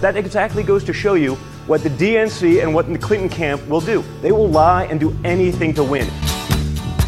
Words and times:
That 0.00 0.16
exactly 0.16 0.62
goes 0.62 0.84
to 0.84 0.92
show 0.92 1.14
you 1.14 1.36
what 1.66 1.82
the 1.82 1.88
DNC 1.88 2.62
and 2.62 2.74
what 2.74 2.92
the 2.92 2.98
Clinton 2.98 3.28
camp 3.28 3.66
will 3.66 3.80
do. 3.80 4.04
They 4.20 4.30
will 4.30 4.48
lie 4.48 4.84
and 4.84 5.00
do 5.00 5.16
anything 5.24 5.72
to 5.74 5.84
win. 5.84 6.08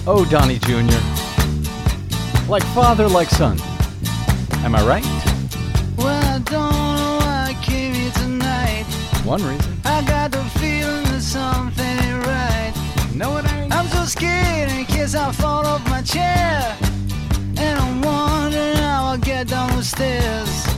Oh, 0.07 0.27
Donnie 0.31 0.59
Jr. 0.59 0.99
Like 2.49 2.63
father, 2.75 3.07
like 3.09 3.29
son. 3.29 3.59
Am 4.65 4.75
I 4.75 4.83
right? 4.87 5.05
Well, 5.99 6.09
I 6.09 6.39
don't 6.39 6.97
know 6.97 7.19
why 7.21 7.49
I 7.51 7.59
came 7.63 7.93
here 7.93 8.11
tonight. 8.13 8.85
One 9.25 9.45
reason. 9.45 9.81
I 9.85 10.03
got 10.07 10.33
the 10.33 10.43
feeling 10.59 11.05
that 11.05 11.21
something 11.21 11.85
ain't 11.85 12.27
right. 12.27 12.73
No, 13.15 13.37
it 13.37 13.53
ain't. 13.53 13.73
I'm 13.75 13.87
so 13.89 14.07
scared 14.07 14.71
in 14.71 14.87
case 14.87 15.15
I 15.15 15.31
fall 15.33 15.67
off 15.67 15.87
my 15.91 16.01
chair. 16.01 16.75
And 17.59 17.79
I'm 17.79 18.01
wondering 18.01 18.77
how 18.77 19.09
I'll 19.09 19.19
get 19.19 19.49
down 19.49 19.77
the 19.77 19.85
stairs. 19.85 20.78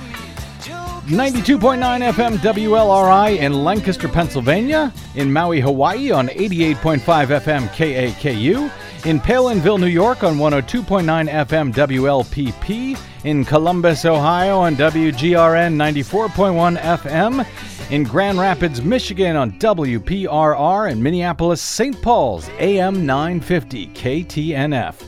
92.9 1.07 2.13
FM 2.13 2.37
WLRI 2.37 3.39
in 3.39 3.63
Lancaster, 3.63 4.07
Pennsylvania, 4.07 4.93
in 5.15 5.33
Maui, 5.33 5.59
Hawaii 5.59 6.11
on 6.11 6.27
88.5 6.27 6.99
FM 6.99 7.67
KAKU, 7.69 8.71
in 9.07 9.19
Palenville, 9.19 9.79
New 9.79 9.87
York 9.87 10.23
on 10.23 10.37
102.9 10.37 11.27
FM 11.27 11.73
WLPP, 11.73 12.99
in 13.23 13.43
Columbus, 13.43 14.05
Ohio 14.05 14.59
on 14.59 14.75
WGRN 14.75 15.75
94.1 15.75 16.77
FM, 16.77 17.47
in 17.89 18.03
Grand 18.03 18.37
Rapids, 18.37 18.83
Michigan 18.83 19.35
on 19.35 19.53
WPRR, 19.53 20.91
and 20.91 21.03
Minneapolis, 21.03 21.63
St. 21.63 21.99
Paul's 22.03 22.47
AM 22.59 23.07
950 23.07 23.87
KTNF. 23.87 25.03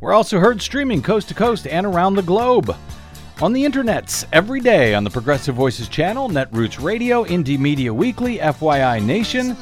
We're 0.00 0.12
also 0.12 0.40
heard 0.40 0.60
streaming 0.60 1.02
coast 1.02 1.28
to 1.28 1.34
coast 1.34 1.68
and 1.68 1.86
around 1.86 2.16
the 2.16 2.22
globe 2.22 2.76
on 3.42 3.52
the 3.52 3.64
internets 3.64 4.24
every 4.32 4.60
day 4.60 4.94
on 4.94 5.04
the 5.04 5.10
Progressive 5.10 5.54
Voices 5.54 5.88
channel, 5.88 6.28
Netroots 6.28 6.82
Radio, 6.82 7.24
Indie 7.24 7.58
Media 7.58 7.92
Weekly, 7.92 8.38
FYI 8.38 9.04
Nation, 9.04 9.54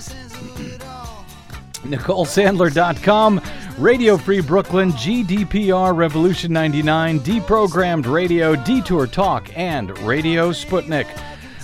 NicoleSandler.com, 1.83 3.41
Radio 3.79 4.17
Free 4.17 4.41
Brooklyn, 4.41 4.93
GDPR 4.93 5.97
Revolution 5.97 6.53
99, 6.53 7.21
Deprogrammed 7.21 8.07
Radio, 8.07 8.55
Detour 8.55 9.07
Talk, 9.07 9.51
and 9.59 9.97
Radio 10.01 10.51
Sputnik. 10.51 11.09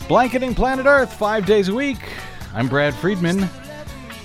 Blanketing 0.09 0.55
planet 0.55 0.87
Earth 0.87 1.13
five 1.13 1.47
days 1.47 1.69
a 1.69 1.75
week. 1.75 2.01
I'm 2.53 2.69
Brad 2.69 2.95
Friedman, 2.95 3.49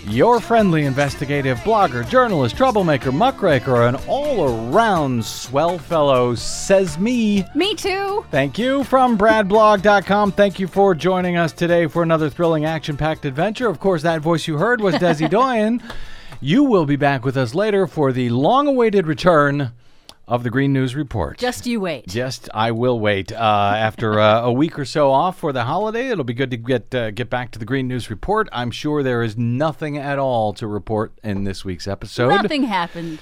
your 0.07 0.39
friendly 0.39 0.85
investigative 0.85 1.57
blogger, 1.59 2.07
journalist, 2.07 2.57
troublemaker, 2.57 3.11
muckraker, 3.11 3.83
and 3.83 3.97
all 4.07 4.43
around 4.71 5.23
swell 5.23 5.77
fellow, 5.77 6.35
says 6.35 6.97
me. 6.97 7.43
Me 7.55 7.75
too. 7.75 8.25
Thank 8.31 8.57
you 8.57 8.83
from 8.83 9.17
bradblog.com. 9.17 10.31
Thank 10.33 10.59
you 10.59 10.67
for 10.67 10.93
joining 10.93 11.37
us 11.37 11.51
today 11.51 11.87
for 11.87 12.03
another 12.03 12.29
thrilling 12.29 12.65
action 12.65 12.97
packed 12.97 13.25
adventure. 13.25 13.67
Of 13.67 13.79
course, 13.79 14.03
that 14.03 14.21
voice 14.21 14.47
you 14.47 14.57
heard 14.57 14.81
was 14.81 14.95
Desi 14.95 15.29
Doyen. 15.29 15.81
You 16.41 16.63
will 16.63 16.85
be 16.85 16.95
back 16.95 17.25
with 17.25 17.37
us 17.37 17.55
later 17.55 17.87
for 17.87 18.11
the 18.11 18.29
long 18.29 18.67
awaited 18.67 19.07
return 19.07 19.71
of 20.27 20.43
the 20.43 20.49
Green 20.49 20.73
News 20.73 20.95
Report. 20.95 21.37
Just 21.37 21.66
you 21.66 21.79
wait. 21.79 22.07
Just, 22.07 22.50
I 22.53 22.72
will 22.72 23.00
wait. 23.00 23.31
Uh, 23.31 23.35
after 23.35 24.19
uh, 24.19 24.41
a 24.41 24.51
week 24.51 24.77
or 24.79 24.85
so 24.85 25.11
off 25.11 25.38
for 25.38 25.53
the 25.53 25.63
holiday, 25.66 26.09
it'll 26.09 26.23
be 26.23 26.33
good 26.33 26.51
to 26.51 26.57
get 26.57 26.94
uh, 26.95 27.11
get 27.11 27.29
back 27.29 27.51
to 27.51 27.59
the 27.59 27.66
Green 27.66 27.88
News 27.88 28.09
Report. 28.09 28.50
I'm 28.51 28.72
sure 28.72 29.03
there 29.03 29.23
is 29.23 29.38
nothing 29.38 29.97
at 29.97 30.19
all 30.19 30.53
to 30.53 30.67
report 30.67 31.13
in 31.23 31.44
this 31.44 31.63
week's 31.63 31.88
episode. 31.88 32.29
Nothing 32.29 32.63
happened. 32.63 33.19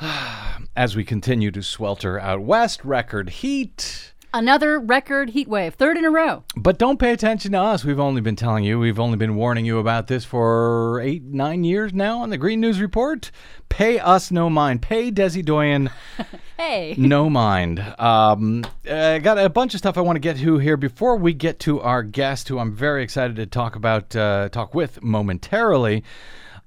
As 0.76 0.96
we 0.96 1.04
continue 1.04 1.50
to 1.50 1.62
swelter 1.62 2.18
out 2.18 2.40
west, 2.40 2.84
record 2.84 3.30
heat. 3.30 4.11
Another 4.34 4.78
record 4.78 5.30
heat 5.30 5.46
wave, 5.46 5.74
third 5.74 5.98
in 5.98 6.06
a 6.06 6.10
row. 6.10 6.44
But 6.56 6.78
don't 6.78 6.98
pay 6.98 7.12
attention 7.12 7.52
to 7.52 7.58
us. 7.58 7.84
We've 7.84 8.00
only 8.00 8.22
been 8.22 8.36
telling 8.36 8.64
you, 8.64 8.78
we've 8.78 8.98
only 8.98 9.18
been 9.18 9.36
warning 9.36 9.66
you 9.66 9.78
about 9.78 10.06
this 10.06 10.24
for 10.24 11.00
eight, 11.02 11.22
nine 11.22 11.64
years 11.64 11.92
now 11.92 12.20
on 12.20 12.30
the 12.30 12.38
Green 12.38 12.60
News 12.60 12.80
Report. 12.80 13.30
Pay 13.68 13.98
us 13.98 14.30
no 14.30 14.48
mind. 14.48 14.80
Pay 14.80 15.12
Desi 15.12 15.44
Doyen 15.44 15.90
Hey. 16.56 16.94
no 16.98 17.28
mind. 17.28 17.80
Um, 17.98 18.64
I 18.88 19.18
got 19.18 19.36
a 19.36 19.48
bunch 19.48 19.74
of 19.74 19.78
stuff 19.78 19.98
I 19.98 20.00
want 20.00 20.16
to 20.16 20.20
get 20.20 20.36
to 20.38 20.58
here 20.58 20.76
before 20.76 21.16
we 21.16 21.34
get 21.34 21.58
to 21.60 21.80
our 21.80 22.02
guest, 22.02 22.48
who 22.48 22.58
I'm 22.58 22.72
very 22.72 23.02
excited 23.02 23.36
to 23.36 23.46
talk 23.46 23.74
about, 23.74 24.14
uh, 24.14 24.48
talk 24.48 24.72
with 24.72 25.02
momentarily. 25.02 26.04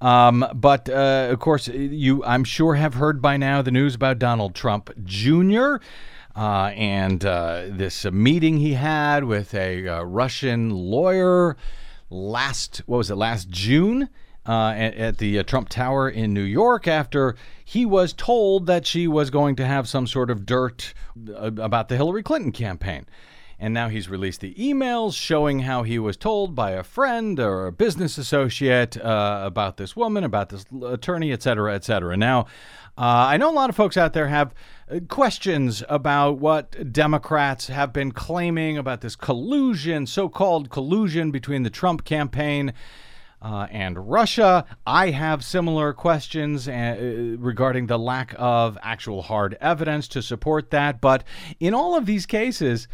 Um, 0.02 0.46
but 0.54 0.90
uh, 0.90 1.30
of 1.32 1.40
course, 1.40 1.70
you 1.70 2.24
I'm 2.26 2.44
sure 2.44 2.76
have 2.76 2.96
heard 2.96 3.22
by 3.22 3.38
now 3.38 3.62
the 3.62 3.72
news 3.72 3.96
about 3.96 4.20
Donald 4.20 4.54
Trump 4.54 4.92
Jr. 5.04 5.78
Uh, 6.36 6.74
and 6.76 7.24
uh, 7.24 7.64
this 7.70 8.06
uh, 8.06 8.12
meeting 8.12 8.58
he 8.58 8.74
had 8.74 9.24
with 9.24 9.54
a 9.54 9.88
uh, 9.88 10.04
Russian 10.04 10.70
lawyer 10.70 11.56
last 12.10 12.82
what 12.86 12.98
was 12.98 13.10
it 13.10 13.16
last 13.16 13.50
June 13.50 14.10
uh, 14.46 14.74
at, 14.76 14.96
at 14.96 15.18
the 15.18 15.40
uh, 15.40 15.44
Trump 15.44 15.70
Tower 15.70 16.10
in 16.10 16.34
New 16.34 16.44
York 16.44 16.88
after 16.90 17.38
he 17.64 17.86
was 17.86 18.12
told 18.12 18.68
that 18.68 18.86
she 18.86 19.08
was 19.08 19.30
going 19.30 19.56
to 19.56 19.66
have 19.66 19.88
some 19.88 20.06
sort 20.06 20.30
of 20.30 20.46
dirt 20.46 20.94
about 21.38 21.88
the 21.88 21.96
Hillary 21.96 22.22
Clinton 22.22 22.52
campaign. 22.52 23.06
And 23.58 23.74
now 23.74 23.88
he's 23.88 24.10
released 24.10 24.42
the 24.42 24.54
emails 24.56 25.16
showing 25.16 25.60
how 25.62 25.84
he 25.84 25.98
was 25.98 26.18
told 26.18 26.54
by 26.54 26.72
a 26.72 26.84
friend 26.84 27.40
or 27.40 27.68
a 27.68 27.72
business 27.72 28.18
associate 28.18 28.98
about 29.02 29.78
this 29.78 29.96
woman, 29.96 30.26
about 30.26 30.50
this 30.50 30.66
attorney, 30.86 31.32
et 31.32 31.42
cetera, 31.42 31.74
et 31.74 31.86
cetera. 31.86 32.18
Now, 32.18 32.48
uh, 32.98 33.28
I 33.30 33.38
know 33.38 33.50
a 33.50 33.54
lot 33.54 33.70
of 33.70 33.76
folks 33.76 33.98
out 33.98 34.14
there 34.14 34.28
have 34.28 34.54
uh, 34.90 35.00
questions 35.10 35.84
about 35.90 36.40
what 36.40 36.94
Democrats 36.94 37.68
have 37.68 37.92
been 37.92 38.12
claiming 38.12 38.78
about 38.78 39.02
this 39.02 39.16
collusion, 39.16 40.06
so 40.06 40.30
called 40.30 40.70
collusion 40.70 41.32
between 41.32 41.64
the 41.64 41.70
Trump 41.70 42.06
campaign 42.06 42.74
uh, 43.42 43.68
and 43.70 44.10
Russia. 44.10 44.66
I 44.88 45.12
have 45.12 45.44
similar 45.44 45.92
questions 45.92 46.68
uh, 46.68 47.36
regarding 47.38 47.88
the 47.88 48.00
lack 48.00 48.34
of 48.38 48.78
actual 48.82 49.24
hard 49.24 49.58
evidence 49.60 50.08
to 50.10 50.22
support 50.22 50.72
that. 50.72 51.02
But 51.02 51.26
in 51.60 51.74
all 51.74 51.98
of 51.98 52.06
these 52.06 52.26
cases, 52.26 52.88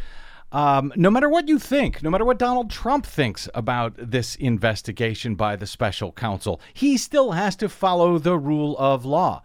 um, 0.50 0.92
no 0.96 1.10
matter 1.10 1.28
what 1.28 1.48
you 1.48 1.58
think, 1.58 2.02
no 2.02 2.10
matter 2.10 2.24
what 2.24 2.38
Donald 2.38 2.70
Trump 2.70 3.06
thinks 3.06 3.48
about 3.54 3.94
this 3.96 4.34
investigation 4.34 5.36
by 5.36 5.56
the 5.56 5.66
special 5.66 6.12
counsel, 6.12 6.60
he 6.74 6.98
still 6.98 7.32
has 7.32 7.56
to 7.56 7.68
follow 7.68 8.18
the 8.18 8.36
rule 8.36 8.76
of 8.78 9.04
law. 9.04 9.42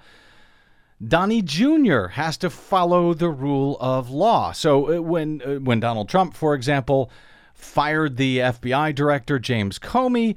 Donnie 1.05 1.43
Jr. 1.43 2.07
has 2.07 2.37
to 2.37 2.49
follow 2.49 3.13
the 3.13 3.29
rule 3.29 3.77
of 3.79 4.09
law. 4.09 4.51
So 4.51 4.97
uh, 4.97 5.01
when 5.01 5.41
uh, 5.45 5.55
when 5.55 5.79
Donald 5.79 6.09
Trump, 6.09 6.33
for 6.33 6.55
example, 6.55 7.11
fired 7.53 8.17
the 8.17 8.39
FBI 8.39 8.95
director 8.95 9.37
James 9.37 9.77
Comey, 9.77 10.35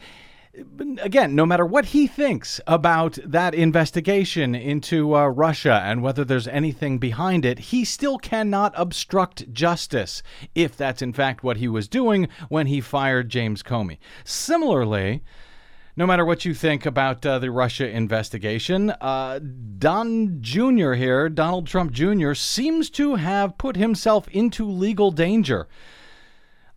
again, 0.98 1.34
no 1.34 1.46
matter 1.46 1.64
what 1.64 1.86
he 1.86 2.06
thinks 2.06 2.60
about 2.66 3.18
that 3.24 3.54
investigation 3.54 4.54
into 4.54 5.16
uh, 5.16 5.26
Russia 5.28 5.80
and 5.84 6.02
whether 6.02 6.24
there's 6.24 6.48
anything 6.48 6.98
behind 6.98 7.44
it, 7.44 7.58
he 7.58 7.84
still 7.84 8.18
cannot 8.18 8.74
obstruct 8.76 9.50
justice 9.52 10.22
if 10.54 10.76
that's 10.76 11.02
in 11.02 11.12
fact 11.12 11.42
what 11.42 11.56
he 11.56 11.68
was 11.68 11.88
doing 11.88 12.28
when 12.48 12.66
he 12.66 12.80
fired 12.80 13.28
James 13.28 13.62
Comey. 13.62 13.98
Similarly, 14.24 15.22
no 15.96 16.06
matter 16.06 16.24
what 16.24 16.44
you 16.44 16.54
think 16.54 16.86
about 16.86 17.24
uh, 17.26 17.38
the 17.38 17.50
Russia 17.50 17.88
investigation, 17.88 18.90
uh, 19.00 19.40
Don 19.78 20.38
Jr. 20.40 20.92
here, 20.92 21.28
Donald 21.28 21.66
Trump 21.66 21.92
Jr., 21.92 22.34
seems 22.34 22.90
to 22.90 23.16
have 23.16 23.58
put 23.58 23.76
himself 23.76 24.28
into 24.28 24.68
legal 24.68 25.10
danger 25.10 25.68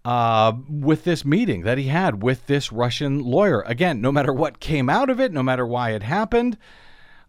uh, 0.05 0.53
with 0.67 1.03
this 1.03 1.23
meeting 1.23 1.61
that 1.63 1.77
he 1.77 1.85
had 1.85 2.21
with 2.21 2.47
this 2.47 2.71
Russian 2.71 3.19
lawyer. 3.19 3.61
Again, 3.61 4.01
no 4.01 4.11
matter 4.11 4.33
what 4.33 4.59
came 4.59 4.89
out 4.89 5.09
of 5.09 5.19
it, 5.19 5.31
no 5.31 5.43
matter 5.43 5.65
why 5.65 5.91
it 5.91 6.03
happened, 6.03 6.57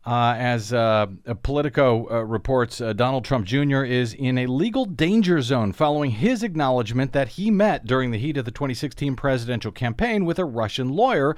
uh, 0.06 0.34
as 0.36 0.72
uh, 0.72 1.06
Politico 1.42 2.10
uh, 2.10 2.24
reports, 2.24 2.80
uh, 2.80 2.92
Donald 2.92 3.24
Trump 3.24 3.46
Jr. 3.46 3.84
is 3.84 4.12
in 4.12 4.36
a 4.36 4.46
legal 4.46 4.84
danger 4.84 5.40
zone 5.40 5.72
following 5.72 6.10
his 6.10 6.42
acknowledgement 6.42 7.12
that 7.12 7.28
he 7.28 7.50
met 7.50 7.86
during 7.86 8.10
the 8.10 8.18
heat 8.18 8.36
of 8.36 8.44
the 8.44 8.50
2016 8.50 9.16
presidential 9.16 9.72
campaign 9.72 10.26
with 10.26 10.38
a 10.38 10.44
Russian 10.44 10.90
lawyer 10.90 11.36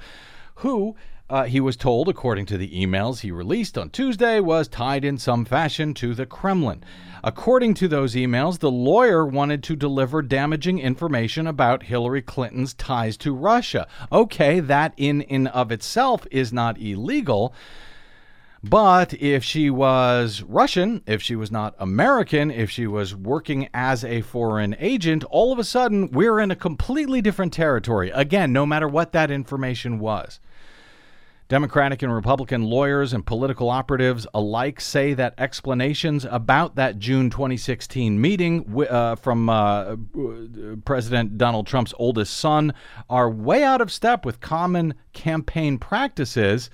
who 0.57 0.95
uh, 1.29 1.43
he 1.43 1.59
was 1.59 1.75
told, 1.75 2.07
according 2.07 2.45
to 2.45 2.57
the 2.57 2.69
emails 2.69 3.19
he 3.19 3.31
released 3.31 3.77
on 3.77 3.89
Tuesday, 3.89 4.39
was 4.39 4.67
tied 4.67 5.03
in 5.03 5.17
some 5.17 5.43
fashion 5.43 5.93
to 5.93 6.13
the 6.13 6.25
Kremlin. 6.25 6.83
According 7.23 7.73
to 7.75 7.87
those 7.89 8.15
emails, 8.15 8.59
the 8.59 8.71
lawyer 8.71 9.25
wanted 9.25 9.61
to 9.63 9.75
deliver 9.75 10.21
damaging 10.21 10.79
information 10.79 11.45
about 11.45 11.83
Hillary 11.83 12.21
Clinton's 12.21 12.73
ties 12.73 13.17
to 13.17 13.35
Russia. 13.35 13.87
Okay, 14.11 14.61
that 14.61 14.93
in 14.95 15.23
and 15.23 15.49
of 15.49 15.71
itself 15.71 16.25
is 16.31 16.53
not 16.53 16.79
illegal. 16.79 17.53
But 18.63 19.13
if 19.13 19.43
she 19.43 19.69
was 19.69 20.41
Russian, 20.43 21.01
if 21.05 21.21
she 21.21 21.35
was 21.35 21.51
not 21.51 21.75
American, 21.77 22.49
if 22.49 22.71
she 22.71 22.87
was 22.87 23.15
working 23.15 23.69
as 23.73 24.03
a 24.03 24.21
foreign 24.21 24.75
agent, 24.79 25.23
all 25.25 25.51
of 25.51 25.59
a 25.59 25.63
sudden 25.63 26.11
we're 26.11 26.39
in 26.39 26.51
a 26.51 26.55
completely 26.55 27.21
different 27.21 27.53
territory. 27.53 28.11
Again, 28.11 28.53
no 28.53 28.65
matter 28.65 28.87
what 28.87 29.11
that 29.11 29.29
information 29.29 29.99
was. 29.99 30.39
Democratic 31.49 32.01
and 32.01 32.13
Republican 32.13 32.63
lawyers 32.63 33.13
and 33.13 33.25
political 33.25 33.69
operatives 33.69 34.27
alike 34.33 34.81
say 34.81 35.13
that 35.13 35.33
explanations 35.37 36.25
about 36.25 36.75
that 36.75 36.99
June 36.99 37.29
2016 37.29 38.19
meeting 38.19 38.85
uh, 38.89 39.15
from 39.15 39.47
uh, 39.47 39.95
President 40.83 41.37
Donald 41.37 41.65
Trump's 41.65 41.93
oldest 41.97 42.35
son 42.35 42.73
are 43.09 43.29
way 43.29 43.63
out 43.63 43.79
of 43.79 43.91
step 43.91 44.25
with 44.25 44.41
common 44.41 44.93
campaign 45.13 45.77
practices 45.77 46.69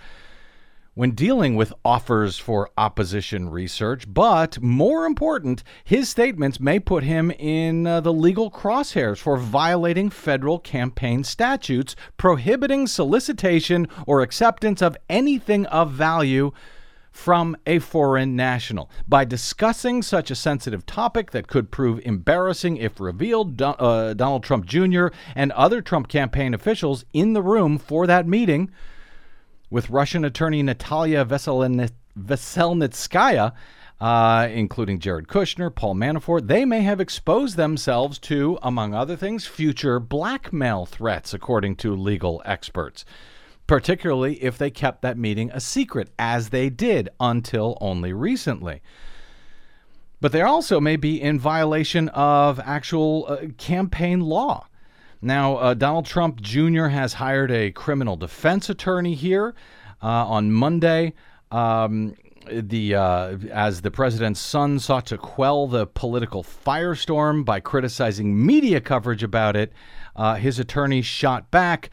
when 0.96 1.12
dealing 1.12 1.56
with 1.56 1.74
offers 1.84 2.38
for 2.38 2.70
opposition 2.78 3.50
research, 3.50 4.06
but 4.08 4.62
more 4.62 5.06
important, 5.06 5.64
his 5.84 6.08
statements 6.08 6.60
may 6.60 6.80
put 6.80 7.04
him 7.04 7.32
in 7.32 7.88
uh, 7.88 8.00
the 8.00 8.14
legal 8.14 8.52
crosshairs 8.52 9.18
for 9.18 9.38
violating 9.38 10.10
federal 10.10 10.60
campaign 10.60 11.24
statutes 11.24 11.96
prohibiting 12.18 12.86
solicitation 12.86 13.88
or 14.06 14.22
acceptance 14.22 14.82
of 14.82 14.96
anything 15.10 15.66
of 15.68 15.92
value 15.92 16.52
from 17.12 17.56
a 17.68 17.80
foreign 17.80 18.36
national. 18.36 18.90
By 19.08 19.24
discussing 19.26 20.02
such 20.02 20.32
a 20.32 20.36
sensitive 20.36 20.86
topic 20.86 21.32
that 21.32 21.48
could 21.48 21.72
prove 21.72 22.02
embarrassing 22.04 22.78
if 22.78 23.00
revealed, 23.00 23.62
uh, 23.62 24.14
Donald 24.16 24.44
Trump 24.44 24.66
Jr. 24.66 25.08
and 25.36 25.52
other 25.52 25.82
Trump 25.82 26.08
campaign 26.08 26.54
officials 26.54 27.06
in 27.14 27.34
the 27.34 27.44
room 27.44 27.78
for 27.78 28.08
that 28.08 28.28
meeting 28.28 28.72
with 29.74 29.90
Russian 29.90 30.24
attorney 30.24 30.62
Natalia 30.62 31.26
Veselnitskaya, 31.26 33.54
uh, 34.00 34.48
including 34.52 35.00
Jared 35.00 35.28
Kushner, 35.28 35.74
Paul 35.74 35.96
Manafort, 35.96 36.46
they 36.46 36.64
may 36.64 36.82
have 36.82 37.02
exposed 37.02 37.58
themselves 37.58 38.20
to, 38.20 38.60
among 38.62 38.94
other 38.94 39.16
things, 39.16 39.48
future 39.48 40.00
blackmail 40.00 40.86
threats, 40.86 41.34
according 41.34 41.76
to 41.78 41.96
legal 41.96 42.40
experts, 42.46 43.04
particularly 43.66 44.36
if 44.44 44.60
they 44.60 44.70
kept 44.70 45.02
that 45.02 45.18
meeting 45.18 45.50
a 45.52 45.60
secret, 45.60 46.12
as 46.20 46.50
they 46.50 46.70
did 46.70 47.10
until 47.20 47.76
only 47.82 48.14
recently. 48.14 48.84
But 50.22 50.34
they 50.34 50.44
also 50.44 50.80
may 50.80 50.98
be 50.98 51.20
in 51.20 51.40
violation 51.40 52.10
of 52.10 52.60
actual 52.60 53.26
uh, 53.28 53.48
campaign 53.58 54.22
law. 54.22 54.68
Now, 55.24 55.56
uh, 55.56 55.74
Donald 55.74 56.06
Trump 56.06 56.42
Jr. 56.42 56.88
has 56.88 57.14
hired 57.14 57.50
a 57.50 57.72
criminal 57.72 58.18
defense 58.18 58.70
attorney 58.70 59.16
here 59.16 59.56
uh, 60.02 60.08
on 60.08 60.52
Monday. 60.52 61.14
Um, 61.50 62.16
the 62.52 62.96
uh, 62.96 63.38
as 63.50 63.82
the 63.82 63.90
president's 63.90 64.42
son 64.42 64.80
sought 64.80 65.06
to 65.06 65.18
quell 65.18 65.66
the 65.68 65.88
political 65.88 66.44
firestorm 66.44 67.46
by 67.46 67.62
criticizing 67.62 68.46
media 68.46 68.82
coverage 68.82 69.24
about 69.24 69.56
it, 69.56 69.72
uh, 70.18 70.36
his 70.36 70.60
attorney 70.60 71.02
shot 71.02 71.50
back. 71.52 71.90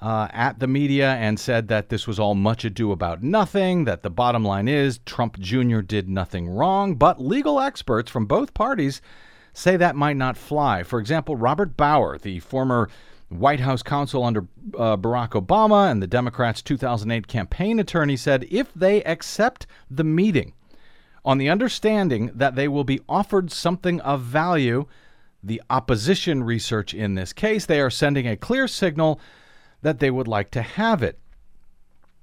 Uh, 0.00 0.28
at 0.32 0.58
the 0.58 0.66
media 0.66 1.12
and 1.14 1.40
said 1.40 1.68
that 1.68 1.88
this 1.88 2.06
was 2.06 2.18
all 2.18 2.34
much 2.34 2.62
ado 2.62 2.92
about 2.92 3.22
nothing, 3.22 3.84
that 3.84 4.02
the 4.02 4.10
bottom 4.10 4.44
line 4.44 4.68
is 4.68 4.98
Trump 5.06 5.38
Jr. 5.38 5.80
did 5.80 6.10
nothing 6.10 6.46
wrong. 6.46 6.96
But 6.96 7.22
legal 7.22 7.58
experts 7.58 8.10
from 8.10 8.26
both 8.26 8.52
parties 8.52 9.00
say 9.54 9.76
that 9.76 9.96
might 9.96 10.16
not 10.16 10.36
fly. 10.36 10.82
For 10.82 10.98
example, 10.98 11.36
Robert 11.36 11.76
Bauer, 11.76 12.18
the 12.18 12.40
former 12.40 12.90
White 13.28 13.60
House 13.60 13.82
counsel 13.82 14.24
under 14.24 14.46
uh, 14.76 14.96
Barack 14.96 15.30
Obama 15.30 15.90
and 15.90 16.02
the 16.02 16.06
Democrats' 16.06 16.60
2008 16.60 17.26
campaign 17.26 17.78
attorney, 17.80 18.16
said 18.16 18.46
if 18.50 18.72
they 18.74 19.02
accept 19.04 19.66
the 19.90 20.04
meeting 20.04 20.52
on 21.24 21.38
the 21.38 21.48
understanding 21.48 22.30
that 22.34 22.54
they 22.54 22.68
will 22.68 22.84
be 22.84 23.00
offered 23.08 23.50
something 23.50 24.00
of 24.02 24.20
value, 24.20 24.86
the 25.42 25.62
opposition 25.70 26.44
research 26.44 26.92
in 26.92 27.14
this 27.14 27.32
case, 27.32 27.64
they 27.64 27.80
are 27.80 27.90
sending 27.90 28.26
a 28.26 28.36
clear 28.36 28.68
signal 28.68 29.20
that 29.82 30.00
they 30.00 30.10
would 30.10 30.28
like 30.28 30.50
to 30.50 30.62
have 30.62 31.02
it. 31.02 31.18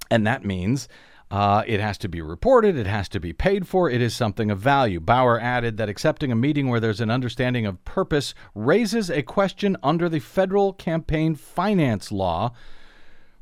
And 0.10 0.28
that 0.28 0.46
means 0.46 0.88
uh, 1.32 1.64
it 1.66 1.80
has 1.80 1.98
to 2.00 2.10
be 2.10 2.22
reported, 2.22 2.76
it 2.76 2.88
has 2.88 3.08
to 3.10 3.20
be 3.20 3.32
paid 3.32 3.66
for, 3.66 3.90
it 3.90 4.02
is 4.02 4.14
something 4.14 4.52
of 4.52 4.60
value. 4.60 5.00
Bauer 5.00 5.40
added 5.40 5.78
that 5.78 5.88
accepting 5.88 6.32
a 6.32 6.36
meeting 6.36 6.68
where 6.68 6.82
there's 6.82 7.00
an 7.00 7.10
understanding 7.10 7.66
of 7.66 7.84
purpose 7.86 8.36
raises 8.54 9.10
a 9.10 9.24
question 9.24 9.78
under 9.82 10.10
the 10.10 10.20
federal 10.20 10.74
campaign 10.74 11.36
finance 11.36 12.12
law 12.12 12.52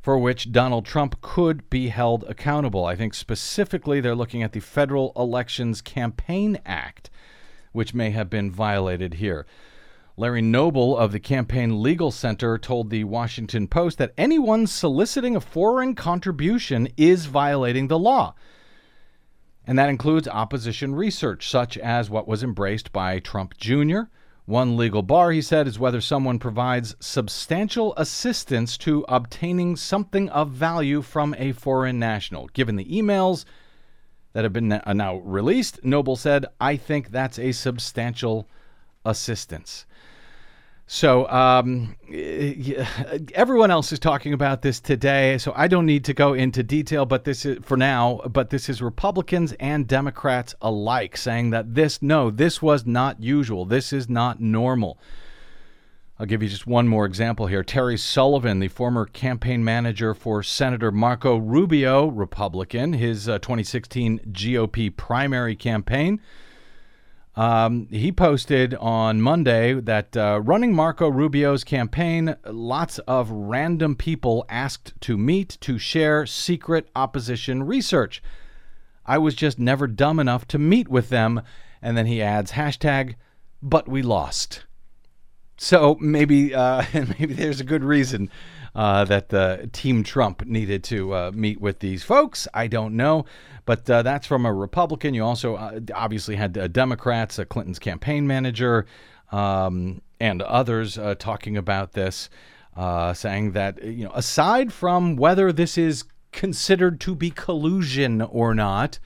for 0.02 0.20
which 0.20 0.52
Donald 0.52 0.86
Trump 0.86 1.20
could 1.22 1.68
be 1.70 1.90
held 1.90 2.24
accountable. 2.26 2.86
I 2.86 2.96
think 2.96 3.16
specifically 3.16 4.00
they're 4.00 4.16
looking 4.16 4.44
at 4.44 4.54
the 4.54 4.60
Federal 4.60 5.12
Elections 5.16 5.82
Campaign 5.82 6.60
Act, 6.66 7.10
which 7.72 7.94
may 7.94 8.12
have 8.12 8.30
been 8.30 8.52
violated 8.52 9.16
here. 9.16 9.46
Larry 10.20 10.42
Noble 10.42 10.98
of 10.98 11.14
the 11.14 11.20
Campaign 11.22 11.82
Legal 11.82 12.12
Center 12.12 12.58
told 12.58 12.90
the 12.90 13.06
Washington 13.06 13.70
Post 13.70 13.98
that 14.00 14.12
anyone 14.18 14.68
soliciting 14.68 15.38
a 15.38 15.40
foreign 15.40 15.96
contribution 15.96 16.90
is 16.98 17.28
violating 17.28 17.88
the 17.88 17.98
law. 17.98 18.36
And 19.66 19.80
that 19.80 19.88
includes 19.88 20.28
opposition 20.28 20.94
research, 20.94 21.50
such 21.50 21.78
as 21.78 22.10
what 22.10 22.28
was 22.28 22.44
embraced 22.44 22.92
by 22.92 23.20
Trump 23.20 23.56
Jr. 23.56 24.02
One 24.44 24.76
legal 24.76 25.04
bar, 25.04 25.32
he 25.32 25.42
said, 25.42 25.68
is 25.68 25.80
whether 25.80 26.02
someone 26.02 26.38
provides 26.38 26.98
substantial 27.00 27.94
assistance 27.96 28.78
to 28.80 29.06
obtaining 29.08 29.78
something 29.78 30.28
of 30.32 30.52
value 30.52 31.02
from 31.02 31.34
a 31.38 31.54
foreign 31.54 31.98
national. 31.98 32.48
Given 32.48 32.76
the 32.76 32.84
emails 32.84 33.46
that 34.34 34.44
have 34.44 34.52
been 34.52 34.68
now 34.68 35.20
released, 35.20 35.82
Noble 35.86 36.18
said, 36.18 36.46
I 36.60 36.76
think 36.76 37.12
that's 37.12 37.40
a 37.40 37.54
substantial 37.54 38.50
assistance. 39.06 39.86
So 40.92 41.30
um, 41.30 41.96
everyone 43.36 43.70
else 43.70 43.92
is 43.92 44.00
talking 44.00 44.34
about 44.34 44.64
this 44.64 44.80
today, 44.80 45.38
so 45.38 45.54
I 45.56 45.68
don't 45.68 45.86
need 45.86 46.04
to 46.06 46.16
go 46.16 46.34
into 46.34 46.64
detail. 46.64 47.06
But 47.06 47.26
this 47.26 47.46
is 47.46 47.60
for 47.62 47.78
now. 47.78 48.22
But 48.28 48.50
this 48.50 48.70
is 48.70 48.82
Republicans 48.82 49.54
and 49.60 49.88
Democrats 49.88 50.56
alike 50.64 51.16
saying 51.16 51.52
that 51.52 51.76
this 51.76 52.02
no, 52.02 52.32
this 52.32 52.60
was 52.60 52.88
not 52.88 53.22
usual. 53.22 53.66
This 53.66 53.94
is 53.94 54.10
not 54.10 54.42
normal. 54.42 54.98
I'll 56.18 56.26
give 56.26 56.42
you 56.42 56.50
just 56.50 56.66
one 56.66 56.88
more 56.88 57.06
example 57.06 57.46
here. 57.46 57.64
Terry 57.64 57.96
Sullivan, 57.96 58.60
the 58.60 58.68
former 58.68 59.06
campaign 59.06 59.64
manager 59.64 60.16
for 60.16 60.42
Senator 60.42 60.92
Marco 60.92 61.38
Rubio, 61.38 62.08
Republican, 62.08 62.94
his 62.94 63.30
uh, 63.30 63.38
2016 63.38 64.22
GOP 64.32 64.98
primary 64.98 65.56
campaign 65.56 66.20
um, 67.40 67.88
he 67.90 68.12
posted 68.12 68.76
on 68.76 69.22
Monday 69.22 69.80
that 69.80 70.18
uh, 70.18 70.42
running 70.44 70.76
Marco 70.76 71.08
Rubio's 71.08 71.64
campaign, 71.64 72.36
lots 72.46 73.00
of 73.00 73.32
random 73.32 73.96
people 73.96 74.46
asked 74.50 74.92
to 75.00 75.18
meet 75.18 75.58
to 75.62 75.78
share 75.78 76.26
secret 76.26 76.90
opposition 76.98 77.64
research. 77.64 78.22
I 79.06 79.20
was 79.20 79.36
just 79.36 79.58
never 79.58 79.88
dumb 79.88 80.20
enough 80.20 80.50
to 80.50 80.60
meet 80.60 80.90
with 80.90 81.08
them. 81.08 81.42
And 81.82 81.96
then 81.96 82.08
he 82.08 82.22
adds 82.22 82.52
hashtag, 82.52 83.16
but 83.62 83.88
we 83.88 84.02
lost. 84.02 84.66
So 85.56 85.96
maybe 86.02 86.54
uh, 86.54 86.84
maybe 86.94 87.36
there's 87.36 87.62
a 87.62 87.64
good 87.64 87.86
reason 87.86 88.30
uh, 88.76 89.06
that 89.06 89.34
uh, 89.34 89.58
Team 89.72 90.04
Trump 90.04 90.46
needed 90.46 90.84
to 90.86 91.14
uh, 91.14 91.32
meet 91.34 91.60
with 91.60 91.80
these 91.80 92.04
folks. 92.04 92.48
I 92.54 92.68
don't 92.68 92.96
know, 92.96 93.26
but 93.66 93.90
uh, 93.90 94.02
that's 94.02 94.28
from 94.28 94.46
a 94.46 94.54
Republican. 94.54 95.14
You 95.14 95.24
also 95.24 95.82
obviously 95.94 96.36
had 96.36 96.74
Democrats, 96.74 97.40
Clinton's 97.50 97.80
campaign 97.80 98.28
manager, 98.28 98.86
um, 99.32 100.02
and 100.20 100.42
others 100.42 100.98
talking 101.18 101.58
about 101.58 101.94
this, 101.94 102.30
saying 103.14 103.52
that 103.54 103.84
you 103.84 104.06
know 104.06 104.12
aside 104.14 104.74
from 104.74 105.16
whether 105.16 105.52
this 105.52 105.78
is 105.78 106.04
considered 106.32 107.00
to 107.02 107.16
be 107.16 107.32
collusion 107.32 108.22
or 108.22 108.54
not, 108.54 109.00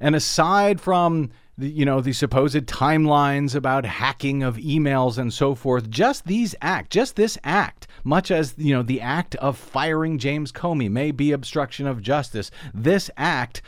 and 0.00 0.14
aside 0.14 0.80
from 0.80 1.30
you 1.62 1.84
know 1.84 2.00
the 2.00 2.12
supposed 2.12 2.66
timelines 2.66 3.54
about 3.54 3.84
hacking 3.84 4.42
of 4.42 4.56
emails 4.56 5.18
and 5.18 5.32
so 5.32 5.54
forth 5.54 5.88
just 5.88 6.26
these 6.26 6.54
act 6.60 6.90
just 6.90 7.16
this 7.16 7.38
act 7.44 7.86
much 8.04 8.30
as 8.30 8.54
you 8.56 8.74
know 8.74 8.82
the 8.82 9.00
act 9.00 9.34
of 9.36 9.56
firing 9.56 10.18
James 10.18 10.52
Comey 10.52 10.90
may 10.90 11.10
be 11.10 11.32
obstruction 11.32 11.86
of 11.86 12.02
justice 12.02 12.50
this 12.74 13.10
act 13.16 13.62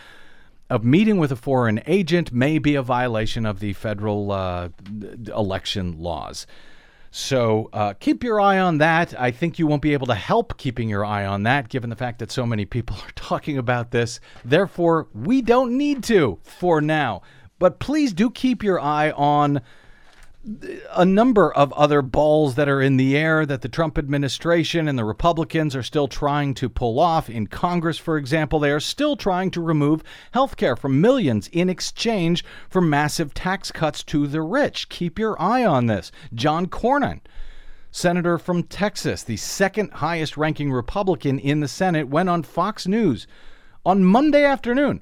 of 0.70 0.84
meeting 0.84 1.18
with 1.18 1.30
a 1.30 1.36
foreign 1.36 1.80
agent 1.86 2.32
may 2.32 2.58
be 2.58 2.74
a 2.74 2.82
violation 2.82 3.46
of 3.46 3.60
the 3.60 3.72
federal 3.74 4.32
uh, 4.32 4.68
election 5.34 5.98
laws 5.98 6.46
So 7.16 7.70
uh, 7.72 7.94
keep 8.00 8.24
your 8.24 8.40
eye 8.40 8.58
on 8.58 8.78
that. 8.78 9.14
I 9.20 9.30
think 9.30 9.60
you 9.60 9.68
won't 9.68 9.82
be 9.82 9.92
able 9.92 10.08
to 10.08 10.16
help 10.16 10.58
keeping 10.58 10.88
your 10.88 11.04
eye 11.04 11.24
on 11.24 11.44
that, 11.44 11.68
given 11.68 11.88
the 11.88 11.94
fact 11.94 12.18
that 12.18 12.32
so 12.32 12.44
many 12.44 12.64
people 12.64 12.96
are 13.06 13.12
talking 13.14 13.56
about 13.56 13.92
this. 13.92 14.18
Therefore, 14.44 15.06
we 15.14 15.40
don't 15.40 15.78
need 15.78 16.02
to 16.04 16.40
for 16.42 16.80
now. 16.80 17.22
But 17.64 17.78
please 17.78 18.12
do 18.12 18.30
keep 18.30 18.62
your 18.62 18.78
eye 18.78 19.10
on 19.12 19.62
a 20.90 21.06
number 21.06 21.50
of 21.50 21.72
other 21.72 22.02
balls 22.02 22.56
that 22.56 22.68
are 22.68 22.82
in 22.82 22.98
the 22.98 23.16
air 23.16 23.46
that 23.46 23.62
the 23.62 23.70
Trump 23.70 23.96
administration 23.96 24.86
and 24.86 24.98
the 24.98 25.04
Republicans 25.06 25.74
are 25.74 25.82
still 25.82 26.06
trying 26.06 26.52
to 26.56 26.68
pull 26.68 27.00
off. 27.00 27.30
In 27.30 27.46
Congress, 27.46 27.96
for 27.96 28.18
example, 28.18 28.58
they 28.58 28.70
are 28.70 28.80
still 28.80 29.16
trying 29.16 29.50
to 29.52 29.62
remove 29.62 30.04
health 30.32 30.58
care 30.58 30.76
from 30.76 31.00
millions 31.00 31.48
in 31.52 31.70
exchange 31.70 32.44
for 32.68 32.82
massive 32.82 33.32
tax 33.32 33.72
cuts 33.72 34.02
to 34.02 34.26
the 34.26 34.42
rich. 34.42 34.90
Keep 34.90 35.18
your 35.18 35.40
eye 35.40 35.64
on 35.64 35.86
this. 35.86 36.12
John 36.34 36.66
Cornyn. 36.66 37.22
Senator 37.90 38.36
from 38.36 38.64
Texas, 38.64 39.22
the 39.22 39.38
second 39.38 39.90
highest 39.90 40.36
ranking 40.36 40.70
Republican 40.70 41.38
in 41.38 41.60
the 41.60 41.68
Senate, 41.68 42.08
went 42.08 42.28
on 42.28 42.42
Fox 42.42 42.86
News 42.86 43.26
on 43.86 44.04
Monday 44.04 44.44
afternoon 44.44 45.00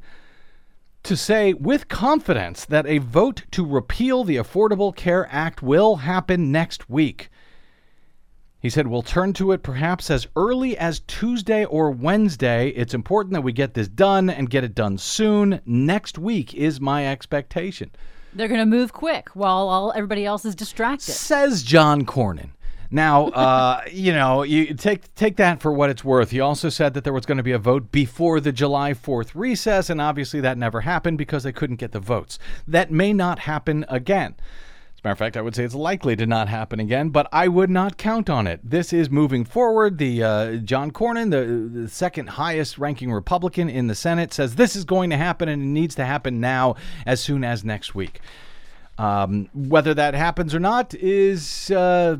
to 1.04 1.16
say 1.16 1.52
with 1.52 1.88
confidence 1.88 2.64
that 2.64 2.86
a 2.86 2.98
vote 2.98 3.44
to 3.52 3.66
repeal 3.66 4.24
the 4.24 4.36
Affordable 4.36 4.94
Care 4.94 5.26
Act 5.30 5.62
will 5.62 5.96
happen 5.96 6.52
next 6.52 6.88
week. 6.88 7.28
He 8.60 8.70
said, 8.70 8.86
We'll 8.86 9.02
turn 9.02 9.32
to 9.34 9.50
it 9.50 9.64
perhaps 9.64 10.08
as 10.08 10.28
early 10.36 10.78
as 10.78 11.00
Tuesday 11.00 11.64
or 11.64 11.90
Wednesday. 11.90 12.68
It's 12.68 12.94
important 12.94 13.32
that 13.34 13.40
we 13.40 13.52
get 13.52 13.74
this 13.74 13.88
done 13.88 14.30
and 14.30 14.48
get 14.48 14.62
it 14.62 14.74
done 14.74 14.98
soon. 14.98 15.60
Next 15.66 16.16
week 16.16 16.54
is 16.54 16.80
my 16.80 17.08
expectation, 17.08 17.90
They're 18.32 18.46
going 18.46 18.60
to 18.60 18.66
move 18.66 18.92
quick 18.92 19.30
while 19.30 19.68
all 19.68 19.92
everybody 19.96 20.24
else 20.24 20.44
is 20.44 20.54
distracted. 20.54 21.10
says 21.12 21.64
John 21.64 22.06
Cornyn. 22.06 22.50
Now, 22.94 23.28
uh, 23.28 23.80
you 23.90 24.12
know, 24.12 24.42
you 24.42 24.74
take 24.74 25.14
take 25.14 25.36
that 25.36 25.62
for 25.62 25.72
what 25.72 25.88
it's 25.88 26.04
worth. 26.04 26.30
He 26.30 26.40
also 26.40 26.68
said 26.68 26.92
that 26.92 27.04
there 27.04 27.12
was 27.14 27.24
going 27.24 27.38
to 27.38 27.42
be 27.42 27.52
a 27.52 27.58
vote 27.58 27.90
before 27.90 28.38
the 28.38 28.52
July 28.52 28.92
4th 28.92 29.30
recess, 29.34 29.88
and 29.88 29.98
obviously 29.98 30.42
that 30.42 30.58
never 30.58 30.82
happened 30.82 31.16
because 31.16 31.42
they 31.42 31.52
couldn't 31.52 31.76
get 31.76 31.92
the 31.92 32.00
votes. 32.00 32.38
That 32.68 32.90
may 32.90 33.14
not 33.14 33.40
happen 33.40 33.86
again. 33.88 34.34
As 34.38 35.00
a 35.00 35.08
matter 35.08 35.12
of 35.12 35.18
fact, 35.18 35.36
I 35.38 35.40
would 35.40 35.56
say 35.56 35.64
it's 35.64 35.74
likely 35.74 36.16
to 36.16 36.26
not 36.26 36.48
happen 36.50 36.80
again, 36.80 37.08
but 37.08 37.28
I 37.32 37.48
would 37.48 37.70
not 37.70 37.96
count 37.96 38.28
on 38.28 38.46
it. 38.46 38.60
This 38.62 38.92
is 38.92 39.08
moving 39.08 39.46
forward. 39.46 39.96
The 39.96 40.22
uh, 40.22 40.56
John 40.56 40.90
Cornyn, 40.90 41.30
the, 41.30 41.80
the 41.80 41.88
second 41.88 42.28
highest 42.28 42.76
ranking 42.76 43.10
Republican 43.10 43.70
in 43.70 43.86
the 43.86 43.94
Senate, 43.94 44.34
says 44.34 44.56
this 44.56 44.76
is 44.76 44.84
going 44.84 45.08
to 45.08 45.16
happen 45.16 45.48
and 45.48 45.62
it 45.62 45.66
needs 45.66 45.94
to 45.94 46.04
happen 46.04 46.40
now 46.40 46.76
as 47.06 47.22
soon 47.22 47.42
as 47.42 47.64
next 47.64 47.94
week. 47.94 48.20
Um, 48.98 49.48
whether 49.54 49.94
that 49.94 50.14
happens 50.14 50.54
or 50.54 50.60
not 50.60 50.94
is 50.94 51.70
uh, 51.70 52.18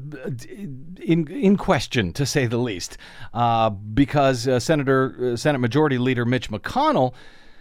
in 1.03 1.29
in 1.29 1.57
question, 1.57 2.13
to 2.15 2.25
say 2.25 2.47
the 2.47 2.57
least, 2.57 2.97
uh, 3.35 3.71
because 3.71 4.49
uh, 4.49 4.59
Senator 4.59 5.33
uh, 5.33 5.37
Senate 5.37 5.59
Majority 5.59 5.99
Leader 5.99 6.25
Mitch 6.25 6.51
McConnell 6.51 7.13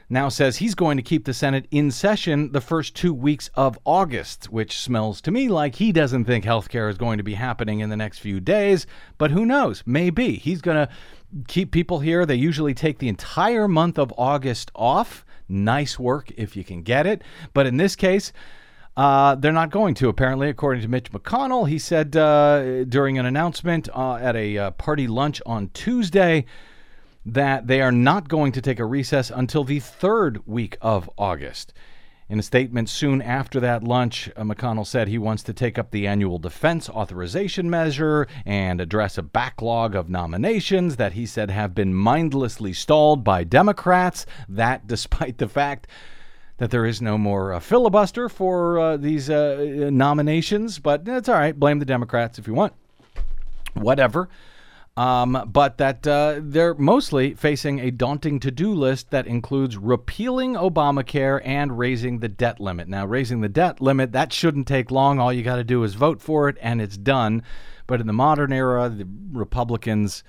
now 0.10 0.28
says 0.28 0.58
he's 0.58 0.76
going 0.76 0.98
to 0.98 1.04
keep 1.04 1.26
the 1.26 1.34
Senate 1.34 1.68
in 1.72 1.90
session 1.90 2.52
the 2.52 2.62
first 2.62 2.96
two 2.96 3.14
weeks 3.14 3.50
of 3.56 3.80
August, 3.86 4.46
which 4.46 4.78
smells 4.78 5.22
to 5.22 5.32
me 5.32 5.48
like 5.48 5.76
he 5.76 5.92
doesn't 5.92 6.26
think 6.26 6.44
health 6.44 6.70
care 6.70 6.90
is 6.90 6.98
going 6.98 7.18
to 7.18 7.24
be 7.24 7.34
happening 7.34 7.80
in 7.80 7.90
the 7.90 7.98
next 7.98 8.20
few 8.20 8.40
days. 8.40 8.86
But 9.18 9.32
who 9.32 9.46
knows? 9.46 9.84
Maybe 9.86 10.34
he's 10.36 10.62
going 10.62 10.86
to 10.86 10.94
keep 11.48 11.72
people 11.72 12.00
here. 12.00 12.26
They 12.26 12.36
usually 12.36 12.74
take 12.74 13.00
the 13.00 13.08
entire 13.08 13.70
month 13.70 13.98
of 13.98 14.14
August 14.18 14.70
off. 14.76 15.26
Nice 15.48 15.98
work 15.98 16.30
if 16.36 16.58
you 16.58 16.64
can 16.66 16.82
get 16.82 17.06
it. 17.06 17.24
But 17.54 17.66
in 17.66 17.78
this 17.78 17.96
case. 17.96 18.34
Uh, 18.98 19.36
they're 19.36 19.54
not 19.54 19.72
going 19.72 19.94
to, 19.96 20.10
apparently, 20.10 20.50
according 20.50 20.82
to 20.82 20.88
Mitch 20.88 21.12
McConnell. 21.12 21.68
He 21.68 21.80
said 21.80 22.16
uh, 22.16 22.84
during 22.84 23.18
an 23.18 23.26
announcement 23.26 23.88
uh, 23.94 24.16
at 24.16 24.36
a 24.36 24.58
uh, 24.58 24.72
party 24.72 25.08
lunch 25.08 25.42
on 25.46 25.70
Tuesday 25.70 26.46
that 27.26 27.68
they 27.68 27.82
are 27.82 27.92
not 27.92 28.28
going 28.28 28.52
to 28.52 28.62
take 28.62 28.80
a 28.80 28.86
recess 28.86 29.32
until 29.34 29.64
the 29.64 29.80
third 29.80 30.46
week 30.46 30.78
of 30.82 31.10
August. 31.18 31.74
In 32.28 32.40
a 32.40 32.44
statement 32.44 32.88
soon 32.88 33.22
after 33.22 33.60
that 33.60 33.84
lunch, 33.84 34.30
uh, 34.36 34.44
McConnell 34.44 34.88
said 34.88 35.08
he 35.08 35.18
wants 35.18 35.44
to 35.44 35.54
take 35.54 35.78
up 35.78 35.92
the 35.92 36.08
annual 36.08 36.38
defense 36.38 36.90
authorization 36.90 37.70
measure 37.70 38.26
and 38.46 38.80
address 38.80 39.18
a 39.18 39.22
backlog 39.22 39.96
of 39.96 40.10
nominations 40.10 40.96
that 40.96 41.14
he 41.14 41.26
said 41.26 41.52
have 41.52 41.76
been 41.76 41.94
mindlessly 41.94 42.72
stalled 42.72 43.24
by 43.24 43.44
Democrats. 43.44 44.26
That, 44.48 44.88
despite 44.88 45.38
the 45.38 45.50
fact 45.50 45.88
that 46.62 46.70
there 46.70 46.86
is 46.86 47.02
no 47.02 47.18
more 47.18 47.54
uh, 47.54 47.60
filibuster 47.60 48.30
for 48.30 48.78
uh, 48.78 48.96
these 48.96 49.32
uh, 49.32 49.90
nominations, 49.92 50.78
but 50.78 51.02
it's 51.08 51.28
all 51.28 51.34
right. 51.34 51.60
Blame 51.60 51.80
the 51.80 51.86
Democrats 51.86 52.38
if 52.38 52.46
you 52.46 52.54
want. 52.54 52.74
Whatever. 53.74 54.30
Um, 54.96 55.50
but 55.52 55.80
that 55.80 56.06
uh, 56.06 56.36
they're 56.40 56.76
mostly 56.76 57.34
facing 57.34 57.80
a 57.80 57.90
daunting 57.90 58.40
to 58.42 58.52
do 58.52 58.76
list 58.76 59.10
that 59.10 59.26
includes 59.26 59.76
repealing 59.76 60.54
Obamacare 60.54 61.42
and 61.44 61.80
raising 61.80 62.20
the 62.20 62.30
debt 62.30 62.60
limit. 62.60 62.88
Now, 62.88 63.08
raising 63.08 63.42
the 63.42 63.50
debt 63.50 63.82
limit, 63.82 64.12
that 64.12 64.32
shouldn't 64.32 64.68
take 64.68 64.92
long. 64.92 65.18
All 65.18 65.34
you 65.34 65.42
got 65.42 65.56
to 65.56 65.64
do 65.64 65.84
is 65.84 65.96
vote 65.96 66.22
for 66.22 66.48
it, 66.48 66.58
and 66.62 66.80
it's 66.80 66.96
done. 66.96 67.42
But 67.88 68.02
in 68.02 68.06
the 68.06 68.14
modern 68.14 68.54
era, 68.54 68.88
the 68.88 69.08
Republicans 69.32 70.24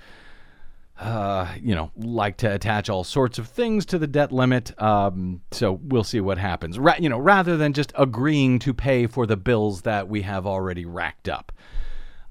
uh, 0.99 1.51
you 1.59 1.73
know, 1.73 1.91
like 1.97 2.37
to 2.37 2.53
attach 2.53 2.89
all 2.89 3.03
sorts 3.03 3.39
of 3.39 3.47
things 3.47 3.85
to 3.87 3.97
the 3.97 4.07
debt 4.07 4.31
limit. 4.31 4.79
Um, 4.81 5.41
so 5.51 5.79
we'll 5.83 6.03
see 6.03 6.21
what 6.21 6.37
happens. 6.37 6.77
Ra- 6.77 6.95
you 6.99 7.09
know, 7.09 7.17
rather 7.17 7.57
than 7.57 7.73
just 7.73 7.91
agreeing 7.97 8.59
to 8.59 8.73
pay 8.73 9.07
for 9.07 9.25
the 9.25 9.37
bills 9.37 9.81
that 9.81 10.07
we 10.07 10.21
have 10.21 10.45
already 10.45 10.85
racked 10.85 11.27
up. 11.27 11.51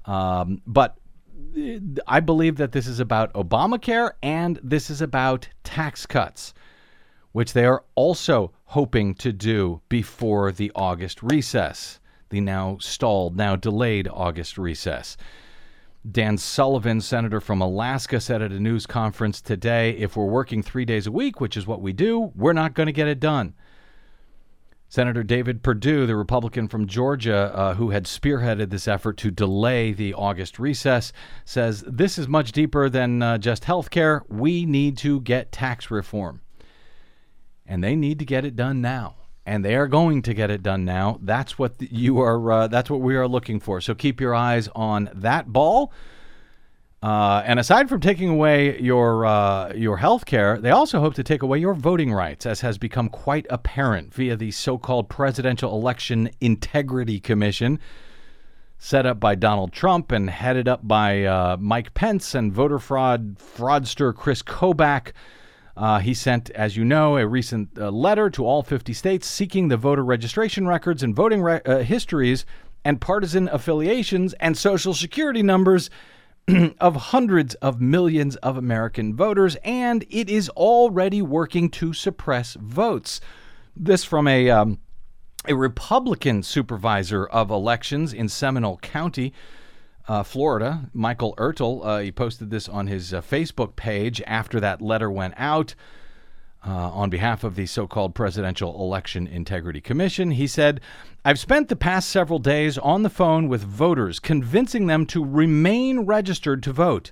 Um, 0.05 0.61
but 0.65 0.97
uh, 1.57 1.79
I 2.07 2.21
believe 2.21 2.55
that 2.57 2.71
this 2.71 2.87
is 2.87 2.99
about 2.99 3.33
Obamacare 3.33 4.11
and 4.21 4.59
this 4.63 4.89
is 4.89 5.01
about 5.01 5.49
tax 5.63 6.05
cuts, 6.05 6.53
which 7.33 7.53
they 7.53 7.65
are 7.65 7.83
also 7.95 8.53
hoping 8.65 9.13
to 9.15 9.33
do 9.33 9.81
before 9.89 10.51
the 10.51 10.71
August 10.73 11.21
recess, 11.21 11.99
the 12.29 12.39
now 12.39 12.77
stalled, 12.79 13.35
now 13.35 13.57
delayed 13.57 14.07
August 14.07 14.57
recess. 14.57 15.17
Dan 16.09 16.37
Sullivan, 16.37 16.99
senator 16.99 17.39
from 17.39 17.61
Alaska, 17.61 18.19
said 18.19 18.41
at 18.41 18.51
a 18.51 18.59
news 18.59 18.85
conference 18.85 19.39
today 19.39 19.91
if 19.91 20.17
we're 20.17 20.25
working 20.25 20.61
three 20.61 20.83
days 20.83 21.07
a 21.07 21.11
week, 21.11 21.39
which 21.39 21.55
is 21.55 21.65
what 21.65 21.81
we 21.81 21.93
do, 21.93 22.31
we're 22.35 22.53
not 22.53 22.73
going 22.73 22.87
to 22.87 22.93
get 22.93 23.07
it 23.07 23.21
done. 23.21 23.53
Senator 24.89 25.23
David 25.23 25.63
Perdue, 25.63 26.05
the 26.05 26.15
Republican 26.15 26.67
from 26.67 26.87
Georgia 26.87 27.51
uh, 27.55 27.73
who 27.75 27.89
had 27.89 28.03
spearheaded 28.03 28.69
this 28.69 28.87
effort 28.87 29.17
to 29.17 29.31
delay 29.31 29.91
the 29.91 30.13
August 30.13 30.59
recess, 30.59 31.13
says 31.45 31.83
this 31.87 32.17
is 32.17 32.27
much 32.27 32.51
deeper 32.51 32.89
than 32.89 33.21
uh, 33.21 33.37
just 33.37 33.65
health 33.65 33.89
care. 33.89 34.23
We 34.27 34.65
need 34.65 34.97
to 34.99 35.21
get 35.21 35.51
tax 35.51 35.89
reform. 35.89 36.41
And 37.65 37.83
they 37.83 37.95
need 37.95 38.19
to 38.19 38.25
get 38.25 38.45
it 38.45 38.55
done 38.55 38.81
now 38.81 39.15
and 39.45 39.63
they 39.63 39.75
are 39.75 39.87
going 39.87 40.21
to 40.21 40.33
get 40.33 40.49
it 40.49 40.63
done 40.63 40.85
now. 40.85 41.19
That's 41.21 41.59
what 41.59 41.73
you 41.79 42.19
are. 42.19 42.51
Uh, 42.51 42.67
that's 42.67 42.89
what 42.89 43.01
we 43.01 43.15
are 43.15 43.27
looking 43.27 43.59
for. 43.59 43.81
So 43.81 43.93
keep 43.93 44.21
your 44.21 44.33
eyes 44.33 44.69
on 44.75 45.09
that 45.13 45.51
ball. 45.51 45.91
Uh, 47.01 47.43
and 47.45 47.59
aside 47.59 47.89
from 47.89 47.99
taking 47.99 48.29
away 48.29 48.79
your 48.79 49.25
uh, 49.25 49.73
your 49.73 49.97
health 49.97 50.25
care, 50.25 50.57
they 50.57 50.69
also 50.69 51.01
hope 51.01 51.13
to 51.15 51.23
take 51.23 51.43
away 51.43 51.59
your 51.59 51.73
voting 51.73 52.13
rights, 52.13 52.45
as 52.45 52.61
has 52.61 52.77
become 52.77 53.09
quite 53.09 53.45
apparent 53.49 54.13
via 54.13 54.37
the 54.37 54.51
so-called 54.51 55.09
Presidential 55.09 55.77
Election 55.77 56.29
Integrity 56.39 57.19
Commission, 57.19 57.77
set 58.77 59.05
up 59.05 59.19
by 59.19 59.35
Donald 59.35 59.73
Trump 59.73 60.13
and 60.13 60.29
headed 60.29 60.69
up 60.69 60.87
by 60.87 61.25
uh, 61.25 61.57
Mike 61.59 61.93
Pence 61.93 62.33
and 62.33 62.53
voter 62.53 62.79
fraud 62.79 63.35
fraudster 63.37 64.15
Chris 64.15 64.41
Kobach. 64.41 65.11
Uh, 65.75 65.99
he 65.99 66.13
sent, 66.13 66.49
as 66.51 66.77
you 66.77 66.85
know, 66.85 67.17
a 67.17 67.27
recent 67.27 67.69
uh, 67.77 67.89
letter 67.89 68.29
to 68.29 68.45
all 68.45 68.61
50 68.61 68.93
states 68.93 69.27
seeking 69.27 69.67
the 69.67 69.77
voter 69.77 70.03
registration 70.03 70.67
records 70.67 71.01
and 71.01 71.15
voting 71.15 71.41
re- 71.41 71.61
uh, 71.65 71.79
histories 71.79 72.45
and 72.85 73.01
partisan 73.01 73.47
affiliations 73.49 74.33
and 74.33 74.57
social 74.57 74.93
security 74.93 75.41
numbers 75.41 75.89
of 76.79 76.95
hundreds 76.95 77.55
of 77.55 77.81
millions 77.81 78.35
of 78.37 78.57
American 78.57 79.15
voters, 79.15 79.55
and 79.63 80.05
it 80.09 80.29
is 80.29 80.49
already 80.49 81.21
working 81.21 81.69
to 81.69 81.93
suppress 81.93 82.53
votes. 82.55 83.21
This 83.75 84.03
from 84.03 84.27
a 84.27 84.49
um, 84.51 84.79
a 85.47 85.55
Republican 85.55 86.43
supervisor 86.43 87.25
of 87.25 87.49
elections 87.49 88.13
in 88.13 88.29
Seminole 88.29 88.77
County 88.77 89.33
uh, 90.07 90.23
Florida, 90.23 90.89
Michael 90.93 91.35
Ertel. 91.37 91.85
Uh, 91.85 91.99
he 91.99 92.11
posted 92.11 92.49
this 92.49 92.67
on 92.67 92.87
his 92.87 93.13
uh, 93.13 93.21
Facebook 93.21 93.75
page 93.75 94.21
after 94.27 94.59
that 94.59 94.81
letter 94.81 95.09
went 95.09 95.33
out. 95.37 95.75
Uh, 96.65 96.89
on 96.91 97.09
behalf 97.09 97.43
of 97.43 97.55
the 97.55 97.65
so 97.65 97.85
called 97.85 98.15
Presidential 98.15 98.73
Election 98.81 99.27
Integrity 99.27 99.81
Commission, 99.81 100.31
he 100.31 100.47
said, 100.47 100.79
I've 101.25 101.39
spent 101.39 101.67
the 101.67 101.75
past 101.75 102.07
several 102.07 102.39
days 102.39 102.77
on 102.77 103.03
the 103.03 103.09
phone 103.09 103.49
with 103.49 103.61
voters, 103.61 104.17
convincing 104.19 104.87
them 104.87 105.05
to 105.07 105.25
remain 105.25 106.01
registered 106.01 106.63
to 106.63 106.71
vote. 106.71 107.11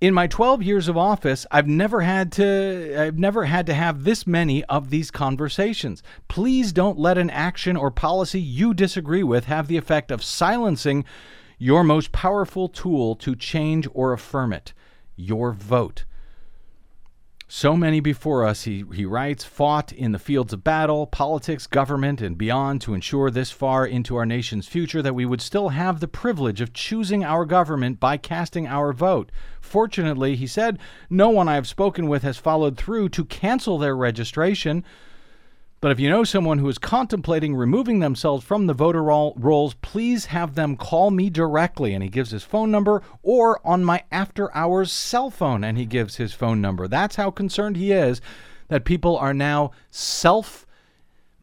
In 0.00 0.14
my 0.14 0.26
12 0.26 0.62
years 0.62 0.88
of 0.88 0.96
office, 0.96 1.46
I've 1.50 1.68
never 1.68 2.00
had 2.00 2.32
to 2.32 2.96
I've 2.98 3.18
never 3.18 3.44
had 3.44 3.66
to 3.66 3.74
have 3.74 4.04
this 4.04 4.26
many 4.26 4.64
of 4.64 4.88
these 4.88 5.10
conversations. 5.10 6.02
Please 6.26 6.72
don't 6.72 6.98
let 6.98 7.18
an 7.18 7.28
action 7.28 7.76
or 7.76 7.90
policy 7.90 8.40
you 8.40 8.72
disagree 8.72 9.22
with 9.22 9.44
have 9.44 9.68
the 9.68 9.76
effect 9.76 10.10
of 10.10 10.24
silencing 10.24 11.04
your 11.60 11.84
most 11.84 12.10
powerful 12.10 12.70
tool 12.70 13.14
to 13.14 13.36
change 13.36 13.86
or 13.92 14.14
affirm 14.14 14.50
it 14.52 14.72
your 15.14 15.52
vote. 15.52 16.04
So 17.46 17.76
many 17.76 18.00
before 18.00 18.46
us, 18.46 18.62
he, 18.62 18.84
he 18.94 19.04
writes, 19.04 19.44
fought 19.44 19.92
in 19.92 20.12
the 20.12 20.18
fields 20.18 20.54
of 20.54 20.64
battle, 20.64 21.06
politics, 21.06 21.66
government, 21.66 22.22
and 22.22 22.38
beyond 22.38 22.80
to 22.82 22.94
ensure 22.94 23.30
this 23.30 23.50
far 23.50 23.84
into 23.84 24.16
our 24.16 24.24
nation's 24.24 24.68
future 24.68 25.02
that 25.02 25.16
we 25.16 25.26
would 25.26 25.42
still 25.42 25.70
have 25.70 26.00
the 26.00 26.08
privilege 26.08 26.60
of 26.62 26.72
choosing 26.72 27.24
our 27.24 27.44
government 27.44 28.00
by 28.00 28.16
casting 28.16 28.66
our 28.66 28.92
vote. 28.92 29.30
Fortunately, 29.60 30.36
he 30.36 30.46
said, 30.46 30.78
no 31.10 31.28
one 31.28 31.48
I 31.48 31.56
have 31.56 31.68
spoken 31.68 32.08
with 32.08 32.22
has 32.22 32.38
followed 32.38 32.78
through 32.78 33.10
to 33.10 33.24
cancel 33.24 33.76
their 33.76 33.96
registration. 33.96 34.82
But 35.80 35.92
if 35.92 35.98
you 35.98 36.10
know 36.10 36.24
someone 36.24 36.58
who 36.58 36.68
is 36.68 36.76
contemplating 36.76 37.56
removing 37.56 38.00
themselves 38.00 38.44
from 38.44 38.66
the 38.66 38.74
voter 38.74 39.02
roll- 39.02 39.34
rolls, 39.38 39.74
please 39.74 40.26
have 40.26 40.54
them 40.54 40.76
call 40.76 41.10
me 41.10 41.30
directly. 41.30 41.94
And 41.94 42.02
he 42.02 42.10
gives 42.10 42.30
his 42.30 42.44
phone 42.44 42.70
number, 42.70 43.02
or 43.22 43.66
on 43.66 43.82
my 43.82 44.04
after 44.12 44.54
hours 44.54 44.92
cell 44.92 45.30
phone, 45.30 45.64
and 45.64 45.78
he 45.78 45.86
gives 45.86 46.16
his 46.16 46.34
phone 46.34 46.60
number. 46.60 46.86
That's 46.86 47.16
how 47.16 47.30
concerned 47.30 47.76
he 47.76 47.92
is 47.92 48.20
that 48.68 48.84
people 48.84 49.16
are 49.16 49.34
now 49.34 49.70
self 49.90 50.66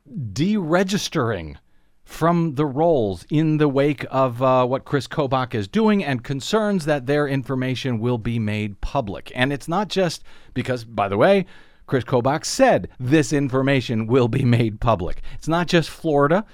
deregistering 0.07 1.57
from 2.03 2.55
the 2.55 2.65
rolls 2.65 3.25
in 3.29 3.57
the 3.57 3.67
wake 3.67 4.05
of 4.09 4.41
uh, 4.41 4.65
what 4.65 4.85
Chris 4.85 5.07
Kobach 5.07 5.53
is 5.53 5.67
doing 5.67 6.03
and 6.03 6.23
concerns 6.23 6.85
that 6.85 7.05
their 7.05 7.27
information 7.27 7.99
will 7.99 8.17
be 8.17 8.39
made 8.39 8.79
public. 8.79 9.31
And 9.35 9.51
it's 9.51 9.67
not 9.67 9.89
just 9.89 10.23
because, 10.53 10.85
by 10.85 11.09
the 11.09 11.17
way, 11.17 11.45
Chris 11.87 12.03
Kobach 12.03 12.45
said 12.45 12.89
this 12.99 13.33
information 13.33 14.07
will 14.07 14.27
be 14.27 14.43
made 14.43 14.79
public. 14.79 15.21
It's 15.35 15.47
not 15.47 15.67
just 15.67 15.89
Florida. 15.89 16.45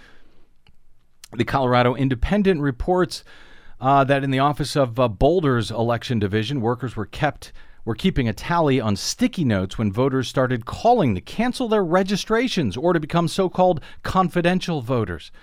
The 1.34 1.44
Colorado 1.44 1.96
Independent 1.96 2.62
reports 2.62 3.24
uh, 3.82 4.04
that 4.04 4.24
in 4.24 4.30
the 4.30 4.40
office 4.40 4.76
of 4.76 5.00
uh, 5.00 5.08
Boulder's 5.08 5.72
election 5.72 6.20
division, 6.20 6.62
workers 6.62 6.96
were 6.96 7.08
kept 7.08 7.52
were 7.86 7.96
keeping 7.96 8.30
a 8.30 8.34
tally 8.34 8.80
on 8.80 8.96
sticky 8.96 9.44
notes 9.44 9.78
when 9.78 9.92
voters 9.92 10.30
started 10.30 10.66
calling 10.66 11.16
to 11.16 11.20
cancel 11.20 11.68
their 11.68 11.84
registrations 11.84 12.78
or 12.78 12.94
to 12.94 13.00
become 13.00 13.28
so-called 13.28 13.82
confidential 14.04 14.82
voters. 14.82 15.34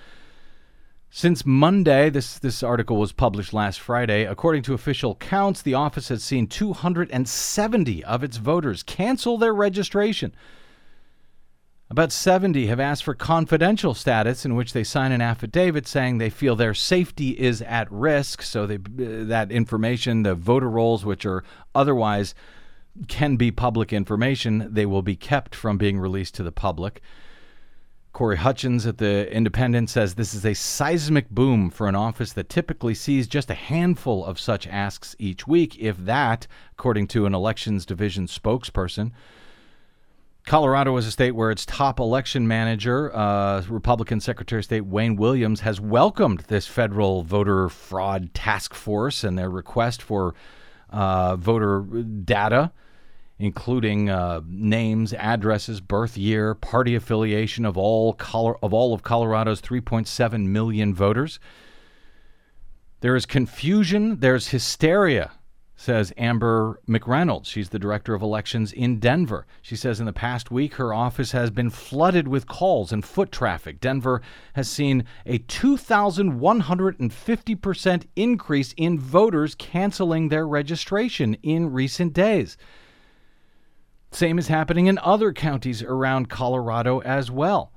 Since 1.12 1.44
Monday, 1.44 2.08
this, 2.08 2.38
this 2.38 2.62
article 2.62 2.96
was 2.96 3.10
published 3.10 3.52
last 3.52 3.80
Friday. 3.80 4.24
According 4.24 4.62
to 4.62 4.74
official 4.74 5.16
counts, 5.16 5.60
the 5.60 5.74
office 5.74 6.08
has 6.08 6.22
seen 6.22 6.46
270 6.46 8.04
of 8.04 8.22
its 8.22 8.36
voters 8.36 8.84
cancel 8.84 9.36
their 9.36 9.52
registration. 9.52 10.32
About 11.90 12.12
70 12.12 12.68
have 12.68 12.78
asked 12.78 13.02
for 13.02 13.14
confidential 13.14 13.92
status, 13.92 14.44
in 14.44 14.54
which 14.54 14.72
they 14.72 14.84
sign 14.84 15.10
an 15.10 15.20
affidavit 15.20 15.88
saying 15.88 16.18
they 16.18 16.30
feel 16.30 16.54
their 16.54 16.74
safety 16.74 17.30
is 17.30 17.60
at 17.62 17.90
risk. 17.90 18.42
So 18.42 18.64
they, 18.68 18.76
uh, 18.76 19.26
that 19.26 19.50
information, 19.50 20.22
the 20.22 20.36
voter 20.36 20.70
rolls, 20.70 21.04
which 21.04 21.26
are 21.26 21.42
otherwise 21.74 22.36
can 23.08 23.34
be 23.34 23.50
public 23.50 23.92
information, 23.92 24.68
they 24.72 24.86
will 24.86 25.02
be 25.02 25.16
kept 25.16 25.56
from 25.56 25.76
being 25.76 25.98
released 25.98 26.36
to 26.36 26.44
the 26.44 26.52
public. 26.52 27.02
Corey 28.12 28.36
Hutchins 28.36 28.86
at 28.86 28.98
the 28.98 29.32
Independent 29.32 29.88
says 29.88 30.14
this 30.14 30.34
is 30.34 30.44
a 30.44 30.54
seismic 30.54 31.30
boom 31.30 31.70
for 31.70 31.86
an 31.88 31.94
office 31.94 32.32
that 32.32 32.48
typically 32.48 32.94
sees 32.94 33.28
just 33.28 33.50
a 33.50 33.54
handful 33.54 34.24
of 34.24 34.38
such 34.38 34.66
asks 34.66 35.14
each 35.18 35.46
week, 35.46 35.78
if 35.78 35.96
that, 35.96 36.46
according 36.72 37.06
to 37.08 37.26
an 37.26 37.34
elections 37.34 37.86
division 37.86 38.26
spokesperson. 38.26 39.12
Colorado 40.44 40.96
is 40.96 41.06
a 41.06 41.12
state 41.12 41.32
where 41.32 41.50
its 41.50 41.64
top 41.64 42.00
election 42.00 42.48
manager, 42.48 43.14
uh, 43.14 43.62
Republican 43.68 44.20
Secretary 44.20 44.58
of 44.58 44.64
State 44.64 44.86
Wayne 44.86 45.14
Williams, 45.14 45.60
has 45.60 45.80
welcomed 45.80 46.40
this 46.48 46.66
federal 46.66 47.22
voter 47.22 47.68
fraud 47.68 48.34
task 48.34 48.74
force 48.74 49.22
and 49.22 49.38
their 49.38 49.50
request 49.50 50.02
for 50.02 50.34
uh, 50.90 51.36
voter 51.36 51.82
data 52.24 52.72
including 53.40 54.10
uh, 54.10 54.42
names, 54.46 55.14
addresses, 55.14 55.80
birth 55.80 56.18
year, 56.18 56.54
party 56.54 56.94
affiliation 56.94 57.64
of 57.64 57.78
all 57.78 58.14
of 58.62 58.74
all 58.74 58.92
of 58.92 59.02
Colorado's 59.02 59.62
3.7 59.62 60.46
million 60.46 60.94
voters. 60.94 61.40
There 63.00 63.16
is 63.16 63.24
confusion. 63.24 64.20
There's 64.20 64.48
hysteria, 64.48 65.30
says 65.74 66.12
Amber 66.18 66.82
McReynolds. 66.86 67.46
She's 67.46 67.70
the 67.70 67.78
director 67.78 68.12
of 68.12 68.20
elections 68.20 68.74
in 68.74 68.98
Denver. 68.98 69.46
She 69.62 69.74
says 69.74 70.00
in 70.00 70.06
the 70.06 70.12
past 70.12 70.50
week, 70.50 70.74
her 70.74 70.92
office 70.92 71.32
has 71.32 71.50
been 71.50 71.70
flooded 71.70 72.28
with 72.28 72.46
calls 72.46 72.92
and 72.92 73.02
foot 73.02 73.32
traffic. 73.32 73.80
Denver 73.80 74.20
has 74.52 74.68
seen 74.68 75.06
a 75.24 75.38
2,150% 75.38 78.04
increase 78.16 78.74
in 78.76 78.98
voters 78.98 79.54
canceling 79.54 80.28
their 80.28 80.46
registration 80.46 81.38
in 81.42 81.72
recent 81.72 82.12
days. 82.12 82.58
Same 84.12 84.38
is 84.38 84.48
happening 84.48 84.86
in 84.86 84.98
other 84.98 85.32
counties 85.32 85.82
around 85.82 86.28
Colorado 86.28 87.00
as 87.00 87.30
well. 87.30 87.72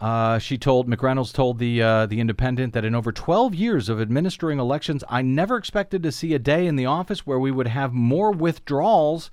Uh, 0.00 0.38
she 0.38 0.58
told 0.58 0.88
McReynolds 0.88 1.32
told 1.32 1.58
the 1.58 1.80
uh, 1.80 2.06
the 2.06 2.20
Independent 2.20 2.72
that 2.72 2.84
in 2.84 2.94
over 2.94 3.12
12 3.12 3.54
years 3.54 3.88
of 3.88 4.00
administering 4.00 4.58
elections, 4.58 5.04
I 5.08 5.22
never 5.22 5.56
expected 5.56 6.02
to 6.02 6.12
see 6.12 6.34
a 6.34 6.40
day 6.40 6.66
in 6.66 6.76
the 6.76 6.86
office 6.86 7.24
where 7.24 7.38
we 7.38 7.52
would 7.52 7.68
have 7.68 7.92
more 7.92 8.32
withdrawals 8.32 9.30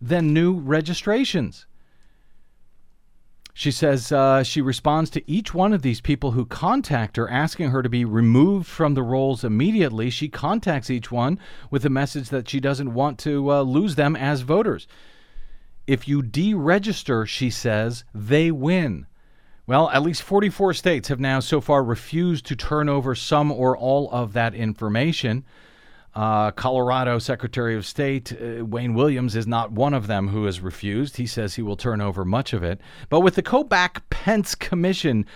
than 0.00 0.32
new 0.32 0.54
registrations. 0.54 1.66
She 3.52 3.72
says 3.72 4.12
uh, 4.12 4.42
she 4.42 4.62
responds 4.62 5.10
to 5.10 5.30
each 5.30 5.52
one 5.52 5.72
of 5.72 5.82
these 5.82 6.00
people 6.00 6.30
who 6.30 6.46
contact 6.46 7.16
her 7.16 7.28
asking 7.28 7.70
her 7.70 7.82
to 7.82 7.88
be 7.88 8.04
removed 8.04 8.66
from 8.66 8.94
the 8.94 9.02
rolls 9.02 9.44
immediately. 9.44 10.08
She 10.08 10.28
contacts 10.28 10.88
each 10.88 11.10
one 11.10 11.38
with 11.70 11.84
a 11.84 11.90
message 11.90 12.30
that 12.30 12.48
she 12.48 12.60
doesn't 12.60 12.94
want 12.94 13.18
to 13.18 13.52
uh, 13.52 13.62
lose 13.62 13.96
them 13.96 14.14
as 14.16 14.42
voters. 14.42 14.86
If 15.90 16.06
you 16.06 16.22
deregister, 16.22 17.26
she 17.26 17.50
says, 17.50 18.04
they 18.14 18.52
win. 18.52 19.08
Well, 19.66 19.90
at 19.90 20.02
least 20.02 20.22
44 20.22 20.72
states 20.74 21.08
have 21.08 21.18
now 21.18 21.40
so 21.40 21.60
far 21.60 21.82
refused 21.82 22.46
to 22.46 22.54
turn 22.54 22.88
over 22.88 23.16
some 23.16 23.50
or 23.50 23.76
all 23.76 24.08
of 24.12 24.32
that 24.34 24.54
information. 24.54 25.44
Uh, 26.14 26.52
Colorado 26.52 27.18
Secretary 27.18 27.74
of 27.74 27.84
State 27.84 28.32
uh, 28.32 28.64
Wayne 28.64 28.94
Williams 28.94 29.34
is 29.34 29.48
not 29.48 29.72
one 29.72 29.92
of 29.92 30.06
them 30.06 30.28
who 30.28 30.44
has 30.44 30.60
refused. 30.60 31.16
He 31.16 31.26
says 31.26 31.56
he 31.56 31.62
will 31.62 31.74
turn 31.76 32.00
over 32.00 32.24
much 32.24 32.52
of 32.52 32.62
it. 32.62 32.80
But 33.08 33.22
with 33.22 33.34
the 33.34 33.42
Kobach 33.42 34.00
Pence 34.10 34.54
Commission 34.54 35.26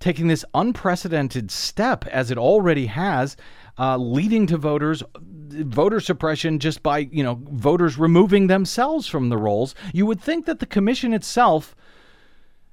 taking 0.00 0.28
this 0.28 0.44
unprecedented 0.54 1.50
step, 1.50 2.06
as 2.06 2.30
it 2.30 2.38
already 2.38 2.86
has, 2.86 3.36
uh, 3.78 3.98
leading 3.98 4.46
to 4.46 4.56
voters 4.56 5.02
voter 5.50 6.00
suppression 6.00 6.58
just 6.58 6.82
by 6.82 6.98
you 6.98 7.22
know 7.22 7.40
voters 7.50 7.98
removing 7.98 8.46
themselves 8.46 9.06
from 9.06 9.28
the 9.28 9.36
rolls. 9.36 9.74
You 9.92 10.06
would 10.06 10.20
think 10.20 10.46
that 10.46 10.58
the 10.58 10.66
commission 10.66 11.12
itself, 11.12 11.74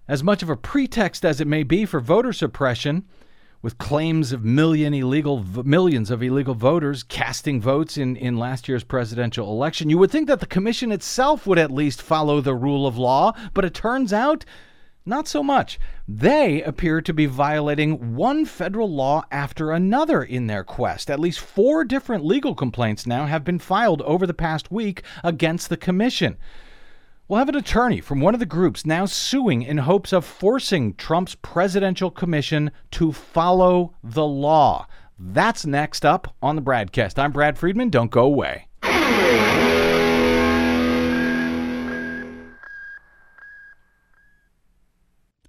as 0.08 0.24
much 0.24 0.44
of 0.44 0.50
a 0.50 0.58
pretext 0.58 1.26
as 1.26 1.42
it 1.42 1.48
may 1.48 1.64
be 1.64 1.86
for 1.86 2.00
voter 2.00 2.34
suppression, 2.34 3.06
with 3.62 3.80
claims 3.80 4.32
of 4.32 4.46
million 4.46 4.94
illegal 4.94 5.44
millions 5.64 6.12
of 6.12 6.22
illegal 6.22 6.54
voters 6.54 7.02
casting 7.02 7.60
votes 7.60 7.98
in, 7.98 8.16
in 8.16 8.38
last 8.38 8.68
year's 8.68 8.84
presidential 8.84 9.50
election, 9.50 9.90
you 9.90 9.98
would 9.98 10.12
think 10.12 10.28
that 10.28 10.40
the 10.40 10.46
commission 10.46 10.92
itself 10.92 11.48
would 11.48 11.58
at 11.58 11.72
least 11.72 12.00
follow 12.02 12.42
the 12.42 12.54
rule 12.54 12.86
of 12.86 12.96
law, 12.96 13.34
but 13.56 13.66
it 13.66 13.74
turns 13.74 14.14
out 14.14 14.46
not 15.06 15.28
so 15.28 15.44
much. 15.44 15.80
They 16.08 16.62
appear 16.64 17.02
to 17.02 17.14
be 17.14 17.26
violating 17.26 18.16
one 18.16 18.46
federal 18.46 18.92
law 18.92 19.24
after 19.32 19.72
another 19.72 20.24
in 20.24 20.48
their 20.48 20.64
quest. 20.64 21.12
At 21.12 21.20
least 21.20 21.40
four 21.40 21.84
different 21.84 22.26
legal 22.26 22.56
complaints 22.56 23.06
now 23.06 23.26
have 23.26 23.44
been 23.44 23.60
filed 23.60 24.02
over 24.02 24.26
the 24.26 24.34
past 24.34 24.72
week 24.72 25.04
against 25.24 25.70
the 25.70 25.78
commission. 25.78 26.38
We'll 27.28 27.40
have 27.40 27.50
an 27.50 27.56
attorney 27.56 28.02
from 28.02 28.22
one 28.22 28.36
of 28.36 28.40
the 28.40 28.46
groups 28.46 28.86
now 28.86 29.06
suing 29.06 29.64
in 29.64 29.80
hopes 29.80 30.14
of 30.14 30.26
forcing 30.26 30.94
Trump's 30.94 31.36
presidential 31.36 32.12
commission 32.12 32.72
to 32.92 33.12
follow 33.12 33.96
the 34.04 34.26
law. 34.26 34.88
That's 35.18 35.66
next 35.66 36.06
up 36.06 36.36
on 36.42 36.56
the 36.56 36.62
BradCast. 36.62 37.18
I'm 37.18 37.32
Brad 37.32 37.58
Friedman. 37.58 37.90
Don't 37.90 38.12
go 38.12 38.26
away. 38.26 38.68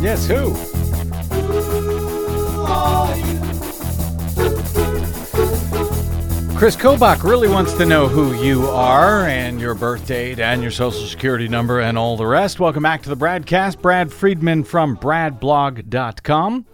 Yes, 0.00 0.26
who? 0.28 0.54
Chris 6.56 6.74
Kobach 6.76 7.22
really 7.22 7.48
wants 7.48 7.72
to 7.74 7.86
know 7.86 8.08
who 8.08 8.34
you 8.34 8.66
are 8.66 9.26
and 9.26 9.60
your 9.60 9.74
birth 9.74 10.06
date 10.06 10.38
and 10.38 10.62
your 10.62 10.70
social 10.70 11.06
security 11.06 11.48
number 11.48 11.80
and 11.80 11.96
all 11.96 12.16
the 12.16 12.26
rest. 12.26 12.60
Welcome 12.60 12.82
back 12.82 13.02
to 13.02 13.08
the 13.08 13.16
BradCast. 13.16 13.80
Brad 13.80 14.12
Friedman 14.12 14.64
from 14.64 14.96
bradblog.com. 14.96 16.66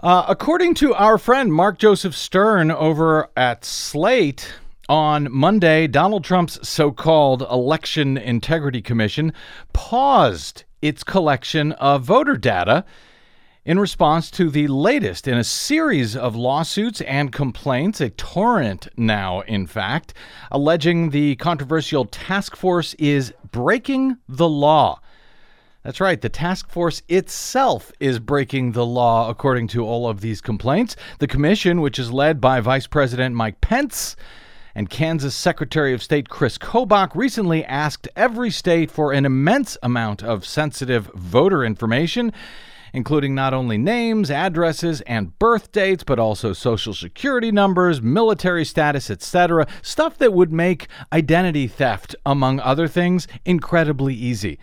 Uh, 0.00 0.24
according 0.28 0.74
to 0.74 0.94
our 0.94 1.18
friend 1.18 1.52
Mark 1.52 1.78
Joseph 1.78 2.16
Stern 2.16 2.70
over 2.70 3.28
at 3.36 3.64
Slate, 3.64 4.52
on 4.88 5.30
Monday, 5.30 5.86
Donald 5.86 6.24
Trump's 6.24 6.68
so 6.68 6.90
called 6.90 7.42
Election 7.42 8.18
Integrity 8.18 8.82
Commission 8.82 9.32
paused 9.72 10.64
its 10.82 11.04
collection 11.04 11.72
of 11.72 12.02
voter 12.02 12.36
data 12.36 12.84
in 13.64 13.78
response 13.78 14.30
to 14.30 14.48
the 14.48 14.66
latest 14.68 15.28
in 15.28 15.36
a 15.36 15.44
series 15.44 16.16
of 16.16 16.34
lawsuits 16.34 17.02
and 17.02 17.30
complaints, 17.30 18.00
a 18.00 18.10
torrent 18.10 18.88
now, 18.96 19.40
in 19.42 19.66
fact, 19.66 20.14
alleging 20.50 21.10
the 21.10 21.36
controversial 21.36 22.06
task 22.06 22.56
force 22.56 22.94
is 22.94 23.34
breaking 23.50 24.16
the 24.28 24.48
law. 24.48 25.00
That's 25.82 26.00
right, 26.00 26.20
the 26.20 26.28
task 26.28 26.70
force 26.70 27.02
itself 27.08 27.92
is 28.00 28.18
breaking 28.18 28.72
the 28.72 28.84
law, 28.84 29.30
according 29.30 29.68
to 29.68 29.84
all 29.84 30.08
of 30.08 30.20
these 30.20 30.40
complaints. 30.40 30.96
The 31.18 31.26
commission, 31.26 31.80
which 31.80 31.98
is 31.98 32.12
led 32.12 32.40
by 32.40 32.60
Vice 32.60 32.86
President 32.86 33.34
Mike 33.34 33.60
Pence, 33.60 34.16
and 34.74 34.90
Kansas 34.90 35.34
Secretary 35.34 35.92
of 35.92 36.02
State 36.02 36.28
Chris 36.28 36.58
Kobach 36.58 37.14
recently 37.14 37.64
asked 37.64 38.08
every 38.16 38.50
state 38.50 38.90
for 38.90 39.12
an 39.12 39.24
immense 39.24 39.76
amount 39.82 40.22
of 40.22 40.44
sensitive 40.46 41.10
voter 41.14 41.64
information 41.64 42.32
including 42.92 43.34
not 43.34 43.54
only 43.54 43.78
names, 43.78 44.30
addresses, 44.30 45.00
and 45.02 45.38
birth 45.38 45.72
dates, 45.72 46.02
but 46.02 46.18
also 46.18 46.52
social 46.52 46.94
security 46.94 47.52
numbers, 47.52 48.02
military 48.02 48.64
status, 48.64 49.10
etc. 49.10 49.66
Stuff 49.82 50.18
that 50.18 50.32
would 50.32 50.52
make 50.52 50.88
identity 51.12 51.66
theft, 51.66 52.14
among 52.26 52.60
other 52.60 52.88
things, 52.88 53.28
incredibly 53.44 54.14
easy. 54.14 54.58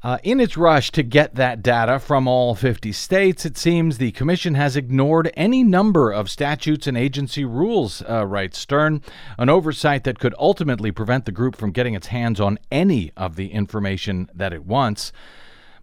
Uh, 0.00 0.16
in 0.22 0.38
its 0.38 0.56
rush 0.56 0.92
to 0.92 1.02
get 1.02 1.34
that 1.34 1.60
data 1.60 1.98
from 1.98 2.28
all 2.28 2.54
50 2.54 2.92
states, 2.92 3.44
it 3.44 3.58
seems 3.58 3.98
the 3.98 4.12
Commission 4.12 4.54
has 4.54 4.76
ignored 4.76 5.32
any 5.34 5.64
number 5.64 6.12
of 6.12 6.30
statutes 6.30 6.86
and 6.86 6.96
agency 6.96 7.44
rules, 7.44 8.00
uh, 8.08 8.24
writes 8.24 8.58
Stern, 8.58 9.02
an 9.38 9.48
oversight 9.48 10.04
that 10.04 10.20
could 10.20 10.36
ultimately 10.38 10.92
prevent 10.92 11.24
the 11.24 11.32
group 11.32 11.56
from 11.56 11.72
getting 11.72 11.94
its 11.94 12.08
hands 12.08 12.40
on 12.40 12.60
any 12.70 13.10
of 13.16 13.34
the 13.34 13.48
information 13.48 14.30
that 14.32 14.52
it 14.52 14.64
wants. 14.64 15.10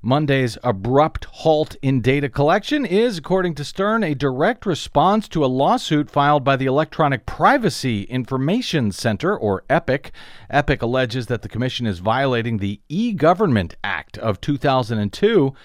Monday's 0.05 0.55
abrupt 0.63 1.25
halt 1.25 1.77
in 1.81 1.99
data 1.99 2.29
collection 2.29 2.85
is, 2.85 3.17
according 3.17 3.55
to 3.55 3.63
Stern, 3.63 4.03
a 4.03 4.13
direct 4.13 4.63
response 4.63 5.27
to 5.27 5.43
a 5.43 5.47
lawsuit 5.47 6.11
filed 6.11 6.43
by 6.43 6.55
the 6.55 6.67
Electronic 6.67 7.25
Privacy 7.25 8.03
Information 8.03 8.91
Center, 8.91 9.35
or 9.35 9.63
EPIC. 9.67 10.11
EPIC 10.51 10.83
alleges 10.83 11.25
that 11.25 11.41
the 11.41 11.49
Commission 11.49 11.87
is 11.87 11.97
violating 11.97 12.59
the 12.59 12.79
E 12.87 13.13
Government 13.13 13.77
Act 13.83 14.19
of 14.19 14.39
2002 14.41 15.55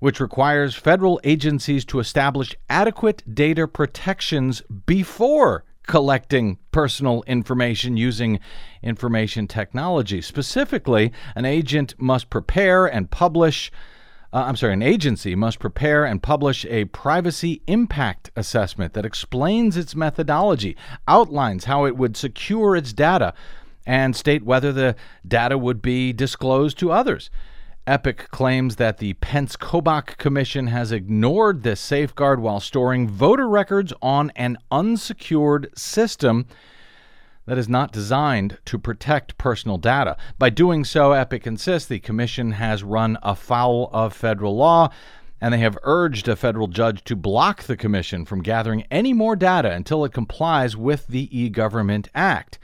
which 0.00 0.20
requires 0.20 0.76
federal 0.76 1.20
agencies 1.24 1.84
to 1.84 1.98
establish 1.98 2.54
adequate 2.70 3.22
data 3.34 3.66
protections 3.66 4.62
before 4.86 5.64
collecting 5.88 6.58
personal 6.70 7.24
information 7.26 7.96
using 7.96 8.38
information 8.82 9.48
technology. 9.48 10.20
Specifically, 10.20 11.10
an 11.34 11.44
agent 11.44 11.94
must 11.98 12.30
prepare 12.30 12.86
and 12.86 13.10
publish. 13.10 13.72
Uh, 14.32 14.44
I'm 14.46 14.56
sorry, 14.56 14.74
an 14.74 14.82
agency 14.82 15.34
must 15.34 15.58
prepare 15.58 16.04
and 16.04 16.22
publish 16.22 16.66
a 16.66 16.84
privacy 16.84 17.62
impact 17.66 18.30
assessment 18.36 18.92
that 18.92 19.06
explains 19.06 19.76
its 19.76 19.96
methodology, 19.96 20.76
outlines 21.08 21.64
how 21.64 21.86
it 21.86 21.96
would 21.96 22.16
secure 22.16 22.76
its 22.76 22.92
data, 22.92 23.32
and 23.86 24.14
state 24.14 24.44
whether 24.44 24.70
the 24.70 24.94
data 25.26 25.56
would 25.56 25.80
be 25.80 26.12
disclosed 26.12 26.78
to 26.78 26.92
others. 26.92 27.30
Epic 27.88 28.28
claims 28.30 28.76
that 28.76 28.98
the 28.98 29.14
Pence 29.14 29.56
Kobach 29.56 30.18
Commission 30.18 30.66
has 30.66 30.92
ignored 30.92 31.62
this 31.62 31.80
safeguard 31.80 32.38
while 32.38 32.60
storing 32.60 33.08
voter 33.08 33.48
records 33.48 33.94
on 34.02 34.30
an 34.36 34.58
unsecured 34.70 35.70
system 35.74 36.46
that 37.46 37.56
is 37.56 37.66
not 37.66 37.90
designed 37.90 38.58
to 38.66 38.78
protect 38.78 39.38
personal 39.38 39.78
data. 39.78 40.18
By 40.38 40.50
doing 40.50 40.84
so, 40.84 41.12
Epic 41.12 41.46
insists 41.46 41.88
the 41.88 41.98
Commission 41.98 42.52
has 42.52 42.84
run 42.84 43.16
afoul 43.22 43.88
of 43.90 44.12
federal 44.12 44.54
law, 44.54 44.90
and 45.40 45.54
they 45.54 45.58
have 45.58 45.78
urged 45.82 46.28
a 46.28 46.36
federal 46.36 46.66
judge 46.66 47.02
to 47.04 47.16
block 47.16 47.62
the 47.62 47.76
Commission 47.76 48.26
from 48.26 48.42
gathering 48.42 48.84
any 48.90 49.14
more 49.14 49.34
data 49.34 49.70
until 49.70 50.04
it 50.04 50.12
complies 50.12 50.76
with 50.76 51.06
the 51.06 51.26
e 51.34 51.48
Government 51.48 52.10
Act. 52.14 52.58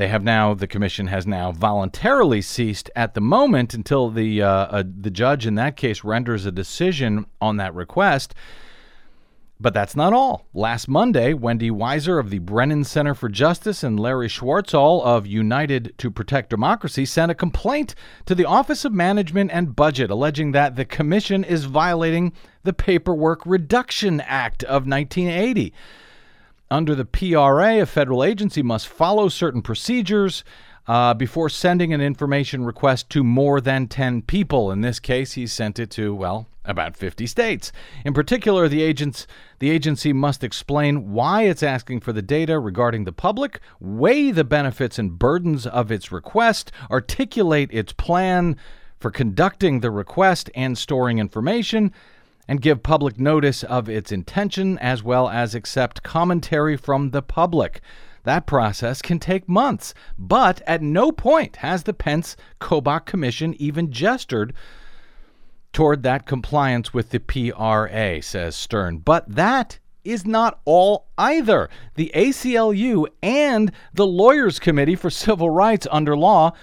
They 0.00 0.08
have 0.08 0.24
now, 0.24 0.54
the 0.54 0.66
commission 0.66 1.08
has 1.08 1.26
now 1.26 1.52
voluntarily 1.52 2.40
ceased 2.40 2.90
at 2.96 3.12
the 3.12 3.20
moment 3.20 3.74
until 3.74 4.08
the, 4.08 4.40
uh, 4.40 4.48
uh, 4.48 4.82
the 4.82 5.10
judge 5.10 5.44
in 5.44 5.56
that 5.56 5.76
case 5.76 6.02
renders 6.02 6.46
a 6.46 6.50
decision 6.50 7.26
on 7.38 7.58
that 7.58 7.74
request. 7.74 8.34
But 9.60 9.74
that's 9.74 9.94
not 9.94 10.14
all. 10.14 10.46
Last 10.54 10.88
Monday, 10.88 11.34
Wendy 11.34 11.70
Weiser 11.70 12.18
of 12.18 12.30
the 12.30 12.38
Brennan 12.38 12.84
Center 12.84 13.14
for 13.14 13.28
Justice 13.28 13.82
and 13.82 14.00
Larry 14.00 14.28
Schwartztol 14.28 15.04
of 15.04 15.26
United 15.26 15.92
to 15.98 16.10
Protect 16.10 16.48
Democracy 16.48 17.04
sent 17.04 17.30
a 17.30 17.34
complaint 17.34 17.94
to 18.24 18.34
the 18.34 18.46
Office 18.46 18.86
of 18.86 18.94
Management 18.94 19.50
and 19.52 19.76
Budget 19.76 20.10
alleging 20.10 20.52
that 20.52 20.76
the 20.76 20.86
commission 20.86 21.44
is 21.44 21.66
violating 21.66 22.32
the 22.62 22.72
Paperwork 22.72 23.42
Reduction 23.44 24.22
Act 24.22 24.64
of 24.64 24.86
1980. 24.86 25.74
Under 26.72 26.94
the 26.94 27.04
PRA, 27.04 27.82
a 27.82 27.86
federal 27.86 28.22
agency 28.22 28.62
must 28.62 28.86
follow 28.86 29.28
certain 29.28 29.60
procedures 29.60 30.44
uh, 30.86 31.14
before 31.14 31.48
sending 31.48 31.92
an 31.92 32.00
information 32.00 32.64
request 32.64 33.10
to 33.10 33.24
more 33.24 33.60
than 33.60 33.88
10 33.88 34.22
people. 34.22 34.70
In 34.70 34.80
this 34.80 35.00
case, 35.00 35.32
he 35.32 35.48
sent 35.48 35.80
it 35.80 35.90
to, 35.90 36.14
well, 36.14 36.46
about 36.64 36.96
50 36.96 37.26
states. 37.26 37.72
In 38.04 38.14
particular, 38.14 38.68
the, 38.68 38.82
agents, 38.82 39.26
the 39.58 39.70
agency 39.70 40.12
must 40.12 40.44
explain 40.44 41.10
why 41.12 41.42
it's 41.42 41.64
asking 41.64 42.00
for 42.00 42.12
the 42.12 42.22
data 42.22 42.60
regarding 42.60 43.02
the 43.02 43.12
public, 43.12 43.58
weigh 43.80 44.30
the 44.30 44.44
benefits 44.44 44.96
and 44.96 45.18
burdens 45.18 45.66
of 45.66 45.90
its 45.90 46.12
request, 46.12 46.70
articulate 46.88 47.70
its 47.72 47.92
plan 47.92 48.56
for 49.00 49.10
conducting 49.10 49.80
the 49.80 49.90
request 49.90 50.50
and 50.54 50.78
storing 50.78 51.18
information, 51.18 51.92
and 52.50 52.60
give 52.60 52.82
public 52.82 53.16
notice 53.16 53.62
of 53.62 53.88
its 53.88 54.10
intention 54.10 54.76
as 54.78 55.04
well 55.04 55.28
as 55.28 55.54
accept 55.54 56.02
commentary 56.02 56.76
from 56.76 57.10
the 57.10 57.22
public. 57.22 57.80
That 58.24 58.44
process 58.44 59.00
can 59.00 59.20
take 59.20 59.48
months, 59.48 59.94
but 60.18 60.60
at 60.66 60.82
no 60.82 61.12
point 61.12 61.56
has 61.56 61.84
the 61.84 61.94
Pence 61.94 62.36
Kobach 62.60 63.06
Commission 63.06 63.54
even 63.60 63.92
gestured 63.92 64.52
toward 65.72 66.02
that 66.02 66.26
compliance 66.26 66.92
with 66.92 67.10
the 67.10 67.20
PRA, 67.20 68.20
says 68.20 68.56
Stern. 68.56 68.98
But 68.98 69.32
that 69.32 69.78
is 70.02 70.26
not 70.26 70.58
all 70.64 71.06
either. 71.16 71.70
The 71.94 72.10
ACLU 72.16 73.06
and 73.22 73.70
the 73.94 74.08
Lawyers 74.08 74.58
Committee 74.58 74.96
for 74.96 75.08
Civil 75.08 75.50
Rights 75.50 75.86
under 75.92 76.16
law 76.16 76.54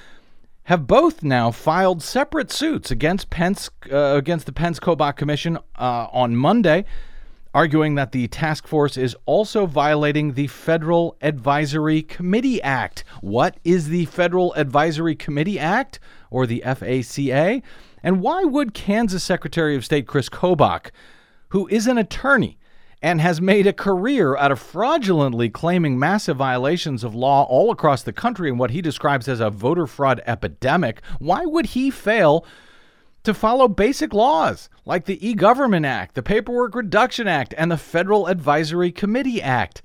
have 0.68 0.86
both 0.86 1.24
now 1.24 1.50
filed 1.50 2.04
separate 2.04 2.52
suits 2.52 2.92
against 2.92 3.30
Pence 3.30 3.70
uh, 3.90 4.16
against 4.18 4.46
the 4.46 4.52
Pence 4.52 4.82
Kobach 4.82 5.16
Commission 5.16 5.58
uh, 5.80 6.08
on 6.12 6.36
Monday, 6.36 6.84
arguing 7.54 7.96
that 7.96 8.12
the 8.12 8.28
task 8.28 8.68
force 8.68 8.98
is 8.98 9.16
also 9.26 9.66
violating 9.66 10.34
the 10.34 10.48
Federal 10.48 11.16
Advisory 11.22 12.02
Committee 12.02 12.62
Act. 12.62 13.06
What 13.22 13.58
is 13.64 13.88
the 13.88 14.06
Federal 14.08 14.54
Advisory 14.56 15.16
Committee 15.16 15.58
Act, 15.58 16.02
or 16.30 16.46
the 16.46 16.62
FACA? 16.66 17.64
And 18.04 18.20
why 18.20 18.44
would 18.44 18.74
Kansas 18.74 19.24
Secretary 19.24 19.74
of 19.74 19.86
State 19.86 20.06
Chris 20.06 20.28
Kobach, 20.28 20.92
who 21.50 21.66
is 21.70 21.88
an 21.88 21.98
attorney, 21.98 22.57
and 23.02 23.22
has 23.22 23.40
made 23.40 23.68
a 23.68 23.74
career 23.74 24.36
out 24.38 24.52
of 24.52 24.60
fraudulently 24.60 25.50
claiming 25.50 26.00
massive 26.00 26.38
violations 26.38 27.04
of 27.04 27.14
law 27.14 27.44
all 27.44 27.72
across 27.72 28.02
the 28.04 28.14
country 28.14 28.50
in 28.50 28.58
what 28.58 28.72
he 28.72 28.82
describes 28.82 29.28
as 29.28 29.40
a 29.40 29.50
voter 29.50 29.86
fraud 29.86 30.22
epidemic, 30.26 31.02
why 31.20 31.46
would 31.46 31.68
he 31.68 31.92
fail 31.92 32.46
to 33.24 33.34
follow 33.34 33.68
basic 33.68 34.14
laws 34.14 34.70
like 34.86 35.06
the 35.06 35.28
E 35.28 35.34
Government 35.34 35.86
Act, 35.86 36.16
the 36.16 36.24
Paperwork 36.24 36.74
Reduction 36.74 37.28
Act, 37.28 37.54
and 37.58 37.70
the 37.70 37.78
Federal 37.78 38.28
Advisory 38.28 38.92
Committee 38.92 39.42
Act? 39.42 39.82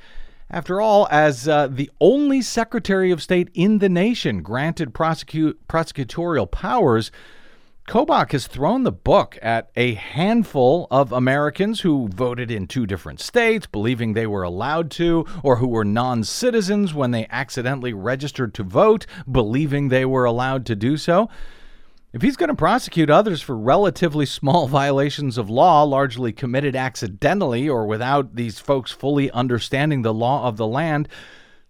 After 0.49 0.81
all, 0.81 1.09
as 1.11 1.49
uh, 1.49 1.67
the 1.67 1.91
only 2.01 2.43
Secretary 2.43 3.11
of 3.11 3.23
State 3.23 3.49
in 3.55 3.79
the 3.79 3.89
nation 3.89 4.43
granted 4.43 4.93
prosecute, 4.93 5.59
prosecutorial 5.67 6.51
powers, 6.51 7.11
Kobach 7.89 8.31
has 8.31 8.47
thrown 8.47 8.85
the 8.85 8.93
book 8.93 9.37
at 9.43 9.71
a 9.75 9.95
handful 9.95 10.87
of 10.91 11.11
Americans 11.11 11.81
who 11.81 12.09
voted 12.09 12.49
in 12.49 12.69
two 12.69 12.87
different 12.87 13.19
states, 13.19 13.67
believing 13.67 14.13
they 14.13 14.27
were 14.27 14.45
allowed 14.45 14.91
to, 14.93 15.27
or 15.43 15.57
who 15.57 15.67
were 15.67 15.85
non 15.85 16.23
citizens 16.23 16.95
when 16.95 17.11
they 17.11 17.27
accidentally 17.29 17.93
registered 17.93 18.55
to 18.55 18.63
vote, 18.63 19.05
believing 19.31 19.89
they 19.89 20.05
were 20.05 20.25
allowed 20.25 20.65
to 20.67 20.77
do 20.77 20.97
so. 20.97 21.29
If 22.13 22.23
he's 22.23 22.37
going 22.37 22.51
to 22.51 22.55
prosecute 22.55 23.11
others 23.11 23.43
for 23.43 23.59
relatively 23.59 24.27
small 24.27 24.69
violations 24.69 25.37
of 25.37 25.51
law, 25.51 25.83
largely 25.83 26.33
committed 26.33 26.77
accidentally 26.77 27.69
or 27.69 27.87
without 27.87 28.37
these 28.37 28.61
folks 28.61 28.93
fully 28.93 29.29
understanding 29.33 30.03
the 30.03 30.15
law 30.15 30.47
of 30.47 30.57
the 30.57 30.69
land, 30.69 31.09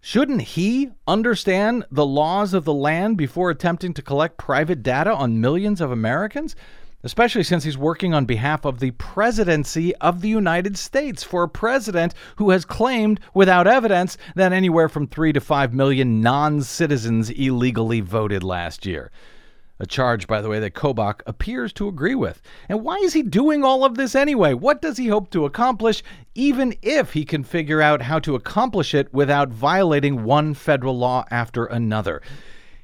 shouldn't 0.05 0.41
he 0.41 0.89
understand 1.07 1.85
the 1.89 2.05
laws 2.05 2.53
of 2.53 2.65
the 2.65 2.73
land 2.73 3.15
before 3.15 3.49
attempting 3.49 3.93
to 3.93 4.01
collect 4.01 4.37
private 4.37 4.83
data 4.83 5.13
on 5.13 5.39
millions 5.39 5.79
of 5.79 5.91
Americans? 5.91 6.57
Especially 7.03 7.41
since 7.41 7.63
he's 7.63 7.77
working 7.77 8.13
on 8.13 8.25
behalf 8.25 8.65
of 8.65 8.81
the 8.81 8.91
presidency 8.91 9.95
of 9.95 10.19
the 10.19 10.27
United 10.27 10.77
States 10.77 11.23
for 11.23 11.43
a 11.43 11.49
president 11.49 12.13
who 12.35 12.49
has 12.49 12.65
claimed, 12.65 13.21
without 13.33 13.65
evidence, 13.65 14.17
that 14.35 14.51
anywhere 14.51 14.89
from 14.89 15.07
3 15.07 15.31
to 15.31 15.39
5 15.39 15.73
million 15.73 16.19
non 16.19 16.61
citizens 16.61 17.29
illegally 17.29 18.01
voted 18.01 18.43
last 18.43 18.85
year. 18.85 19.09
A 19.83 19.85
charge, 19.85 20.27
by 20.27 20.39
the 20.39 20.47
way, 20.47 20.61
that 20.61 20.75
Kobach 20.75 21.19
appears 21.27 21.73
to 21.73 21.89
agree 21.89 22.15
with. 22.15 22.41
And 22.69 22.85
why 22.85 22.95
is 22.99 23.11
he 23.11 23.21
doing 23.21 23.65
all 23.65 23.83
of 23.83 23.95
this 23.95 24.15
anyway? 24.15 24.53
What 24.53 24.81
does 24.81 24.95
he 24.95 25.09
hope 25.09 25.29
to 25.31 25.43
accomplish, 25.43 26.01
even 26.33 26.73
if 26.81 27.11
he 27.11 27.25
can 27.25 27.43
figure 27.43 27.81
out 27.81 28.03
how 28.03 28.19
to 28.19 28.33
accomplish 28.33 28.93
it 28.93 29.13
without 29.13 29.49
violating 29.49 30.23
one 30.23 30.53
federal 30.53 30.97
law 30.97 31.25
after 31.29 31.65
another? 31.65 32.21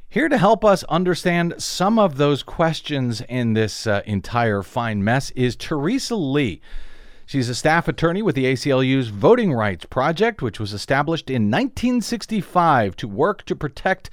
Here 0.09 0.27
to 0.27 0.37
help 0.37 0.65
us 0.65 0.83
understand 0.89 1.53
some 1.57 1.97
of 1.97 2.17
those 2.17 2.43
questions 2.43 3.21
in 3.21 3.53
this 3.53 3.87
uh, 3.87 4.01
entire 4.05 4.61
fine 4.61 5.01
mess 5.01 5.31
is 5.37 5.55
Theresa 5.55 6.17
Lee. 6.17 6.59
She's 7.25 7.47
a 7.47 7.55
staff 7.55 7.87
attorney 7.87 8.21
with 8.21 8.35
the 8.35 8.43
ACLU's 8.43 9.07
Voting 9.07 9.53
Rights 9.53 9.85
Project, 9.85 10.41
which 10.41 10.59
was 10.59 10.73
established 10.73 11.29
in 11.29 11.43
1965 11.43 12.97
to 12.97 13.07
work 13.07 13.45
to 13.45 13.55
protect 13.55 14.09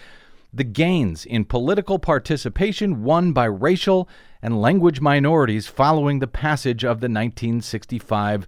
the 0.57 0.65
gains 0.65 1.25
in 1.25 1.45
political 1.45 1.99
participation 1.99 3.03
won 3.03 3.33
by 3.33 3.45
racial 3.45 4.09
and 4.43 4.61
language 4.61 5.01
minorities 5.01 5.67
following 5.67 6.19
the 6.19 6.27
passage 6.27 6.85
of 6.85 7.01
the 7.01 7.07
1965 7.07 8.47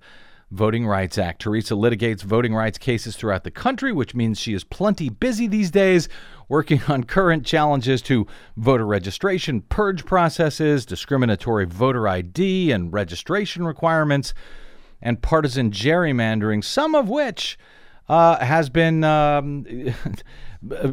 Voting 0.50 0.86
Rights 0.86 1.18
Act. 1.18 1.42
Theresa 1.42 1.74
litigates 1.74 2.22
voting 2.22 2.54
rights 2.54 2.78
cases 2.78 3.16
throughout 3.16 3.44
the 3.44 3.50
country, 3.50 3.92
which 3.92 4.14
means 4.14 4.38
she 4.38 4.54
is 4.54 4.64
plenty 4.64 5.10
busy 5.10 5.46
these 5.46 5.70
days 5.70 6.08
working 6.48 6.80
on 6.88 7.04
current 7.04 7.44
challenges 7.44 8.00
to 8.02 8.26
voter 8.56 8.86
registration, 8.86 9.60
purge 9.60 10.06
processes, 10.06 10.86
discriminatory 10.86 11.66
voter 11.66 12.08
ID 12.08 12.72
and 12.72 12.92
registration 12.92 13.66
requirements, 13.66 14.32
and 15.02 15.20
partisan 15.20 15.70
gerrymandering, 15.70 16.64
some 16.64 16.94
of 16.94 17.10
which 17.10 17.58
uh, 18.08 18.42
has 18.42 18.70
been 18.70 19.04
um, 19.04 19.66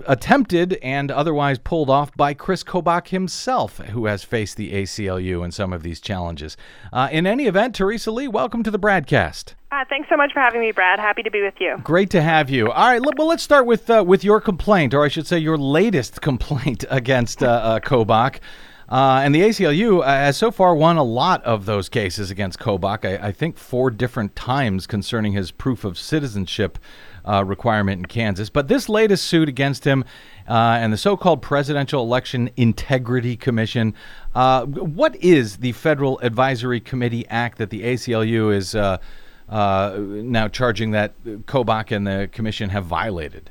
attempted 0.06 0.74
and 0.82 1.10
otherwise 1.12 1.58
pulled 1.58 1.90
off 1.90 2.16
by 2.16 2.34
Chris 2.34 2.64
Kobach 2.64 3.08
himself, 3.08 3.78
who 3.78 4.06
has 4.06 4.24
faced 4.24 4.58
the 4.58 4.74
ACLU 4.74 5.44
in 5.44 5.52
some 5.52 5.74
of 5.74 5.84
these 5.84 6.00
challenges. 6.00 6.56
Uh, 6.94 7.10
in 7.12 7.26
any 7.26 7.46
event, 7.46 7.76
Theresa 7.76 8.12
Lee, 8.12 8.28
welcome 8.28 8.64
to 8.64 8.72
the 8.72 8.80
BradCast. 8.80 9.56
Uh, 9.72 9.84
thanks 9.90 10.08
so 10.08 10.16
much 10.16 10.32
for 10.34 10.40
having 10.40 10.62
me, 10.62 10.72
Brad. 10.72 11.00
Happy 11.00 11.24
to 11.24 11.32
be 11.32 11.42
with 11.42 11.56
you. 11.60 11.78
Great 11.84 12.10
to 12.12 12.22
have 12.22 12.50
you. 12.50 12.72
All 12.72 12.88
right, 12.88 13.02
well, 13.18 13.28
let's 13.28 13.44
start 13.44 13.66
with 13.66 13.90
uh, 13.90 14.04
with 14.06 14.24
your 14.24 14.40
complaint, 14.40 14.94
or 14.94 15.04
I 15.04 15.08
should 15.08 15.28
say, 15.28 15.38
your 15.38 15.58
latest 15.58 16.22
complaint 16.22 16.86
against 16.90 17.44
uh, 17.44 17.48
uh, 17.48 17.80
Kobach. 17.80 18.40
Uh, 18.88 19.22
and 19.24 19.34
the 19.34 19.42
ACLU 19.42 20.02
uh, 20.02 20.06
has 20.06 20.38
so 20.38 20.52
far 20.52 20.76
won 20.76 20.98
a 20.98 21.04
lot 21.04 21.44
of 21.44 21.66
those 21.66 21.90
cases 21.90 22.30
against 22.30 22.60
Kobach. 22.60 23.04
I, 23.04 23.30
I 23.30 23.32
think 23.32 23.58
four 23.58 23.90
different 23.90 24.36
times 24.36 24.86
concerning 24.86 25.34
his 25.34 25.50
proof 25.50 25.84
of 25.84 25.98
citizenship 25.98 26.78
uh, 27.26 27.44
requirement 27.44 28.00
in 28.00 28.06
Kansas. 28.06 28.50
But 28.50 28.68
this 28.68 28.88
latest 28.88 29.26
suit 29.26 29.50
against 29.50 29.84
him 29.86 30.06
uh, 30.48 30.78
and 30.80 30.94
the 30.94 30.98
so 30.98 31.18
called 31.18 31.42
Presidential 31.42 32.02
Election 32.04 32.50
Integrity 32.56 33.36
Commission 33.36 33.94
uh, 34.36 34.66
what 34.66 35.16
is 35.18 35.58
the 35.58 35.72
Federal 35.72 36.20
Advisory 36.20 36.82
Committee 36.82 37.26
Act 37.30 37.58
that 37.58 37.70
the 37.70 37.84
ACLU 37.84 38.54
is 38.54 38.76
uh, 38.76 38.98
now 39.48 40.48
charging 40.50 40.92
that 40.92 41.14
Kobach 41.24 41.96
and 41.96 42.06
the 42.06 42.30
commission 42.32 42.70
have 42.70 42.86
violated? 42.86 43.50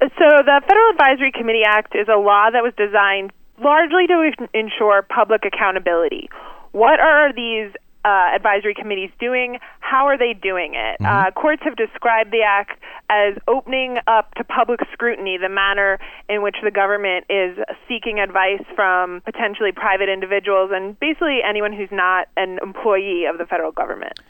So, 0.00 0.26
the 0.44 0.60
Federal 0.66 0.90
Advisory 0.90 1.32
Committee 1.32 1.64
Act 1.66 1.94
is 1.94 2.08
a 2.08 2.18
law 2.18 2.50
that 2.50 2.62
was 2.62 2.72
designed 2.76 3.32
largely 3.62 4.06
to 4.06 4.32
ensure 4.54 5.02
public 5.02 5.44
accountability. 5.44 6.28
What 6.72 7.00
are 7.00 7.32
these 7.32 7.72
uh, 8.04 8.30
advisory 8.34 8.74
committees 8.74 9.10
doing? 9.18 9.58
How 9.80 10.06
are 10.06 10.18
they 10.18 10.32
doing 10.32 10.74
it? 10.74 11.00
Mm-hmm. 11.00 11.06
Uh, 11.06 11.30
courts 11.32 11.62
have 11.64 11.76
described 11.76 12.30
the 12.32 12.42
act 12.42 12.78
as 13.08 13.34
opening 13.48 13.98
up 14.06 14.34
to 14.36 14.44
public 14.44 14.80
scrutiny 14.92 15.36
the 15.36 15.48
manner 15.48 15.98
in 16.28 16.42
which 16.42 16.56
the 16.62 16.70
government 16.70 17.26
is 17.28 17.58
seeking 17.88 18.20
advice 18.20 18.62
from 18.74 19.20
potentially 19.24 19.72
private 19.72 20.08
individuals 20.08 20.70
and 20.72 20.98
basically 21.00 21.40
anyone 21.46 21.72
who's 21.72 21.90
not 21.90 22.28
an 22.36 22.58
employee 22.62 23.24
of 23.24 23.38
the 23.38 23.46
federal 23.46 23.72
government. 23.72 24.20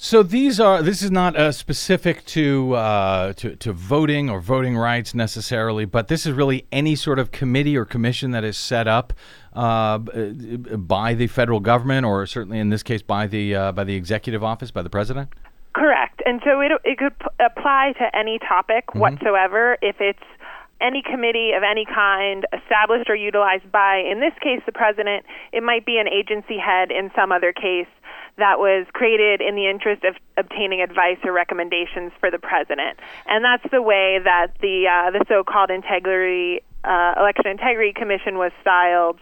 So 0.00 0.22
these 0.22 0.60
are 0.60 0.80
this 0.80 1.02
is 1.02 1.10
not 1.10 1.34
uh, 1.34 1.50
specific 1.50 2.24
to, 2.26 2.74
uh, 2.74 3.32
to 3.32 3.56
to 3.56 3.72
voting 3.72 4.30
or 4.30 4.40
voting 4.40 4.76
rights 4.76 5.12
necessarily, 5.12 5.86
but 5.86 6.06
this 6.06 6.24
is 6.24 6.34
really 6.34 6.66
any 6.70 6.94
sort 6.94 7.18
of 7.18 7.32
committee 7.32 7.76
or 7.76 7.84
commission 7.84 8.30
that 8.30 8.44
is 8.44 8.56
set 8.56 8.86
up 8.86 9.12
uh, 9.54 9.98
by 9.98 11.14
the 11.14 11.26
federal 11.26 11.58
government, 11.58 12.06
or 12.06 12.24
certainly 12.26 12.60
in 12.60 12.68
this 12.68 12.84
case 12.84 13.02
by 13.02 13.26
the 13.26 13.56
uh, 13.56 13.72
by 13.72 13.82
the 13.82 13.96
executive 13.96 14.44
office, 14.44 14.70
by 14.70 14.82
the 14.82 14.90
president. 14.90 15.30
Correct, 15.74 16.22
and 16.24 16.40
so 16.44 16.60
it 16.60 16.70
it 16.84 16.96
could 16.98 17.18
p- 17.18 17.26
apply 17.44 17.92
to 17.98 18.16
any 18.16 18.38
topic 18.38 18.86
mm-hmm. 18.86 19.00
whatsoever 19.00 19.78
if 19.82 19.96
it's 19.98 20.22
any 20.80 21.02
committee 21.02 21.50
of 21.56 21.64
any 21.68 21.84
kind 21.84 22.46
established 22.52 23.10
or 23.10 23.16
utilized 23.16 23.70
by, 23.72 23.96
in 23.98 24.20
this 24.20 24.32
case, 24.40 24.62
the 24.64 24.70
president. 24.70 25.26
It 25.52 25.64
might 25.64 25.84
be 25.84 25.98
an 25.98 26.06
agency 26.06 26.56
head 26.56 26.92
in 26.92 27.10
some 27.16 27.32
other 27.32 27.52
case 27.52 27.90
that 28.38 28.58
was 28.58 28.86
created 28.92 29.40
in 29.40 29.54
the 29.54 29.68
interest 29.68 30.04
of 30.04 30.16
obtaining 30.36 30.80
advice 30.80 31.18
or 31.24 31.32
recommendations 31.32 32.12
for 32.20 32.30
the 32.30 32.38
president. 32.38 32.98
And 33.26 33.44
that's 33.44 33.66
the 33.70 33.82
way 33.82 34.18
that 34.22 34.54
the 34.60 34.86
uh, 34.86 35.10
the 35.10 35.24
so-called 35.28 35.70
integrity 35.70 36.62
uh, 36.84 37.14
election 37.18 37.46
integrity 37.46 37.92
commission 37.92 38.38
was 38.38 38.52
styled 38.60 39.18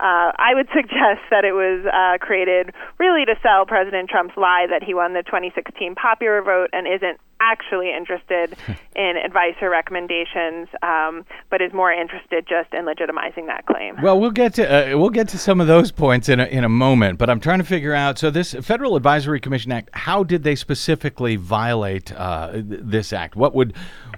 uh, 0.00 0.32
I 0.36 0.54
would 0.54 0.68
suggest 0.74 1.20
that 1.30 1.44
it 1.44 1.52
was 1.52 1.84
uh, 1.86 2.18
created 2.24 2.74
really 2.98 3.24
to 3.26 3.34
sell 3.42 3.66
President 3.66 4.08
Trump's 4.08 4.36
lie 4.36 4.66
that 4.70 4.82
he 4.82 4.94
won 4.94 5.12
the 5.12 5.22
2016 5.22 5.94
popular 5.94 6.42
vote 6.42 6.70
and 6.72 6.86
isn't 6.86 7.20
actually 7.40 7.90
interested 7.94 8.56
in 8.96 9.16
advice 9.16 9.54
or 9.60 9.70
recommendations, 9.70 10.68
um, 10.82 11.24
but 11.50 11.62
is 11.62 11.72
more 11.72 11.92
interested 11.92 12.46
just 12.48 12.72
in 12.72 12.84
legitimizing 12.84 13.46
that 13.46 13.64
claim. 13.66 13.96
Well, 14.02 14.20
we'll 14.20 14.30
get 14.30 14.54
to 14.54 14.94
uh, 14.94 14.98
we'll 14.98 15.10
get 15.10 15.28
to 15.28 15.38
some 15.38 15.60
of 15.60 15.66
those 15.66 15.90
points 15.90 16.28
in 16.28 16.40
a, 16.40 16.44
in 16.44 16.64
a 16.64 16.68
moment, 16.68 17.18
but 17.18 17.30
I'm 17.30 17.40
trying 17.40 17.58
to 17.58 17.64
figure 17.64 17.94
out. 17.94 18.18
So, 18.18 18.30
this 18.30 18.54
Federal 18.54 18.96
Advisory 18.96 19.40
Commission 19.40 19.72
Act, 19.72 19.90
how 19.92 20.22
did 20.22 20.42
they 20.42 20.54
specifically 20.54 21.36
violate 21.36 22.12
uh, 22.12 22.50
this 22.54 23.12
act? 23.12 23.36
What 23.36 23.54
would 23.54 23.74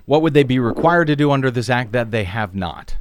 what 0.07 0.23
would 0.23 0.35
they 0.35 0.45
be 0.45 0.59
required 0.59 1.07
to 1.07 1.17
do 1.17 1.31
under 1.31 1.51
this 1.51 1.71
act 1.71 1.93
that 1.93 2.11
they 2.11 2.25
have 2.25 2.55
not? 2.55 2.97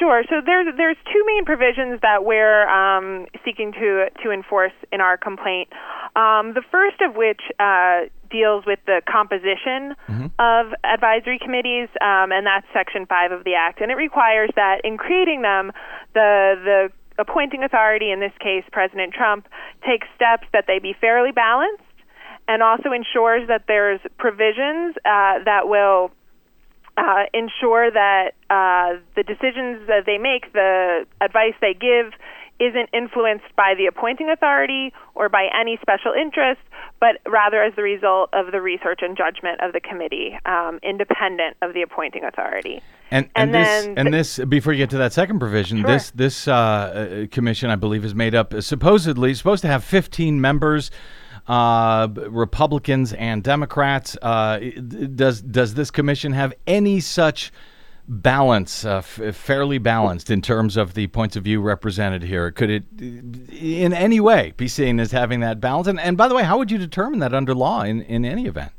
Sure. 0.00 0.24
So 0.30 0.40
there's 0.44 0.66
there's 0.78 0.96
two 1.12 1.22
main 1.26 1.44
provisions 1.44 2.00
that 2.00 2.24
we're 2.24 2.66
um, 2.66 3.26
seeking 3.44 3.72
to 3.72 4.08
to 4.24 4.30
enforce 4.30 4.72
in 4.90 5.02
our 5.02 5.18
complaint. 5.18 5.68
Um, 6.16 6.54
the 6.54 6.62
first 6.72 7.02
of 7.02 7.16
which 7.16 7.42
uh, 7.60 8.08
deals 8.30 8.64
with 8.64 8.78
the 8.86 9.02
composition 9.04 9.94
mm-hmm. 10.08 10.26
of 10.38 10.72
advisory 10.84 11.38
committees, 11.38 11.88
um, 12.00 12.32
and 12.32 12.46
that's 12.46 12.66
Section 12.72 13.04
Five 13.04 13.30
of 13.30 13.44
the 13.44 13.54
Act, 13.54 13.82
and 13.82 13.92
it 13.92 13.96
requires 13.96 14.48
that 14.56 14.80
in 14.84 14.96
creating 14.96 15.42
them, 15.42 15.70
the 16.14 16.56
the 16.64 16.88
appointing 17.18 17.62
authority, 17.62 18.10
in 18.10 18.20
this 18.20 18.32
case 18.40 18.64
President 18.72 19.12
Trump, 19.12 19.48
takes 19.86 20.08
steps 20.16 20.48
that 20.54 20.64
they 20.66 20.78
be 20.78 20.94
fairly 20.98 21.30
balanced, 21.30 21.84
and 22.48 22.62
also 22.62 22.92
ensures 22.92 23.46
that 23.48 23.64
there's 23.68 24.00
provisions 24.16 24.96
uh, 25.04 25.44
that 25.44 25.68
will 25.68 26.10
uh, 27.00 27.24
ensure 27.32 27.90
that 27.90 28.32
uh, 28.50 29.00
the 29.16 29.22
decisions 29.22 29.86
that 29.88 30.04
they 30.04 30.18
make, 30.18 30.52
the 30.52 31.06
advice 31.20 31.54
they 31.60 31.72
give, 31.72 32.12
isn't 32.60 32.90
influenced 32.92 33.56
by 33.56 33.72
the 33.76 33.86
appointing 33.86 34.28
authority 34.28 34.92
or 35.14 35.30
by 35.30 35.48
any 35.58 35.78
special 35.80 36.12
interest, 36.12 36.60
but 37.00 37.16
rather 37.26 37.62
as 37.62 37.74
the 37.74 37.82
result 37.82 38.28
of 38.34 38.52
the 38.52 38.60
research 38.60 39.00
and 39.00 39.16
judgment 39.16 39.58
of 39.62 39.72
the 39.72 39.80
committee, 39.80 40.38
um, 40.44 40.78
independent 40.82 41.56
of 41.62 41.72
the 41.72 41.80
appointing 41.80 42.22
authority. 42.22 42.82
And, 43.10 43.30
and, 43.34 43.54
and 43.56 43.64
this, 43.64 43.88
and 43.96 44.14
this, 44.14 44.38
before 44.50 44.74
you 44.74 44.78
get 44.78 44.90
to 44.90 44.98
that 44.98 45.14
second 45.14 45.38
provision, 45.38 45.80
sure. 45.80 45.90
this 45.90 46.10
this 46.10 46.46
uh, 46.46 46.52
uh 46.52 47.26
commission, 47.32 47.70
I 47.70 47.76
believe, 47.76 48.04
is 48.04 48.14
made 48.14 48.34
up 48.34 48.52
supposedly 48.62 49.32
supposed 49.32 49.62
to 49.62 49.68
have 49.68 49.82
15 49.82 50.38
members 50.38 50.90
uh, 51.50 52.06
Republicans 52.28 53.12
and 53.14 53.42
Democrats. 53.42 54.16
Uh, 54.22 54.60
does 55.16 55.42
does 55.42 55.74
this 55.74 55.90
commission 55.90 56.32
have 56.32 56.54
any 56.68 57.00
such 57.00 57.52
balance, 58.06 58.84
uh, 58.84 58.98
f- 58.98 59.34
fairly 59.34 59.78
balanced 59.78 60.30
in 60.30 60.42
terms 60.42 60.76
of 60.76 60.94
the 60.94 61.08
points 61.08 61.34
of 61.34 61.42
view 61.42 61.60
represented 61.60 62.22
here? 62.22 62.52
Could 62.52 62.70
it, 62.70 62.84
in 63.00 63.92
any 63.92 64.20
way, 64.20 64.52
be 64.56 64.68
seen 64.68 65.00
as 65.00 65.10
having 65.10 65.40
that 65.40 65.60
balance? 65.60 65.88
And, 65.88 65.98
and 65.98 66.16
by 66.16 66.28
the 66.28 66.36
way, 66.36 66.44
how 66.44 66.56
would 66.56 66.70
you 66.70 66.78
determine 66.78 67.18
that 67.18 67.34
under 67.34 67.52
law 67.52 67.82
in, 67.82 68.02
in 68.02 68.24
any 68.24 68.46
event? 68.46 68.70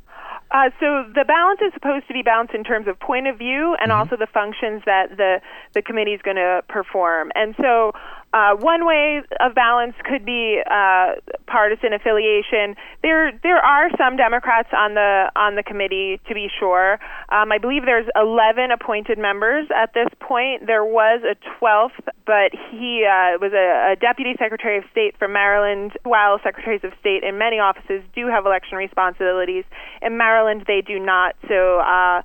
Uh, 0.52 0.70
so 0.82 1.06
the 1.16 1.24
balance 1.26 1.60
is 1.66 1.74
supposed 1.74 2.08
to 2.08 2.14
be 2.14 2.22
balanced 2.22 2.54
in 2.54 2.64
terms 2.64 2.88
of 2.88 3.00
point 3.00 3.28
of 3.28 3.38
view 3.38 3.76
and 3.80 3.92
mm-hmm. 3.92 4.00
also 4.00 4.18
the 4.18 4.28
functions 4.28 4.82
that 4.86 5.16
the 5.16 5.40
the 5.74 5.82
committee 5.82 6.12
is 6.12 6.22
going 6.22 6.36
to 6.36 6.62
perform. 6.68 7.32
And 7.36 7.56
so 7.62 7.94
uh, 8.34 8.56
one 8.56 8.86
way 8.86 9.22
of 9.42 9.54
balance 9.54 9.94
could 10.06 10.24
be 10.26 10.62
uh, 10.66 11.16
partisan 11.48 11.92
affiliation. 11.92 12.76
There, 13.04 13.38
there 13.44 13.58
are 13.58 13.90
some 13.98 14.16
Democrats 14.16 14.70
on 14.72 14.94
the 14.94 15.30
on 15.36 15.56
the 15.56 15.64
committee, 15.64 16.22
to 16.30 16.34
be 16.34 16.48
sure. 16.60 16.94
Um, 17.30 17.52
I 17.52 17.58
believe 17.58 17.84
there's 17.84 18.08
11 18.16 18.72
appointed 18.72 19.18
members 19.18 19.68
at 19.76 19.94
this 19.94 20.08
point. 20.22 20.66
There 20.66 20.86
was 20.86 21.22
a 21.28 21.36
12th, 21.60 22.00
but 22.26 22.52
he 22.72 23.04
uh, 23.04 23.36
was 23.42 23.52
a, 23.52 23.94
a 23.94 23.96
deputy 24.00 24.36
secretary 24.40 24.78
of 24.78 24.86
state 24.92 25.18
from 25.20 25.34
Maryland. 25.34 25.92
While 26.04 26.40
secretaries 26.42 26.86
of 26.86 26.94
state 27.02 27.24
in 27.24 27.38
many 27.38 27.60
offices 27.60 28.02
do 28.16 28.28
have 28.28 28.46
election 28.46 28.78
responsibilities, 28.78 29.66
in 30.02 30.18
Maryland 30.18 30.64
they 30.68 30.82
do 30.82 31.00
not. 31.00 31.36
So. 31.48 31.80
Uh, 31.80 32.22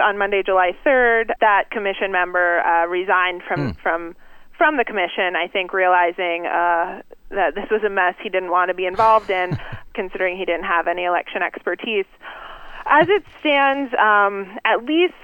on 0.00 0.16
Monday, 0.16 0.44
July 0.46 0.76
3rd, 0.86 1.32
that 1.40 1.72
commission 1.72 2.12
member 2.12 2.60
uh, 2.60 2.86
resigned 2.86 3.42
from 3.42 3.74
from 3.82 4.14
from 4.58 4.76
the 4.76 4.84
commission, 4.84 5.36
I 5.36 5.46
think 5.46 5.72
realizing 5.72 6.44
uh, 6.44 7.00
that 7.30 7.54
this 7.54 7.70
was 7.70 7.82
a 7.86 7.88
mess 7.88 8.14
he 8.22 8.28
didn't 8.28 8.50
want 8.50 8.68
to 8.68 8.74
be 8.74 8.84
involved 8.84 9.30
in, 9.30 9.56
considering 9.94 10.36
he 10.36 10.44
didn't 10.44 10.66
have 10.66 10.88
any 10.88 11.04
election 11.04 11.42
expertise. 11.42 12.06
As 12.84 13.06
it 13.08 13.22
stands, 13.40 13.94
um, 13.94 14.58
at 14.64 14.84
least 14.84 15.14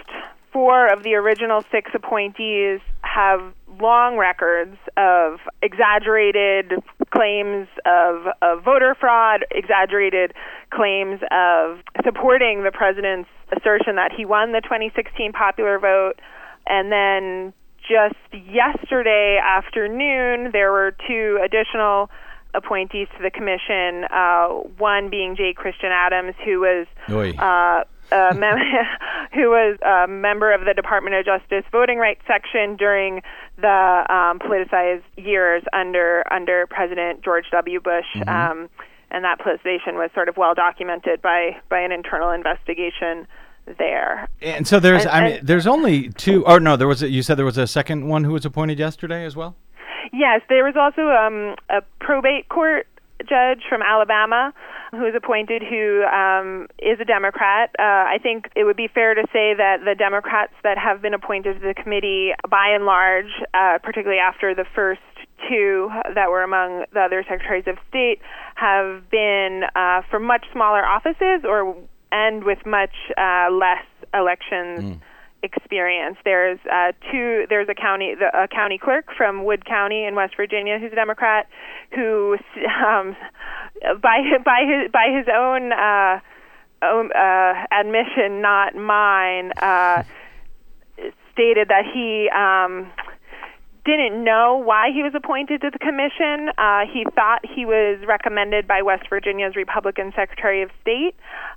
four 0.52 0.86
of 0.86 1.02
the 1.02 1.14
original 1.14 1.64
six 1.72 1.90
appointees 1.94 2.80
have 3.02 3.52
long 3.80 4.16
records 4.16 4.76
of 4.96 5.40
exaggerated 5.62 6.72
claims 7.10 7.66
of, 7.84 8.26
of 8.40 8.62
voter 8.62 8.94
fraud, 8.98 9.44
exaggerated 9.50 10.32
claims 10.70 11.20
of 11.32 11.78
supporting 12.04 12.62
the 12.62 12.70
president's 12.70 13.28
assertion 13.56 13.96
that 13.96 14.12
he 14.16 14.24
won 14.24 14.52
the 14.52 14.60
2016 14.60 15.32
popular 15.32 15.78
vote, 15.78 16.14
and 16.66 16.92
then 16.92 17.52
just 17.88 18.44
yesterday 18.46 19.38
afternoon, 19.42 20.50
there 20.52 20.72
were 20.72 20.96
two 21.06 21.40
additional 21.44 22.10
appointees 22.54 23.08
to 23.16 23.22
the 23.22 23.30
commission. 23.30 24.04
Uh, 24.10 24.48
one 24.78 25.10
being 25.10 25.36
J. 25.36 25.52
Christian 25.54 25.90
Adams, 25.90 26.34
who 26.44 26.60
was 26.60 26.86
uh, 27.38 27.84
a 28.12 28.34
mem- 28.34 28.58
who 29.34 29.50
was 29.50 29.78
a 29.82 30.08
member 30.08 30.52
of 30.52 30.64
the 30.64 30.74
Department 30.74 31.16
of 31.16 31.24
Justice 31.24 31.64
Voting 31.72 31.98
Rights 31.98 32.22
Section 32.26 32.76
during 32.76 33.22
the 33.56 34.06
um, 34.08 34.38
politicized 34.38 35.02
years 35.16 35.62
under 35.72 36.24
under 36.32 36.66
President 36.68 37.22
George 37.22 37.46
W. 37.50 37.80
Bush. 37.80 38.06
Um, 38.26 38.68
and 39.10 39.24
that 39.24 39.38
politicization 39.38 39.94
was 39.94 40.10
sort 40.12 40.28
of 40.28 40.36
well 40.36 40.54
documented 40.54 41.22
by 41.22 41.56
by 41.68 41.80
an 41.80 41.92
internal 41.92 42.30
investigation 42.30 43.26
there. 43.78 44.28
And 44.42 44.66
so 44.66 44.80
there's, 44.80 45.02
And- 45.02 45.10
I 45.10 45.24
mean, 45.24 45.40
there's 45.42 45.66
only 45.66 46.10
two. 46.10 46.44
Or 46.46 46.60
no, 46.60 46.76
there 46.76 46.88
was. 46.88 47.02
A, 47.02 47.08
you 47.08 47.22
said 47.22 47.36
there 47.36 47.44
was 47.44 47.58
a 47.58 47.66
second 47.66 48.08
one 48.08 48.24
who 48.24 48.32
was 48.32 48.44
appointed 48.44 48.78
yesterday 48.78 49.24
as 49.24 49.36
well. 49.36 49.56
Yes, 50.12 50.42
there 50.48 50.64
was 50.64 50.76
also 50.76 51.08
um, 51.08 51.56
a 51.70 51.82
probate 51.98 52.48
court 52.48 52.86
judge 53.28 53.62
from 53.68 53.80
Alabama 53.82 54.52
who 54.90 55.00
was 55.00 55.14
appointed 55.16 55.62
who 55.62 56.04
um, 56.04 56.68
is 56.78 57.00
a 57.00 57.04
Democrat. 57.04 57.70
Uh, 57.78 57.82
I 57.82 58.18
think 58.22 58.48
it 58.54 58.64
would 58.64 58.76
be 58.76 58.88
fair 58.88 59.14
to 59.14 59.22
say 59.32 59.54
that 59.54 59.78
the 59.84 59.94
Democrats 59.96 60.52
that 60.62 60.78
have 60.78 61.02
been 61.02 61.14
appointed 61.14 61.60
to 61.60 61.66
the 61.66 61.74
committee, 61.74 62.32
by 62.48 62.68
and 62.68 62.84
large, 62.84 63.30
uh, 63.54 63.78
particularly 63.82 64.20
after 64.20 64.54
the 64.54 64.64
first 64.74 65.00
two 65.48 65.90
that 66.14 66.30
were 66.30 66.42
among 66.42 66.84
the 66.92 67.00
other 67.00 67.24
secretaries 67.28 67.64
of 67.66 67.76
state, 67.88 68.20
have 68.54 69.10
been 69.10 69.62
uh, 69.74 70.02
for 70.10 70.20
much 70.20 70.44
smaller 70.52 70.84
offices 70.84 71.44
or 71.44 71.76
and 72.14 72.44
with 72.44 72.64
much 72.64 72.94
uh, 73.18 73.50
less 73.50 73.84
elections 74.14 75.00
experience. 75.42 76.16
There's 76.24 76.60
uh, 76.72 76.92
two. 77.10 77.44
There's 77.48 77.68
a 77.68 77.74
county, 77.74 78.14
the, 78.14 78.44
a 78.44 78.48
county 78.48 78.78
clerk 78.78 79.06
from 79.16 79.44
Wood 79.44 79.66
County 79.66 80.04
in 80.04 80.14
West 80.14 80.34
Virginia, 80.36 80.78
who's 80.78 80.92
a 80.92 80.96
Democrat, 80.96 81.48
who, 81.94 82.36
um, 82.86 83.16
by 84.00 84.20
by 84.44 84.60
his 84.64 84.90
by 84.92 85.08
his 85.12 85.26
own 85.28 85.72
uh, 85.72 86.20
own 86.82 87.10
uh, 87.12 87.66
admission, 87.70 88.40
not 88.40 88.76
mine, 88.76 89.52
uh, 89.60 90.04
stated 91.32 91.68
that 91.68 91.84
he. 91.92 92.30
Um, 92.30 92.90
didn't 93.84 94.24
know 94.24 94.56
why 94.56 94.90
he 94.92 95.02
was 95.02 95.12
appointed 95.14 95.60
to 95.60 95.70
the 95.70 95.78
commission. 95.78 96.50
Uh, 96.56 96.86
he 96.90 97.04
thought 97.14 97.44
he 97.44 97.66
was 97.66 97.98
recommended 98.06 98.66
by 98.66 98.82
West 98.82 99.08
Virginia's 99.10 99.56
Republican 99.56 100.12
Secretary 100.16 100.62
of 100.62 100.70
State 100.80 101.14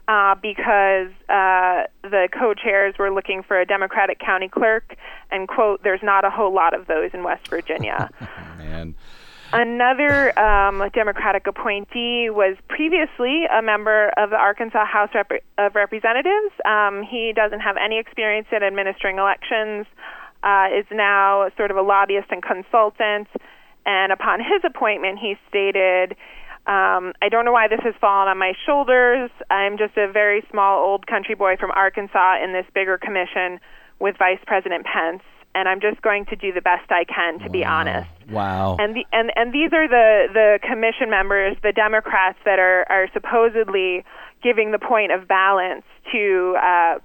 uh, 0.07 0.35
because 0.35 1.09
uh, 1.29 1.87
the 2.03 2.27
co-chairs 2.37 2.95
were 2.99 3.11
looking 3.11 3.43
for 3.43 3.59
a 3.59 3.65
Democratic 3.65 4.19
county 4.19 4.49
clerk, 4.49 4.95
and 5.31 5.47
quote, 5.47 5.83
"There's 5.83 6.03
not 6.03 6.25
a 6.25 6.29
whole 6.29 6.53
lot 6.53 6.73
of 6.73 6.87
those 6.87 7.11
in 7.13 7.23
West 7.23 7.47
Virginia." 7.47 8.09
Man, 8.57 8.95
Another 9.53 10.37
um, 10.37 10.89
Democratic 10.93 11.47
appointee 11.47 12.29
was 12.29 12.57
previously 12.67 13.45
a 13.45 13.61
member 13.61 14.11
of 14.17 14.31
the 14.31 14.35
Arkansas 14.35 14.85
House 14.85 15.09
Rep- 15.15 15.43
of 15.57 15.73
Representatives. 15.73 16.53
Um, 16.65 17.01
he 17.03 17.31
doesn't 17.33 17.61
have 17.61 17.77
any 17.77 17.97
experience 17.97 18.47
in 18.51 18.61
administering 18.61 19.19
elections, 19.19 19.85
uh, 20.43 20.67
is 20.77 20.85
now 20.91 21.49
sort 21.57 21.71
of 21.71 21.77
a 21.77 21.81
lobbyist 21.81 22.27
and 22.31 22.41
consultant. 22.43 23.27
And 23.85 24.11
upon 24.11 24.39
his 24.39 24.61
appointment, 24.65 25.19
he 25.19 25.35
stated, 25.49 26.11
um, 26.67 27.13
I 27.21 27.29
don't 27.29 27.45
know 27.45 27.53
why 27.53 27.67
this 27.67 27.79
has 27.83 27.95
fallen 28.01 28.27
on 28.27 28.37
my 28.37 28.53
shoulders. 28.65 29.31
I'm 29.49 29.77
just 29.77 29.95
a 29.97 30.11
very 30.11 30.43
small 30.51 30.83
old 30.83 31.07
country 31.07 31.35
boy 31.35 31.55
from 31.57 31.71
Arkansas 31.71 32.43
in 32.43 32.53
this 32.53 32.65
bigger 32.73 32.97
commission 32.97 33.59
with 33.99 34.17
Vice 34.17 34.39
President 34.45 34.85
Pence, 34.85 35.23
and 35.55 35.69
I'm 35.69 35.79
just 35.79 36.01
going 36.01 36.25
to 36.25 36.35
do 36.35 36.51
the 36.51 36.61
best 36.61 36.91
I 36.91 37.05
can, 37.05 37.39
to 37.39 37.49
be 37.49 37.63
honest 37.63 38.09
wow. 38.29 38.75
and 38.79 38.95
the 38.95 39.05
and 39.11 39.31
and 39.35 39.53
these 39.53 39.71
are 39.73 39.87
the 39.87 40.27
the 40.33 40.59
commission 40.67 41.09
members, 41.09 41.57
the 41.63 41.71
Democrats 41.71 42.37
that 42.45 42.59
are 42.59 42.85
are 42.89 43.07
supposedly 43.13 44.03
giving 44.43 44.71
the 44.71 44.79
point 44.79 45.11
of 45.11 45.27
balance 45.27 45.83
to 46.11 46.55
uh, 46.61 46.99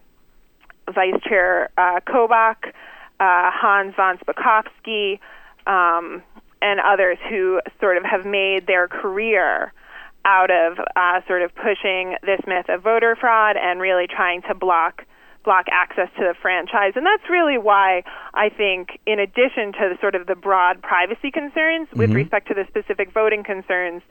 Vice 0.93 1.21
Chair 1.27 1.71
uh, 1.79 2.01
Kobach, 2.07 2.73
uh, 3.23 3.53
Hans 3.53 3.95
von 3.95 4.19
Spakovsky, 4.19 5.21
um, 5.65 6.23
and 6.61 6.81
others 6.81 7.19
who 7.31 7.61
sort 7.81 7.97
of 7.97 8.05
have 8.05 8.27
made 8.27 8.67
their 8.67 8.89
career 8.89 9.73
out 10.25 10.51
of 10.51 10.79
uh, 10.97 11.21
sort 11.29 11.43
of 11.43 11.55
pushing 11.55 12.17
this 12.23 12.41
myth 12.49 12.67
of 12.69 12.83
voter 12.83 13.17
fraud 13.17 13.57
and 13.57 13.81
really 13.81 14.09
trying 14.09 14.43
to 14.43 14.55
block 14.55 15.05
block 15.45 15.67
access 15.71 16.09
to 16.17 16.23
the 16.23 16.35
franchise. 16.41 16.93
And 16.97 17.05
that's 17.05 17.29
really 17.31 17.59
why 17.59 18.05
I 18.35 18.49
think, 18.49 18.99
in 19.07 19.19
addition 19.19 19.73
to 19.73 19.89
the 19.93 19.99
sort 20.01 20.15
of 20.15 20.27
the 20.27 20.35
broad 20.35 20.83
privacy 20.83 21.31
concerns 21.31 21.89
with 21.95 22.11
respect 22.11 22.49
to 22.49 22.55
the 22.55 22.65
specific 22.69 23.13
voting 23.13 23.45
concerns, 23.45 24.03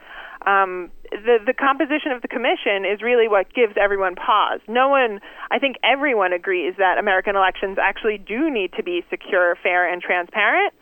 um, 0.45 0.91
the 1.11 1.37
the 1.45 1.53
composition 1.53 2.11
of 2.11 2.21
the 2.21 2.27
commission 2.27 2.85
is 2.85 3.01
really 3.01 3.27
what 3.27 3.53
gives 3.53 3.73
everyone 3.79 4.15
pause. 4.15 4.59
No 4.67 4.89
one, 4.89 5.19
I 5.49 5.59
think, 5.59 5.77
everyone 5.83 6.33
agrees 6.33 6.75
that 6.77 6.97
American 6.97 7.35
elections 7.35 7.77
actually 7.81 8.17
do 8.17 8.49
need 8.49 8.73
to 8.73 8.83
be 8.83 9.03
secure, 9.09 9.57
fair, 9.61 9.91
and 9.91 10.01
transparent. 10.01 10.73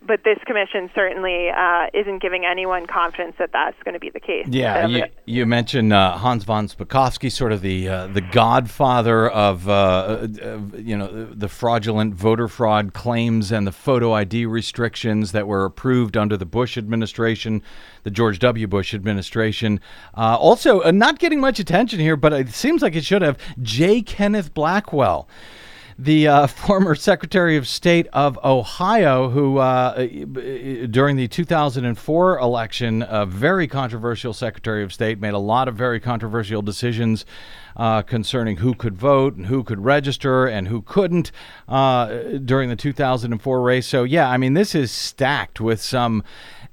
But 0.00 0.24
this 0.24 0.38
commission 0.46 0.90
certainly 0.94 1.50
uh, 1.50 1.88
isn't 1.92 2.22
giving 2.22 2.44
anyone 2.44 2.86
confidence 2.86 3.34
that 3.38 3.50
that's 3.52 3.76
going 3.82 3.94
to 3.94 4.00
be 4.00 4.10
the 4.10 4.20
case. 4.20 4.46
Yeah, 4.48 4.86
you, 4.86 5.04
you 5.26 5.44
mentioned 5.44 5.92
uh, 5.92 6.16
Hans 6.16 6.44
von 6.44 6.68
Spakovsky, 6.68 7.30
sort 7.30 7.52
of 7.52 7.60
the 7.60 7.88
uh, 7.88 8.06
the 8.06 8.20
godfather 8.20 9.28
of 9.28 9.68
uh, 9.68 10.28
you 10.76 10.96
know 10.96 11.26
the 11.26 11.48
fraudulent 11.48 12.14
voter 12.14 12.48
fraud 12.48 12.94
claims 12.94 13.52
and 13.52 13.66
the 13.66 13.72
photo 13.72 14.12
ID 14.12 14.46
restrictions 14.46 15.32
that 15.32 15.46
were 15.46 15.64
approved 15.64 16.16
under 16.16 16.36
the 16.36 16.46
Bush 16.46 16.78
administration, 16.78 17.62
the 18.04 18.10
George 18.10 18.38
W. 18.38 18.66
Bush 18.66 18.94
administration. 18.94 19.80
Uh, 20.16 20.36
also, 20.36 20.80
uh, 20.82 20.90
not 20.90 21.18
getting 21.18 21.40
much 21.40 21.58
attention 21.58 21.98
here, 21.98 22.16
but 22.16 22.32
it 22.32 22.50
seems 22.50 22.82
like 22.82 22.94
it 22.94 23.04
should 23.04 23.22
have. 23.22 23.36
J. 23.60 24.00
Kenneth 24.02 24.54
Blackwell 24.54 25.28
the 25.98 26.28
uh, 26.28 26.46
former 26.46 26.94
Secretary 26.94 27.56
of 27.56 27.66
State 27.66 28.06
of 28.12 28.38
Ohio, 28.44 29.28
who 29.28 29.58
uh, 29.58 30.06
during 30.86 31.16
the 31.16 31.28
2004 31.28 32.38
election, 32.38 33.04
a 33.08 33.26
very 33.26 33.66
controversial 33.66 34.32
Secretary 34.32 34.82
of 34.82 34.92
State, 34.92 35.20
made 35.20 35.34
a 35.34 35.38
lot 35.38 35.68
of 35.68 35.74
very 35.74 36.00
controversial 36.00 36.62
decisions 36.62 37.26
uh, 37.76 38.02
concerning 38.02 38.58
who 38.58 38.74
could 38.74 38.96
vote 38.96 39.36
and 39.36 39.46
who 39.46 39.62
could 39.62 39.84
register 39.84 40.46
and 40.46 40.68
who 40.68 40.82
couldn't 40.82 41.30
uh, 41.68 42.06
during 42.44 42.68
the 42.68 42.76
2004 42.76 43.62
race. 43.62 43.86
So, 43.86 44.04
yeah, 44.04 44.28
I 44.28 44.36
mean, 44.36 44.54
this 44.54 44.74
is 44.74 44.90
stacked 44.90 45.60
with 45.60 45.80
some 45.80 46.22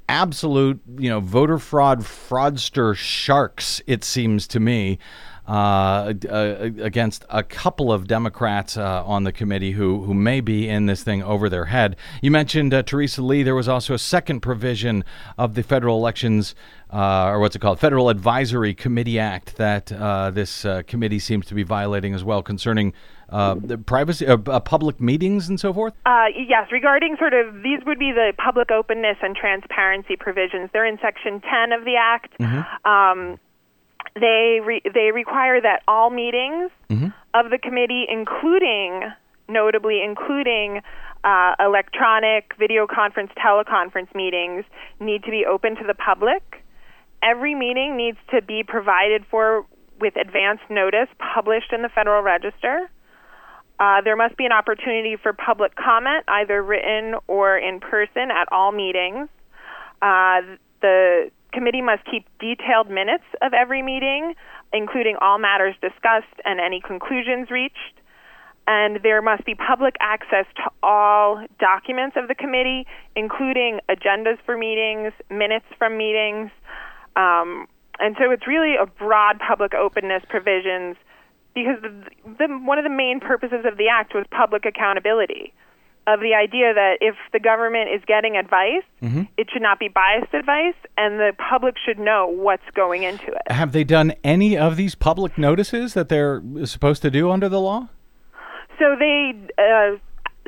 absolute, 0.07 0.81
you 0.97 1.09
know, 1.09 1.19
voter 1.19 1.57
fraud 1.57 2.01
fraudster 2.01 2.95
sharks, 2.95 3.81
it 3.87 4.03
seems 4.03 4.47
to 4.47 4.59
me. 4.59 4.99
Uh, 5.47 6.11
uh, 6.27 6.55
against 6.81 7.23
a 7.29 7.43
couple 7.43 7.91
of 7.91 8.07
Democrats 8.07 8.77
uh, 8.77 9.03
on 9.05 9.25
the 9.25 9.31
committee 9.31 9.73
who 9.73 10.03
who 10.03 10.13
may 10.15 10.41
be 10.41 10.67
in 10.67 10.87
this 10.87 11.03
thing 11.03 11.21
over 11.21 11.49
their 11.49 11.65
head. 11.65 11.95
You 12.23 12.31
mentioned 12.31 12.73
uh, 12.73 12.81
Theresa 12.81 13.21
Lee. 13.21 13.43
There 13.43 13.53
was 13.53 13.67
also 13.67 13.93
a 13.93 13.99
second 13.99 14.39
provision 14.39 15.03
of 15.37 15.53
the 15.53 15.61
federal 15.61 15.97
elections. 15.97 16.55
Uh, 16.91 17.27
or 17.27 17.39
what's 17.39 17.55
it 17.55 17.59
called? 17.59 17.79
Federal 17.79 18.09
Advisory 18.09 18.73
Committee 18.73 19.19
Act 19.19 19.57
that 19.57 19.91
uh, 19.91 20.31
this 20.31 20.65
committee 20.87 21.19
seems 21.19 21.45
to 21.47 21.53
be 21.53 21.61
violating 21.61 22.13
as 22.15 22.23
well, 22.23 22.41
concerning 22.41 22.93
the 23.29 23.79
privacy, 23.85 24.25
public 24.25 24.99
meetings, 24.99 25.49
and 25.49 25.59
so 25.59 25.73
forth. 25.73 25.93
yes, 26.35 26.71
regarding 26.71 27.17
sort 27.17 27.33
of 27.33 27.61
these 27.61 27.81
would 27.85 27.99
be 27.99 28.11
the 28.13 28.33
public 28.37 28.71
openness 28.71 29.17
and 29.21 29.35
transparency 29.35 30.15
provisions. 30.15 30.69
They're 30.73 30.85
in 30.85 30.97
Section 31.01 31.41
10 31.41 31.71
of 31.71 31.85
the 31.85 31.97
Act. 31.97 32.33
Mm-hmm. 32.39 32.89
Um, 32.89 33.39
they 34.15 34.59
re- 34.63 34.81
they 34.93 35.11
require 35.13 35.61
that 35.61 35.83
all 35.87 36.09
meetings 36.09 36.71
mm-hmm. 36.89 37.07
of 37.33 37.51
the 37.51 37.57
committee, 37.57 38.05
including 38.09 39.11
notably 39.47 40.01
including 40.03 40.81
uh, 41.23 41.55
electronic 41.59 42.53
video 42.57 42.87
conference 42.87 43.31
teleconference 43.37 44.13
meetings, 44.15 44.63
need 44.99 45.23
to 45.23 45.31
be 45.31 45.45
open 45.45 45.75
to 45.75 45.83
the 45.85 45.93
public. 45.93 46.63
Every 47.21 47.55
meeting 47.55 47.97
needs 47.97 48.17
to 48.31 48.41
be 48.41 48.63
provided 48.63 49.25
for 49.29 49.65
with 49.99 50.15
advance 50.15 50.59
notice, 50.69 51.07
published 51.33 51.71
in 51.71 51.81
the 51.81 51.89
Federal 51.89 52.21
Register. 52.21 52.89
Uh, 53.79 54.01
there 54.01 54.15
must 54.15 54.37
be 54.37 54.45
an 54.45 54.51
opportunity 54.51 55.15
for 55.21 55.33
public 55.33 55.75
comment, 55.75 56.23
either 56.27 56.61
written 56.61 57.15
or 57.27 57.57
in 57.57 57.79
person, 57.79 58.29
at 58.31 58.47
all 58.51 58.71
meetings. 58.71 59.27
Uh, 60.01 60.41
the 60.81 61.31
committee 61.55 61.81
must 61.81 62.03
keep 62.05 62.25
detailed 62.39 62.89
minutes 62.89 63.23
of 63.41 63.53
every 63.53 63.81
meeting, 63.81 64.35
including 64.73 65.15
all 65.21 65.39
matters 65.39 65.75
discussed 65.81 66.35
and 66.43 66.59
any 66.59 66.81
conclusions 66.81 67.49
reached. 67.49 67.95
And 68.67 68.99
there 69.03 69.21
must 69.21 69.45
be 69.45 69.55
public 69.55 69.95
access 69.99 70.45
to 70.57 70.63
all 70.83 71.45
documents 71.59 72.17
of 72.17 72.27
the 72.27 72.35
committee, 72.35 72.85
including 73.15 73.79
agendas 73.89 74.37
for 74.45 74.57
meetings, 74.57 75.13
minutes 75.29 75.65
from 75.77 75.97
meetings. 75.97 76.51
Um, 77.15 77.67
and 77.99 78.15
so 78.19 78.31
it's 78.31 78.47
really 78.47 78.75
a 78.75 78.85
broad 78.85 79.39
public 79.39 79.73
openness 79.73 80.23
provisions 80.27 80.97
because 81.53 81.81
the, 81.81 81.89
the, 82.37 82.47
one 82.65 82.77
of 82.77 82.83
the 82.83 82.89
main 82.89 83.19
purposes 83.19 83.65
of 83.65 83.77
the 83.77 83.87
act 83.87 84.13
was 84.13 84.25
public 84.31 84.65
accountability 84.65 85.53
of 86.07 86.19
the 86.19 86.33
idea 86.33 86.73
that 86.73 86.97
if 87.01 87.15
the 87.33 87.39
government 87.39 87.89
is 87.93 88.01
getting 88.05 88.37
advice, 88.37 88.83
mm-hmm. 89.01 89.23
it 89.37 89.47
should 89.51 89.61
not 89.61 89.79
be 89.79 89.87
biased 89.87 90.33
advice, 90.33 90.75
and 90.97 91.19
the 91.19 91.31
public 91.37 91.75
should 91.83 91.99
know 91.99 92.27
what's 92.27 92.69
going 92.75 93.03
into 93.03 93.27
it. 93.27 93.51
Have 93.51 93.71
they 93.71 93.83
done 93.83 94.13
any 94.23 94.57
of 94.57 94.77
these 94.77 94.95
public 94.95 95.37
notices 95.37 95.93
that 95.93 96.09
they're 96.09 96.41
supposed 96.65 97.01
to 97.01 97.11
do 97.11 97.31
under 97.31 97.49
the 97.49 97.59
law? 97.59 97.89
So 98.79 98.95
they. 98.99 99.33
Uh, 99.57 99.97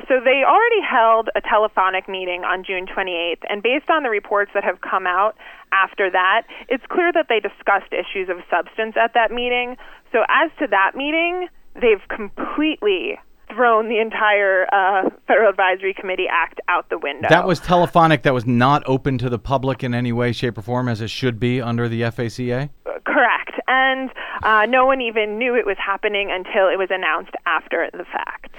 so 0.06 0.20
they 0.22 0.44
already 0.46 0.80
held 0.80 1.28
a 1.34 1.40
telephonic 1.40 2.08
meeting 2.08 2.44
on 2.44 2.62
June 2.64 2.86
28th, 2.86 3.42
and 3.50 3.62
based 3.64 3.90
on 3.90 4.04
the 4.04 4.08
reports 4.08 4.52
that 4.54 4.62
have 4.62 4.80
come 4.80 5.08
out 5.08 5.36
after 5.72 6.08
that, 6.08 6.46
it's 6.68 6.84
clear 6.88 7.12
that 7.12 7.26
they 7.28 7.40
discussed 7.40 7.92
issues 7.92 8.28
of 8.28 8.38
substance 8.48 8.94
at 8.96 9.12
that 9.14 9.32
meeting. 9.32 9.76
So 10.12 10.20
as 10.28 10.50
to 10.60 10.68
that 10.68 10.92
meeting, 10.94 11.48
they've 11.74 12.06
completely 12.08 13.18
thrown 13.58 13.88
the 13.88 13.98
entire 13.98 14.72
uh, 14.72 15.10
Federal 15.26 15.50
Advisory 15.50 15.92
Committee 15.92 16.28
Act 16.30 16.60
out 16.68 16.88
the 16.90 16.98
window. 16.98 17.26
That 17.28 17.44
was 17.44 17.58
telephonic. 17.58 18.22
That 18.22 18.32
was 18.32 18.46
not 18.46 18.84
open 18.86 19.18
to 19.18 19.28
the 19.28 19.38
public 19.38 19.82
in 19.82 19.94
any 19.94 20.12
way, 20.12 20.30
shape, 20.30 20.56
or 20.56 20.62
form, 20.62 20.88
as 20.88 21.00
it 21.00 21.10
should 21.10 21.40
be 21.40 21.60
under 21.60 21.88
the 21.88 22.02
FACA. 22.02 22.70
correct, 23.04 23.52
and 23.66 24.10
uh, 24.44 24.66
no 24.66 24.86
one 24.86 25.00
even 25.00 25.38
knew 25.38 25.56
it 25.56 25.66
was 25.66 25.76
happening 25.84 26.30
until 26.30 26.68
it 26.68 26.78
was 26.78 26.88
announced 26.92 27.32
after 27.46 27.90
the 27.92 28.04
fact. 28.04 28.54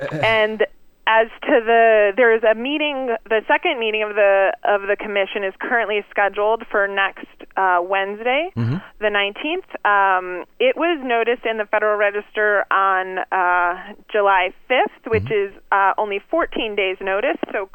Uh, 0.00 0.16
and 0.16 0.66
as 1.06 1.26
to 1.42 1.60
the 1.64 2.12
there's 2.16 2.42
a 2.44 2.54
meeting 2.54 3.14
the 3.28 3.40
second 3.48 3.78
meeting 3.80 4.02
of 4.02 4.14
the 4.14 4.52
of 4.64 4.82
the 4.82 4.96
commission 4.96 5.42
is 5.42 5.52
currently 5.60 6.04
scheduled 6.10 6.62
for 6.70 6.86
next 6.86 7.26
uh, 7.56 7.80
Wednesday 7.82 8.50
mm-hmm. 8.56 8.76
the 9.00 9.10
19th 9.10 9.66
um, 9.84 10.44
it 10.60 10.76
was 10.76 11.00
noticed 11.02 11.44
in 11.44 11.58
the 11.58 11.66
Federal 11.66 11.98
Register 11.98 12.64
on 12.70 13.18
uh, 13.32 13.94
July 14.10 14.54
5th 14.70 15.10
which 15.10 15.24
mm-hmm. 15.24 15.56
is 15.56 15.62
uh, 15.72 15.92
only 15.98 16.20
14 16.30 16.76
days 16.76 16.96
notice 17.00 17.38
so 17.52 17.68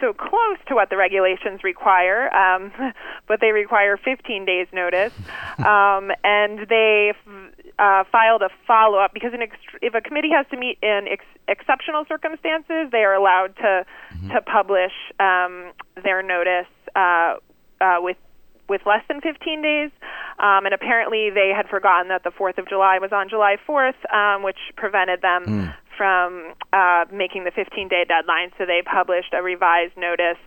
so 0.00 0.12
close 0.12 0.58
to 0.68 0.74
what 0.74 0.90
the 0.90 0.96
regulations 0.96 1.62
require, 1.64 2.34
um, 2.34 2.72
but 3.28 3.40
they 3.40 3.52
require 3.52 3.96
15 3.96 4.44
days 4.44 4.66
notice. 4.72 5.12
Um, 5.58 6.12
and 6.22 6.68
they 6.68 7.12
uh, 7.80 8.04
filed 8.12 8.42
a 8.42 8.48
follow 8.64 8.98
up 8.98 9.12
because 9.12 9.32
ex- 9.34 9.56
if 9.82 9.92
a 9.92 10.00
committee 10.00 10.30
has 10.30 10.46
to 10.52 10.56
meet 10.56 10.78
in 10.82 11.06
ex- 11.10 11.24
exceptional 11.48 12.04
circumstances, 12.06 12.88
they 12.92 13.02
are 13.02 13.14
allowed 13.14 13.56
to 13.56 13.84
mm-hmm. 13.84 14.28
to 14.30 14.40
publish 14.42 14.92
um, 15.18 15.72
their 16.04 16.22
notice 16.22 16.70
uh, 16.94 17.34
uh, 17.80 17.96
with 17.98 18.16
with 18.68 18.82
less 18.86 19.02
than 19.08 19.20
15 19.20 19.62
days. 19.62 19.90
Um, 20.38 20.66
and 20.66 20.74
apparently, 20.74 21.30
they 21.30 21.52
had 21.54 21.66
forgotten 21.68 22.08
that 22.08 22.22
the 22.22 22.30
4th 22.30 22.58
of 22.58 22.68
July 22.68 22.98
was 23.00 23.12
on 23.12 23.28
July 23.28 23.56
4th, 23.66 23.98
um, 24.14 24.42
which 24.42 24.58
prevented 24.76 25.22
them 25.22 25.44
mm. 25.46 25.74
From 25.98 26.54
uh, 26.72 27.04
making 27.12 27.44
the 27.44 27.50
15 27.50 27.88
day 27.88 28.04
deadline. 28.08 28.52
So 28.56 28.64
they 28.64 28.82
published 28.82 29.34
a 29.34 29.42
revised 29.42 29.96
notice 29.98 30.38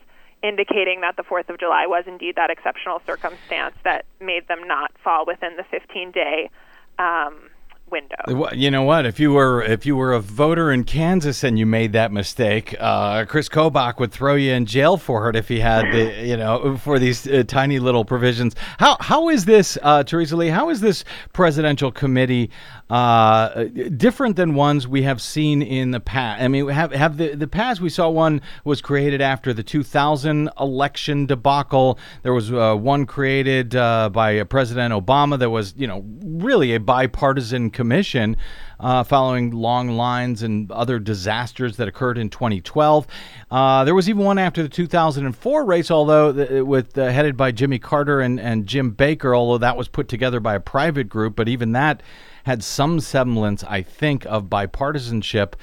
indicating 0.41 1.01
that 1.01 1.17
the 1.17 1.23
4th 1.23 1.49
of 1.49 1.59
July 1.59 1.85
was 1.85 2.05
indeed 2.07 2.35
that 2.35 2.49
exceptional 2.49 3.01
circumstance 3.05 3.75
that 3.83 4.05
made 4.19 4.47
them 4.47 4.65
not 4.65 4.91
fall 5.03 5.25
within 5.25 5.55
the 5.57 5.63
15 5.63 6.11
day 6.11 6.49
um, 6.97 7.51
window. 7.91 8.49
You 8.53 8.71
know 8.71 8.83
what? 8.83 9.05
If 9.05 9.19
you 9.19 9.33
were 9.33 9.61
if 9.61 9.85
you 9.85 9.95
were 9.95 10.13
a 10.13 10.19
voter 10.19 10.71
in 10.71 10.85
Kansas 10.85 11.43
and 11.43 11.59
you 11.59 11.65
made 11.65 11.93
that 11.93 12.11
mistake, 12.11 12.75
uh, 12.79 13.25
Chris 13.25 13.49
Kobach 13.49 13.99
would 13.99 14.11
throw 14.11 14.35
you 14.35 14.53
in 14.53 14.65
jail 14.65 14.97
for 14.97 15.29
it 15.29 15.35
if 15.35 15.47
he 15.47 15.59
had 15.59 15.91
the 15.91 16.23
you 16.25 16.37
know 16.37 16.77
for 16.77 16.97
these 16.97 17.27
uh, 17.27 17.43
tiny 17.45 17.79
little 17.79 18.05
provisions. 18.05 18.55
How 18.79 18.97
how 18.99 19.29
is 19.29 19.45
this, 19.45 19.77
uh, 19.83 20.03
Theresa 20.03 20.37
Lee? 20.37 20.47
How 20.47 20.69
is 20.69 20.81
this 20.81 21.03
presidential 21.33 21.91
committee 21.91 22.49
uh, 22.91 23.63
different 23.95 24.35
than 24.35 24.53
ones 24.53 24.85
we 24.85 25.03
have 25.03 25.21
seen 25.21 25.61
in 25.61 25.91
the 25.91 26.01
past? 26.01 26.41
I 26.41 26.49
mean, 26.49 26.67
have 26.67 26.91
have 26.91 27.15
the 27.15 27.35
the 27.35 27.47
past 27.47 27.79
we 27.79 27.89
saw 27.89 28.09
one 28.09 28.41
was 28.65 28.81
created 28.81 29.21
after 29.21 29.53
the 29.53 29.63
2000 29.63 30.49
election 30.59 31.25
debacle. 31.25 31.97
There 32.23 32.33
was 32.33 32.51
uh, 32.51 32.75
one 32.75 33.05
created 33.05 33.77
uh, 33.77 34.09
by 34.09 34.43
President 34.43 34.93
Obama 34.93 35.39
that 35.39 35.49
was 35.49 35.73
you 35.77 35.87
know 35.87 36.03
really 36.21 36.75
a 36.75 36.81
bipartisan 36.81 37.69
commission 37.69 38.35
uh, 38.81 39.05
following 39.05 39.51
long 39.51 39.91
lines 39.91 40.43
and 40.43 40.69
other 40.71 40.99
disasters 40.99 41.77
that 41.77 41.87
occurred 41.87 42.17
in 42.17 42.29
2012. 42.29 43.07
Uh, 43.49 43.85
there 43.85 43.95
was 43.95 44.09
even 44.09 44.25
one 44.25 44.37
after 44.37 44.61
the 44.61 44.69
2004 44.69 45.63
race, 45.63 45.89
although 45.89 46.33
th- 46.33 46.63
with 46.63 46.97
uh, 46.97 47.09
headed 47.09 47.37
by 47.37 47.51
Jimmy 47.53 47.79
Carter 47.79 48.19
and, 48.19 48.37
and 48.37 48.67
Jim 48.67 48.91
Baker, 48.91 49.33
although 49.33 49.59
that 49.59 49.77
was 49.77 49.87
put 49.87 50.09
together 50.09 50.41
by 50.41 50.55
a 50.55 50.59
private 50.59 51.07
group, 51.07 51.37
but 51.37 51.47
even 51.47 51.71
that 51.71 52.03
had 52.43 52.63
some 52.63 52.99
semblance, 52.99 53.63
I 53.63 53.81
think, 53.81 54.25
of 54.25 54.45
bipartisanship. 54.45 55.53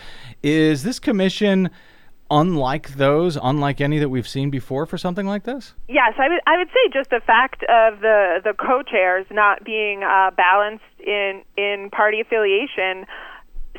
Is 0.43 0.83
this 0.83 0.99
commission? 0.99 1.71
unlike 2.31 2.91
those, 2.95 3.39
unlike 3.43 3.81
any 3.81 3.99
that 3.99 4.09
we've 4.09 4.29
seen 4.29 4.51
before 4.51 4.87
for 4.87 4.99
something 4.99 5.27
like 5.27 5.45
this? 5.45 5.75
Yes, 5.89 6.15
I 6.19 6.29
would. 6.29 6.41
I 6.47 6.59
would 6.59 6.69
say 6.69 6.93
just 6.93 7.11
the 7.11 7.21
fact 7.27 7.63
of 7.65 8.01
the 8.01 8.41
the 8.45 8.55
co-chairs 8.55 9.27
not 9.31 9.65
being 9.65 10.03
uh, 10.03 10.31
balanced 10.37 10.85
in 10.99 11.43
in 11.57 11.91
party 11.91 12.21
affiliation 12.21 13.07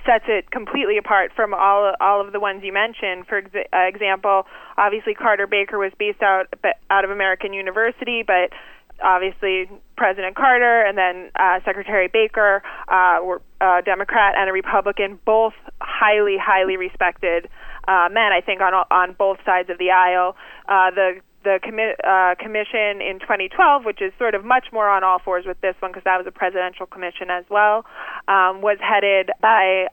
sets 0.06 0.26
it 0.28 0.50
completely 0.52 0.98
apart 0.98 1.32
from 1.36 1.54
all 1.54 1.94
all 2.00 2.26
of 2.26 2.34
the 2.34 2.40
ones 2.40 2.64
you 2.64 2.74
mentioned. 2.74 3.28
For 3.28 3.40
uh, 3.40 3.88
example, 3.88 4.48
obviously 4.78 5.14
Carter 5.14 5.48
Baker 5.48 5.78
was 5.78 5.92
based 6.00 6.22
out 6.22 6.48
out 6.90 7.06
of 7.06 7.12
American 7.12 7.54
University, 7.54 8.24
but 8.26 8.52
obviously 9.04 9.70
President 10.00 10.34
Carter 10.34 10.82
and 10.82 10.98
then 10.98 11.30
uh, 11.36 11.60
Secretary 11.66 12.08
Baker 12.08 12.64
uh, 12.88 13.20
were 13.22 13.42
a 13.60 13.82
Democrat 13.84 14.34
and 14.38 14.50
a 14.50 14.54
Republican, 14.54 15.20
both 15.26 15.52
highly, 15.82 16.38
highly 16.42 16.78
respected 16.78 17.50
uh, 17.86 18.08
men. 18.10 18.32
I 18.32 18.40
think 18.40 18.62
on 18.62 18.74
on 18.74 19.14
both 19.20 19.40
sides 19.46 19.70
of 19.70 19.78
the 19.78 19.92
aisle. 19.92 20.38
Uh, 20.70 20.92
the 20.92 21.20
the 21.44 21.60
commi- 21.64 22.00
uh, 22.04 22.36
commission 22.36 23.02
in 23.02 23.20
2012, 23.20 23.86
which 23.86 24.02
is 24.02 24.12
sort 24.18 24.36
of 24.36 24.44
much 24.44 24.68
more 24.72 24.90
on 24.90 25.04
all 25.04 25.20
fours 25.20 25.46
with 25.46 25.60
this 25.62 25.76
one 25.80 25.92
because 25.92 26.04
that 26.04 26.18
was 26.18 26.28
a 26.28 26.32
presidential 26.32 26.86
commission 26.86 27.30
as 27.30 27.46
well, 27.50 27.86
um, 28.28 28.62
was 28.62 28.78
headed 28.82 29.32
by 29.42 29.88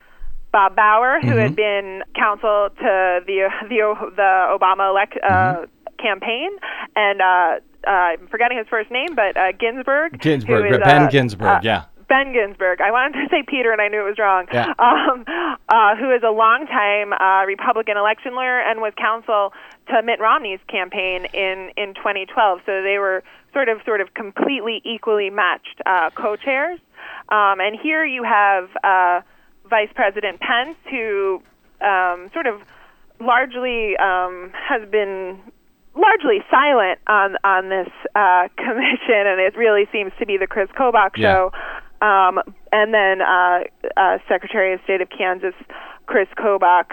Bob 0.53 0.75
Bauer, 0.75 1.19
who 1.21 1.29
mm-hmm. 1.29 1.39
had 1.39 1.57
been 1.57 2.03
counsel 2.15 2.71
to 2.79 3.21
the 3.27 3.51
the, 3.69 3.79
the 4.15 4.57
Obama 4.59 4.91
elect 4.91 5.19
uh, 5.23 5.29
mm-hmm. 5.29 5.97
campaign, 5.99 6.51
and 6.95 7.21
uh, 7.21 7.59
uh, 7.87 7.91
I'm 7.91 8.26
forgetting 8.28 8.59
his 8.59 8.66
first 8.68 8.91
name, 8.91 9.14
but 9.14 9.37
uh, 9.37 9.53
Ginsberg. 9.53 10.20
Ginsberg, 10.20 10.72
is, 10.72 10.78
Ben 10.78 11.03
uh, 11.05 11.11
Ginsberg, 11.11 11.64
yeah. 11.64 11.84
Ben 12.09 12.32
Ginsberg. 12.32 12.80
I 12.80 12.91
wanted 12.91 13.20
to 13.20 13.28
say 13.30 13.43
Peter, 13.47 13.72
and 13.72 13.80
I 13.80 13.89
knew 13.89 14.01
it 14.01 14.09
was 14.09 14.18
wrong. 14.18 14.47
Yeah. 14.53 14.72
Um, 14.78 15.24
uh, 15.68 15.97
who 15.97 16.12
is 16.14 16.22
a 16.22 16.30
longtime 16.30 17.12
uh, 17.12 17.45
Republican 17.47 17.97
election 17.97 18.34
lawyer 18.34 18.61
and 18.61 18.80
was 18.80 18.93
counsel 18.97 19.53
to 19.89 20.03
Mitt 20.03 20.20
Romney's 20.20 20.61
campaign 20.68 21.26
in 21.32 21.70
in 21.76 21.95
2012. 21.95 22.61
So 22.66 22.82
they 22.82 22.99
were 22.99 23.24
sort 23.53 23.68
of 23.68 23.80
sort 23.84 24.01
of 24.01 24.14
completely 24.14 24.80
equally 24.84 25.30
matched 25.30 25.80
uh, 25.87 26.11
co-chairs. 26.11 26.78
Um, 27.28 27.61
and 27.61 27.78
here 27.80 28.05
you 28.05 28.22
have 28.22 28.68
uh, 28.84 29.20
Vice 29.68 29.91
President 29.95 30.41
Pence, 30.41 30.76
who 30.91 31.43
um, 31.80 32.30
sort 32.32 32.47
of 32.47 32.61
largely 33.20 33.97
um, 33.97 34.53
has 34.55 34.89
been 34.89 35.41
largely 35.97 36.45
silent 36.51 37.01
on 37.07 37.37
on 37.45 37.69
this 37.69 37.89
uh, 38.15 38.49
commission, 38.57 39.27
and 39.27 39.41
it 39.41 39.57
really 39.57 39.87
seems 39.93 40.13
to 40.19 40.27
be 40.27 40.37
the 40.37 40.47
Chris 40.47 40.69
Kobach 40.79 41.17
Yeah. 41.17 41.33
show. 41.33 41.53
Um, 42.03 42.41
and 42.73 42.93
then 42.93 43.23
uh, 43.23 43.61
uh, 43.97 44.19
Secretary 44.29 44.75
of 44.75 44.81
State 44.85 45.01
of 45.01 45.09
Kansas, 45.09 45.55
Chris 46.05 46.29
Kobach, 46.37 46.93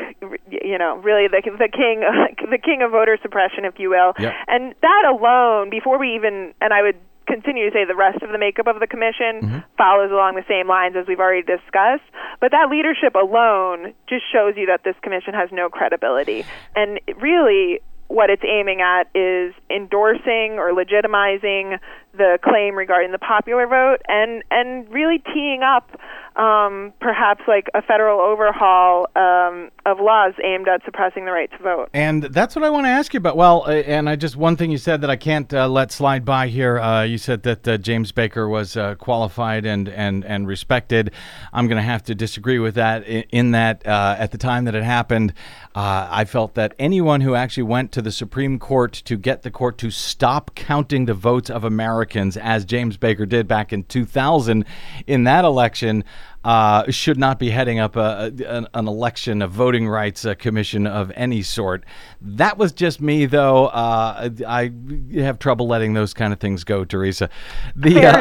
you 0.49 0.77
know, 0.77 0.95
really 1.03 1.27
the 1.27 1.41
the 1.59 1.67
king 1.67 2.01
the 2.49 2.57
king 2.57 2.81
of 2.81 2.91
voter 2.91 3.17
suppression, 3.21 3.65
if 3.65 3.77
you 3.79 3.89
will. 3.89 4.13
Yep. 4.17 4.33
And 4.47 4.73
that 4.81 5.03
alone, 5.11 5.69
before 5.69 5.99
we 5.99 6.15
even, 6.15 6.53
and 6.61 6.73
I 6.73 6.81
would 6.81 6.95
continue 7.27 7.69
to 7.69 7.73
say 7.73 7.85
the 7.85 7.95
rest 7.95 8.21
of 8.21 8.31
the 8.31 8.37
makeup 8.37 8.67
of 8.67 8.79
the 8.79 8.87
commission 8.87 9.63
follows 9.77 10.11
along 10.11 10.35
the 10.35 10.43
same 10.47 10.67
lines 10.67 10.95
as 10.97 11.05
we've 11.07 11.19
already 11.19 11.41
discussed. 11.41 12.03
But 12.41 12.51
that 12.51 12.69
leadership 12.69 13.15
alone 13.15 13.93
just 14.09 14.23
shows 14.31 14.55
you 14.57 14.65
that 14.67 14.83
this 14.83 14.95
commission 15.01 15.33
has 15.33 15.49
no 15.51 15.69
credibility. 15.69 16.43
And 16.75 16.99
really, 17.21 17.79
what 18.07 18.29
it's 18.29 18.43
aiming 18.43 18.81
at 18.81 19.07
is 19.15 19.53
endorsing 19.69 20.57
or 20.59 20.71
legitimizing 20.73 21.79
the 22.15 22.37
claim 22.43 22.75
regarding 22.75 23.11
the 23.11 23.19
popular 23.19 23.67
vote 23.67 23.97
and 24.07 24.43
and 24.51 24.87
really 24.91 25.19
teeing 25.33 25.61
up 25.63 25.89
um, 26.35 26.93
perhaps 26.99 27.41
like 27.47 27.69
a 27.73 27.81
federal 27.81 28.19
overhaul 28.19 29.07
um, 29.15 29.69
of 29.85 29.99
laws 29.99 30.33
aimed 30.43 30.67
at 30.67 30.83
suppressing 30.83 31.25
the 31.25 31.31
right 31.31 31.51
to 31.51 31.57
vote. 31.59 31.89
And 31.93 32.23
that's 32.23 32.55
what 32.55 32.65
I 32.65 32.69
want 32.69 32.85
to 32.85 32.89
ask 32.89 33.13
you 33.13 33.19
about. 33.19 33.37
Well, 33.37 33.63
uh, 33.67 33.71
and 33.71 34.09
I 34.09 34.15
just 34.15 34.35
one 34.35 34.55
thing 34.55 34.71
you 34.71 34.77
said 34.77 35.01
that 35.01 35.09
I 35.09 35.15
can't 35.15 35.53
uh, 35.53 35.67
let 35.67 35.91
slide 35.91 36.25
by 36.25 36.47
here. 36.47 36.79
Uh, 36.79 37.03
you 37.03 37.17
said 37.17 37.43
that 37.43 37.67
uh, 37.67 37.77
James 37.77 38.11
Baker 38.11 38.47
was 38.47 38.75
uh, 38.75 38.95
qualified 38.95 39.65
and 39.65 39.87
and 39.87 40.25
and 40.25 40.47
respected. 40.47 41.11
I'm 41.51 41.67
going 41.67 41.77
to 41.77 41.83
have 41.83 42.03
to 42.03 42.15
disagree 42.15 42.59
with 42.59 42.75
that. 42.75 43.05
In, 43.05 43.23
in 43.29 43.51
that, 43.51 43.85
at 43.85 44.31
the 44.31 44.37
time 44.37 44.65
that 44.65 44.75
it 44.75 44.83
happened, 44.83 45.33
I 45.75 46.25
felt 46.25 46.55
that 46.55 46.73
anyone 46.79 47.21
who 47.21 47.35
actually 47.35 47.63
went 47.63 47.91
to 47.93 48.01
the 48.01 48.11
Supreme 48.11 48.57
Court 48.57 48.93
to 49.05 49.17
get 49.17 49.43
the 49.43 49.51
court 49.51 49.77
to 49.79 49.91
stop 49.91 50.55
counting 50.55 51.05
the 51.05 51.13
votes 51.13 51.49
of 51.49 51.63
Americans, 51.63 52.02
as 52.37 52.65
James 52.65 52.97
Baker 52.97 53.25
did 53.25 53.47
back 53.47 53.73
in 53.73 53.83
2000 53.83 54.65
in 55.07 55.23
that 55.23 55.45
election 55.45 56.03
uh, 56.43 56.89
should 56.91 57.17
not 57.17 57.39
be 57.39 57.49
heading 57.49 57.79
up 57.79 57.95
a, 57.95 58.31
a- 58.39 58.57
an, 58.57 58.67
an 58.73 58.87
election, 58.87 59.41
a 59.41 59.47
voting 59.47 59.87
rights 59.87 60.25
uh, 60.25 60.33
commission 60.35 60.85
of 60.85 61.11
any 61.15 61.41
sort. 61.41 61.83
That 62.21 62.57
was 62.57 62.71
just 62.71 63.01
me, 63.01 63.25
though. 63.25 63.67
Uh, 63.67 64.29
I 64.47 64.71
have 65.15 65.39
trouble 65.39 65.67
letting 65.67 65.93
those 65.93 66.13
kind 66.13 66.33
of 66.33 66.39
things 66.39 66.63
go, 66.63 66.83
Theresa. 66.85 67.29
The, 67.75 67.93
Fair 67.93 68.15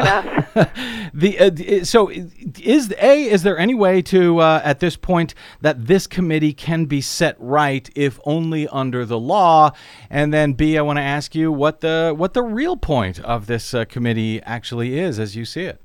uh, 0.55 0.65
the 1.13 1.39
uh, 1.39 1.85
so 1.85 2.09
is 2.09 2.93
a 2.99 3.23
is 3.23 3.43
there 3.43 3.57
any 3.57 3.73
way 3.75 4.01
to 4.03 4.39
uh, 4.39 4.61
at 4.63 4.79
this 4.79 4.95
point 4.95 5.33
that 5.61 5.87
this 5.87 6.07
committee 6.07 6.53
can 6.53 6.85
be 6.85 7.01
set 7.01 7.35
right 7.39 7.89
if 7.95 8.19
only 8.25 8.67
under 8.69 9.05
the 9.05 9.19
law? 9.19 9.71
And 10.09 10.33
then 10.33 10.53
b 10.53 10.77
I 10.77 10.81
want 10.81 10.97
to 10.97 11.03
ask 11.03 11.35
you 11.35 11.51
what 11.51 11.81
the 11.81 12.13
what 12.15 12.33
the 12.33 12.43
real 12.43 12.77
point 12.77 13.19
of 13.19 13.47
this 13.47 13.73
uh, 13.73 13.85
committee 13.85 14.41
actually 14.43 14.99
is, 14.99 15.19
as 15.19 15.35
you 15.35 15.45
see 15.45 15.63
it. 15.63 15.81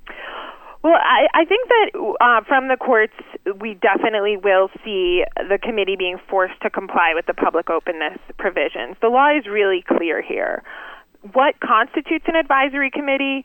Well, 0.82 0.94
I, 0.94 1.26
I 1.34 1.44
think 1.44 1.68
that 1.68 2.16
uh, 2.20 2.44
from 2.46 2.68
the 2.68 2.76
courts, 2.76 3.14
we 3.60 3.74
definitely 3.74 4.36
will 4.36 4.70
see 4.84 5.24
the 5.36 5.58
committee 5.60 5.96
being 5.96 6.18
forced 6.30 6.60
to 6.62 6.70
comply 6.70 7.12
with 7.14 7.26
the 7.26 7.34
public 7.34 7.68
openness 7.68 8.18
provisions. 8.38 8.96
The 9.02 9.08
law 9.08 9.36
is 9.36 9.46
really 9.46 9.82
clear 9.86 10.22
here. 10.22 10.62
What 11.32 11.58
constitutes 11.60 12.24
an 12.28 12.36
advisory 12.36 12.90
committee 12.90 13.44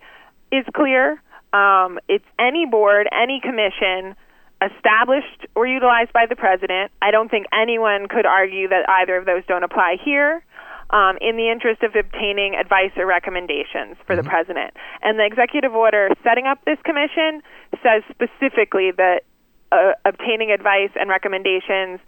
is 0.51 0.63
clear. 0.75 1.21
Um, 1.53 1.99
it's 2.07 2.25
any 2.39 2.65
board, 2.65 3.07
any 3.11 3.41
commission 3.41 4.15
established 4.61 5.47
or 5.55 5.67
utilized 5.67 6.13
by 6.13 6.25
the 6.29 6.35
president. 6.35 6.91
I 7.01 7.11
don't 7.11 7.29
think 7.29 7.47
anyone 7.51 8.07
could 8.07 8.25
argue 8.25 8.69
that 8.69 8.87
either 8.87 9.17
of 9.17 9.25
those 9.25 9.43
don't 9.47 9.63
apply 9.63 9.97
here. 10.03 10.45
Um, 10.93 11.17
in 11.21 11.37
the 11.37 11.49
interest 11.49 11.81
of 11.81 11.95
obtaining 11.95 12.53
advice 12.53 12.91
or 12.97 13.07
recommendations 13.07 13.97
for 14.05 14.15
the 14.15 14.21
president. 14.21 14.77
And 15.01 15.17
the 15.17 15.25
executive 15.25 15.73
order 15.73 16.09
setting 16.23 16.45
up 16.45 16.63
this 16.65 16.77
commission 16.85 17.41
says 17.81 18.03
specifically 18.13 18.91
that 18.91 19.25
uh, 19.71 19.93
obtaining 20.05 20.51
advice 20.51 20.91
and 20.93 21.09
recommendations 21.09 21.99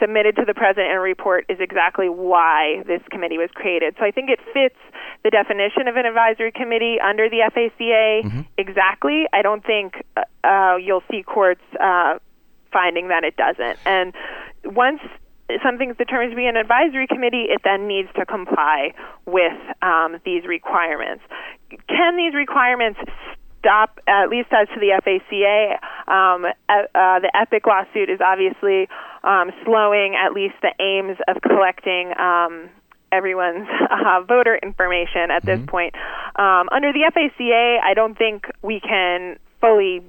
submitted 0.00 0.36
to 0.36 0.44
the 0.46 0.54
president 0.54 0.90
in 0.90 0.96
a 0.96 1.00
report 1.00 1.44
is 1.48 1.58
exactly 1.60 2.08
why 2.08 2.82
this 2.86 3.02
committee 3.10 3.38
was 3.38 3.50
created. 3.54 3.94
So 3.98 4.04
I 4.04 4.10
think 4.10 4.30
it 4.30 4.40
fits 4.52 4.76
the 5.22 5.30
definition 5.30 5.88
of 5.88 5.96
an 5.96 6.06
advisory 6.06 6.52
committee 6.52 6.96
under 7.00 7.28
the 7.28 7.50
FACA 7.52 8.46
exactly. 8.58 9.26
I 9.32 9.42
don't 9.42 9.64
think 9.64 10.04
uh, 10.16 10.22
uh, 10.44 10.76
you'll 10.76 11.04
see 11.10 11.22
courts 11.22 11.62
uh, 11.80 12.18
finding 12.72 13.08
that 13.08 13.24
it 13.24 13.36
doesn't. 13.36 13.78
And 13.84 14.12
once 14.64 15.00
something's 15.62 15.96
determined 15.96 16.32
to 16.32 16.36
be 16.36 16.46
an 16.46 16.56
advisory 16.56 17.06
committee, 17.06 17.46
it 17.48 17.62
then 17.64 17.86
needs 17.86 18.08
to 18.16 18.26
comply 18.26 18.92
with 19.26 19.56
um, 19.82 20.18
these 20.24 20.44
requirements. 20.44 21.22
Can 21.88 22.16
these 22.16 22.34
requirements 22.34 22.98
stop, 23.58 24.00
at 24.06 24.28
least 24.28 24.48
as 24.52 24.68
to 24.68 24.80
the 24.80 25.00
FACA? 25.04 25.78
Um, 26.10 26.44
uh, 26.68 27.20
the 27.20 27.30
EPIC 27.34 27.66
lawsuit 27.66 28.10
is 28.10 28.20
obviously 28.20 28.88
um, 29.24 29.50
slowing 29.64 30.14
at 30.14 30.32
least 30.32 30.54
the 30.62 30.72
aims 30.80 31.18
of 31.28 31.42
collecting. 31.42 32.12
Um, 32.18 32.70
everyone's 33.12 33.68
uh, 33.90 34.22
voter 34.22 34.58
information 34.62 35.30
at 35.30 35.44
this 35.44 35.60
point. 35.66 35.94
Um, 36.36 36.68
under 36.70 36.92
the 36.92 37.10
FACA, 37.14 37.78
I 37.82 37.94
don't 37.94 38.16
think 38.16 38.46
we 38.62 38.80
can 38.80 39.38
fully 39.60 40.02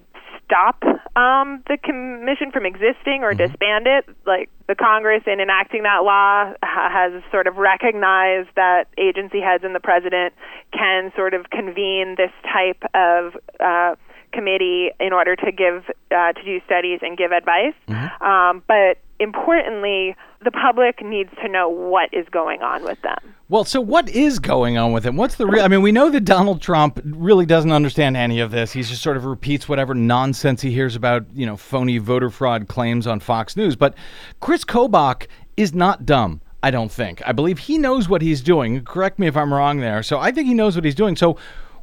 stop 0.47 0.81
um, 1.15 1.61
the 1.67 1.77
commission 1.83 2.51
from 2.51 2.65
existing 2.65 3.23
or 3.23 3.33
disband 3.33 3.85
it. 3.85 4.07
Like 4.25 4.49
the 4.67 4.75
Congress, 4.75 5.23
in 5.27 5.39
enacting 5.39 5.83
that 5.83 6.03
law, 6.03 6.53
ha- 6.63 6.89
has 6.89 7.21
sort 7.31 7.47
of 7.47 7.57
recognized 7.57 8.49
that 8.55 8.85
agency 8.97 9.41
heads 9.41 9.63
and 9.63 9.75
the 9.75 9.83
president 9.83 10.33
can 10.71 11.11
sort 11.15 11.33
of 11.33 11.49
convene 11.49 12.15
this 12.17 12.31
type 12.43 12.81
of 12.93 13.35
uh, 13.59 13.95
committee 14.37 14.89
in 14.99 15.13
order 15.13 15.35
to 15.35 15.51
give 15.51 15.83
uh, 16.11 16.33
to 16.33 16.43
do 16.43 16.61
studies 16.65 16.99
and 17.01 17.17
give 17.17 17.31
advice. 17.31 17.73
Um, 18.21 18.61
but 18.67 18.99
importantly, 19.19 20.15
the 20.43 20.51
public 20.51 21.03
needs 21.03 21.31
to 21.41 21.47
know 21.49 21.67
what 21.67 22.13
is 22.13 22.27
going 22.29 22.61
on 22.61 22.83
with 22.83 23.01
them. 23.01 23.17
Well, 23.49 23.63
so 23.63 23.81
what 23.81 24.09
is 24.09 24.39
going 24.39 24.77
on 24.77 24.91
with 24.91 25.05
him? 25.05 25.15
What's 25.15 25.35
the 25.35 25.47
real? 25.47 25.63
I 25.63 25.67
mean, 25.67 25.81
we 25.81 25.91
know 25.91 26.09
that 26.11 26.25
Donald 26.25 26.61
Trump 26.61 26.99
really 27.03 27.45
doesn't 27.45 27.71
understand 27.71 28.15
any 28.15 28.39
of 28.39 28.51
this. 28.51 28.73
He 28.73 28.83
just 28.83 29.01
sort 29.01 29.17
of 29.17 29.25
repeats 29.25 29.67
whatever 29.67 29.95
nonsense 29.95 30.61
he 30.61 30.71
hears 30.71 30.95
about, 30.95 31.25
you 31.33 31.45
know, 31.45 31.57
phony 31.57 31.97
voter 31.97 32.29
fraud 32.29 32.67
claims 32.67 33.07
on 33.07 33.19
Fox 33.19 33.55
News. 33.55 33.75
But 33.75 33.95
Chris 34.39 34.63
Kobach 34.63 35.27
is 35.55 35.73
not 35.73 36.05
dumb. 36.05 36.41
I 36.61 36.71
don't 36.71 36.91
think. 36.91 37.21
I 37.25 37.31
believe 37.31 37.59
he 37.59 37.77
knows 37.77 38.09
what 38.09 38.21
he's 38.21 38.41
doing. 38.41 38.83
Correct 38.83 39.19
me 39.19 39.27
if 39.27 39.37
I'm 39.37 39.53
wrong 39.53 39.79
there. 39.79 40.03
So 40.03 40.19
I 40.19 40.31
think 40.31 40.47
he 40.47 40.53
knows 40.53 40.75
what 40.75 40.83
he's 40.83 40.95
doing. 40.95 41.15
So 41.15 41.37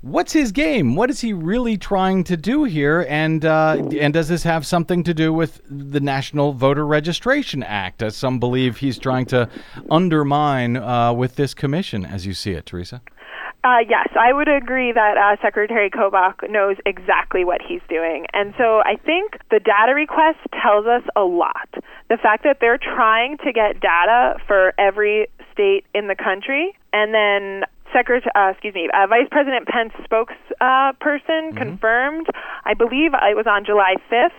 what's 0.04 0.32
his 0.32 0.52
game? 0.52 0.96
What 0.96 1.10
is 1.10 1.20
he 1.20 1.32
really 1.32 1.76
trying 1.76 2.24
to 2.24 2.36
do 2.36 2.64
here? 2.64 3.06
And 3.08 3.44
uh, 3.44 3.82
and 3.98 4.12
does 4.12 4.28
this 4.28 4.42
have 4.42 4.66
something 4.66 5.02
to 5.04 5.14
do 5.14 5.32
with 5.32 5.60
the 5.68 6.00
National 6.00 6.52
Voter 6.52 6.86
Registration 6.86 7.62
Act, 7.62 8.02
as 8.02 8.14
some 8.14 8.38
believe 8.38 8.76
he's 8.76 8.98
trying 8.98 9.26
to 9.26 9.48
undermine 9.90 10.76
uh, 10.76 11.12
with 11.12 11.36
this 11.36 11.54
commission, 11.54 12.04
as 12.04 12.26
you 12.26 12.34
see 12.34 12.52
it, 12.52 12.66
Theresa? 12.66 13.00
Uh, 13.64 13.78
yes, 13.88 14.08
I 14.20 14.34
would 14.34 14.48
agree 14.48 14.92
that 14.92 15.16
uh, 15.16 15.40
Secretary 15.40 15.88
Kobach 15.88 16.50
knows 16.50 16.76
exactly 16.84 17.46
what 17.46 17.62
he's 17.66 17.80
doing. 17.88 18.26
And 18.34 18.52
so 18.58 18.80
I 18.84 18.96
think 18.96 19.38
the 19.50 19.58
data 19.58 19.94
request 19.94 20.38
tells 20.62 20.84
us 20.84 21.02
a 21.16 21.22
lot. 21.22 21.70
The 22.10 22.18
fact 22.18 22.44
that 22.44 22.58
they're 22.60 22.76
trying 22.76 23.38
to 23.38 23.52
get 23.54 23.80
data 23.80 24.36
for 24.46 24.74
every 24.78 25.28
state 25.50 25.86
in 25.94 26.08
the 26.08 26.14
country, 26.14 26.76
and 26.92 27.14
then 27.14 27.64
Secretary, 27.94 28.30
uh, 28.34 28.50
excuse 28.50 28.74
me, 28.74 28.88
uh, 28.92 29.06
Vice 29.06 29.28
President 29.30 29.66
Pence 29.68 29.92
spokesperson 30.04 31.56
confirmed, 31.56 32.26
I 32.64 32.74
believe 32.74 33.12
it 33.14 33.36
was 33.36 33.46
on 33.46 33.64
July 33.64 33.94
5th, 34.10 34.34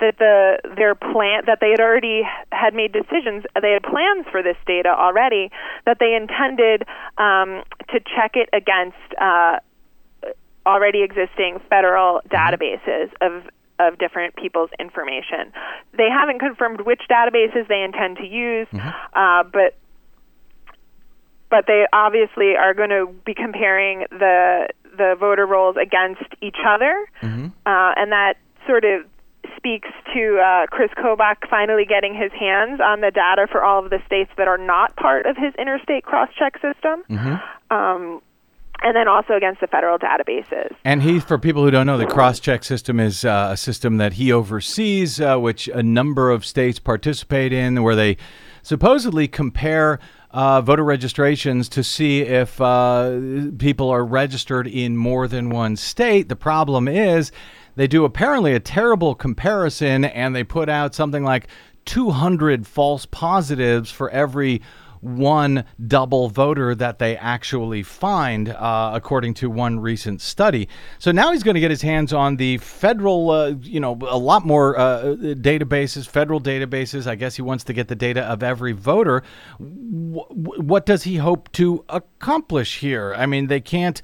that 0.00 0.18
the 0.18 0.58
their 0.76 0.94
plan 0.94 1.42
that 1.46 1.58
they 1.60 1.70
had 1.70 1.80
already 1.80 2.22
had 2.52 2.74
made 2.74 2.92
decisions, 2.92 3.44
they 3.60 3.72
had 3.72 3.82
plans 3.82 4.26
for 4.30 4.42
this 4.42 4.56
data 4.66 4.90
already, 4.90 5.50
that 5.86 5.98
they 5.98 6.14
intended 6.14 6.84
um, 7.16 7.64
to 7.90 7.98
check 7.98 8.36
it 8.36 8.48
against 8.52 8.96
uh, 9.20 9.58
already 10.66 11.02
existing 11.02 11.58
federal 11.68 12.20
databases 12.28 13.10
of 13.20 13.42
of 13.80 13.96
different 13.98 14.34
people's 14.36 14.70
information. 14.78 15.52
They 15.96 16.08
haven't 16.10 16.40
confirmed 16.40 16.80
which 16.82 17.02
databases 17.08 17.68
they 17.68 17.82
intend 17.82 18.18
to 18.18 18.26
use, 18.26 18.66
uh, 19.14 19.44
but 19.44 19.76
but 21.50 21.66
they 21.66 21.86
obviously 21.92 22.56
are 22.56 22.74
going 22.74 22.90
to 22.90 23.08
be 23.24 23.34
comparing 23.34 24.06
the 24.10 24.68
the 24.96 25.14
voter 25.18 25.46
rolls 25.46 25.76
against 25.80 26.34
each 26.42 26.58
other, 26.66 27.06
uh, 27.66 27.92
and 27.96 28.10
that 28.12 28.34
sort 28.66 28.84
of 28.84 29.04
speaks 29.56 29.88
to 30.14 30.38
uh, 30.38 30.66
Chris 30.66 30.90
Kobach 30.96 31.48
finally 31.48 31.84
getting 31.84 32.14
his 32.14 32.32
hands 32.32 32.80
on 32.80 33.00
the 33.00 33.10
data 33.10 33.46
for 33.50 33.62
all 33.62 33.84
of 33.84 33.90
the 33.90 33.98
states 34.06 34.30
that 34.36 34.46
are 34.48 34.58
not 34.58 34.94
part 34.96 35.26
of 35.26 35.36
his 35.36 35.54
interstate 35.58 36.04
cross-check 36.04 36.54
system. 36.60 37.02
Um, 37.70 38.22
and 38.80 38.94
then 38.94 39.08
also 39.08 39.34
against 39.34 39.60
the 39.60 39.66
federal 39.66 39.98
databases. 39.98 40.72
And 40.84 41.02
he, 41.02 41.18
for 41.18 41.36
people 41.36 41.64
who 41.64 41.70
don't 41.72 41.86
know, 41.86 41.98
the 41.98 42.06
cross-check 42.06 42.62
system 42.62 43.00
is 43.00 43.24
uh, 43.24 43.48
a 43.50 43.56
system 43.56 43.96
that 43.96 44.12
he 44.14 44.32
oversees, 44.32 45.20
uh, 45.20 45.36
which 45.36 45.66
a 45.68 45.82
number 45.82 46.30
of 46.30 46.46
states 46.46 46.78
participate 46.78 47.52
in, 47.52 47.82
where 47.82 47.96
they 47.96 48.16
supposedly 48.62 49.26
compare 49.26 49.98
uh, 50.30 50.60
voter 50.60 50.84
registrations 50.84 51.68
to 51.70 51.82
see 51.82 52.20
if 52.20 52.60
uh, 52.60 53.18
people 53.58 53.88
are 53.90 54.04
registered 54.04 54.66
in 54.66 54.96
more 54.96 55.26
than 55.26 55.50
one 55.50 55.76
state. 55.76 56.28
The 56.28 56.36
problem 56.36 56.88
is 56.88 57.32
they 57.76 57.86
do 57.86 58.04
apparently 58.04 58.54
a 58.54 58.60
terrible 58.60 59.14
comparison, 59.14 60.04
and 60.04 60.34
they 60.34 60.44
put 60.44 60.68
out 60.68 60.94
something 60.94 61.24
like 61.24 61.48
200 61.86 62.66
false 62.66 63.06
positives 63.06 63.90
for 63.90 64.10
every 64.10 64.60
one 65.00 65.64
double 65.86 66.28
voter 66.28 66.74
that 66.74 66.98
they 66.98 67.16
actually 67.16 67.82
find, 67.82 68.48
uh, 68.50 68.90
according 68.94 69.34
to 69.34 69.50
one 69.50 69.80
recent 69.80 70.20
study. 70.20 70.68
So 70.98 71.12
now 71.12 71.32
he's 71.32 71.42
going 71.42 71.54
to 71.54 71.60
get 71.60 71.70
his 71.70 71.82
hands 71.82 72.12
on 72.12 72.36
the 72.36 72.58
federal, 72.58 73.30
uh, 73.30 73.54
you 73.60 73.80
know, 73.80 73.98
a 74.08 74.18
lot 74.18 74.44
more 74.44 74.78
uh, 74.78 75.16
databases, 75.18 76.06
federal 76.06 76.40
databases. 76.40 77.06
I 77.06 77.14
guess 77.14 77.36
he 77.36 77.42
wants 77.42 77.64
to 77.64 77.72
get 77.72 77.88
the 77.88 77.96
data 77.96 78.22
of 78.22 78.42
every 78.42 78.72
voter. 78.72 79.22
W- 79.58 80.24
what 80.34 80.86
does 80.86 81.04
he 81.04 81.16
hope 81.16 81.50
to 81.52 81.84
accomplish 81.88 82.80
here? 82.80 83.14
I 83.16 83.26
mean, 83.26 83.46
they 83.46 83.60
can't 83.60 84.00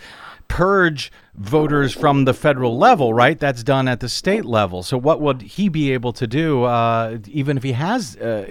purge 0.48 1.10
voters 1.34 1.92
from 1.92 2.24
the 2.24 2.34
federal 2.34 2.78
level, 2.78 3.12
right? 3.12 3.38
That's 3.38 3.62
done 3.62 3.88
at 3.88 4.00
the 4.00 4.08
state 4.08 4.44
level. 4.44 4.82
So 4.82 4.96
what 4.96 5.20
would 5.20 5.42
he 5.42 5.68
be 5.68 5.92
able 5.92 6.12
to 6.12 6.26
do, 6.26 6.64
uh, 6.64 7.18
even 7.28 7.56
if 7.56 7.62
he 7.62 7.72
has 7.72 8.16
uh, 8.16 8.46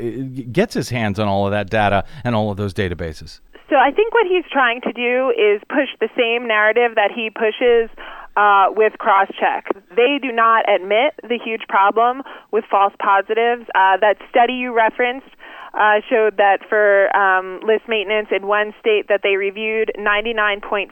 gets 0.52 0.74
his 0.74 0.90
hands 0.90 1.20
on 1.20 1.28
all 1.28 1.46
of 1.46 1.52
that 1.52 1.70
data 1.70 2.06
and 2.24 2.36
all 2.36 2.52
of 2.52 2.58
those 2.58 2.74
databases? 2.74 3.40
So 3.70 3.78
I 3.78 3.92
think 3.92 4.14
what 4.14 4.28
he's 4.28 4.46
trying 4.52 4.82
to 4.82 4.94
do 4.94 5.32
is 5.32 5.62
push 5.70 5.90
the 6.00 6.10
same 6.16 6.48
narrative 6.48 6.96
that 6.96 7.12
he 7.16 7.30
pushes 7.30 7.90
uh, 8.36 8.68
with 8.70 8.94
cross-check. 9.00 9.68
They 9.96 10.20
do 10.22 10.32
not 10.32 10.66
admit 10.70 11.14
the 11.24 11.40
huge 11.44 11.62
problem 11.70 12.22
with 12.52 12.66
false 12.70 12.94
positives. 13.02 13.64
Uh, 13.74 13.98
that 13.98 14.18
study 14.30 14.54
you 14.54 14.76
referenced 14.76 15.30
uh, 15.74 16.02
showed 16.10 16.38
that 16.38 16.60
for 16.70 17.16
um, 17.16 17.60
list 17.66 17.84
maintenance 17.88 18.30
in 18.32 18.46
one 18.48 18.74
state 18.80 19.08
that 19.10 19.22
they 19.24 19.36
reviewed, 19.36 19.92
99.5% 19.98 20.90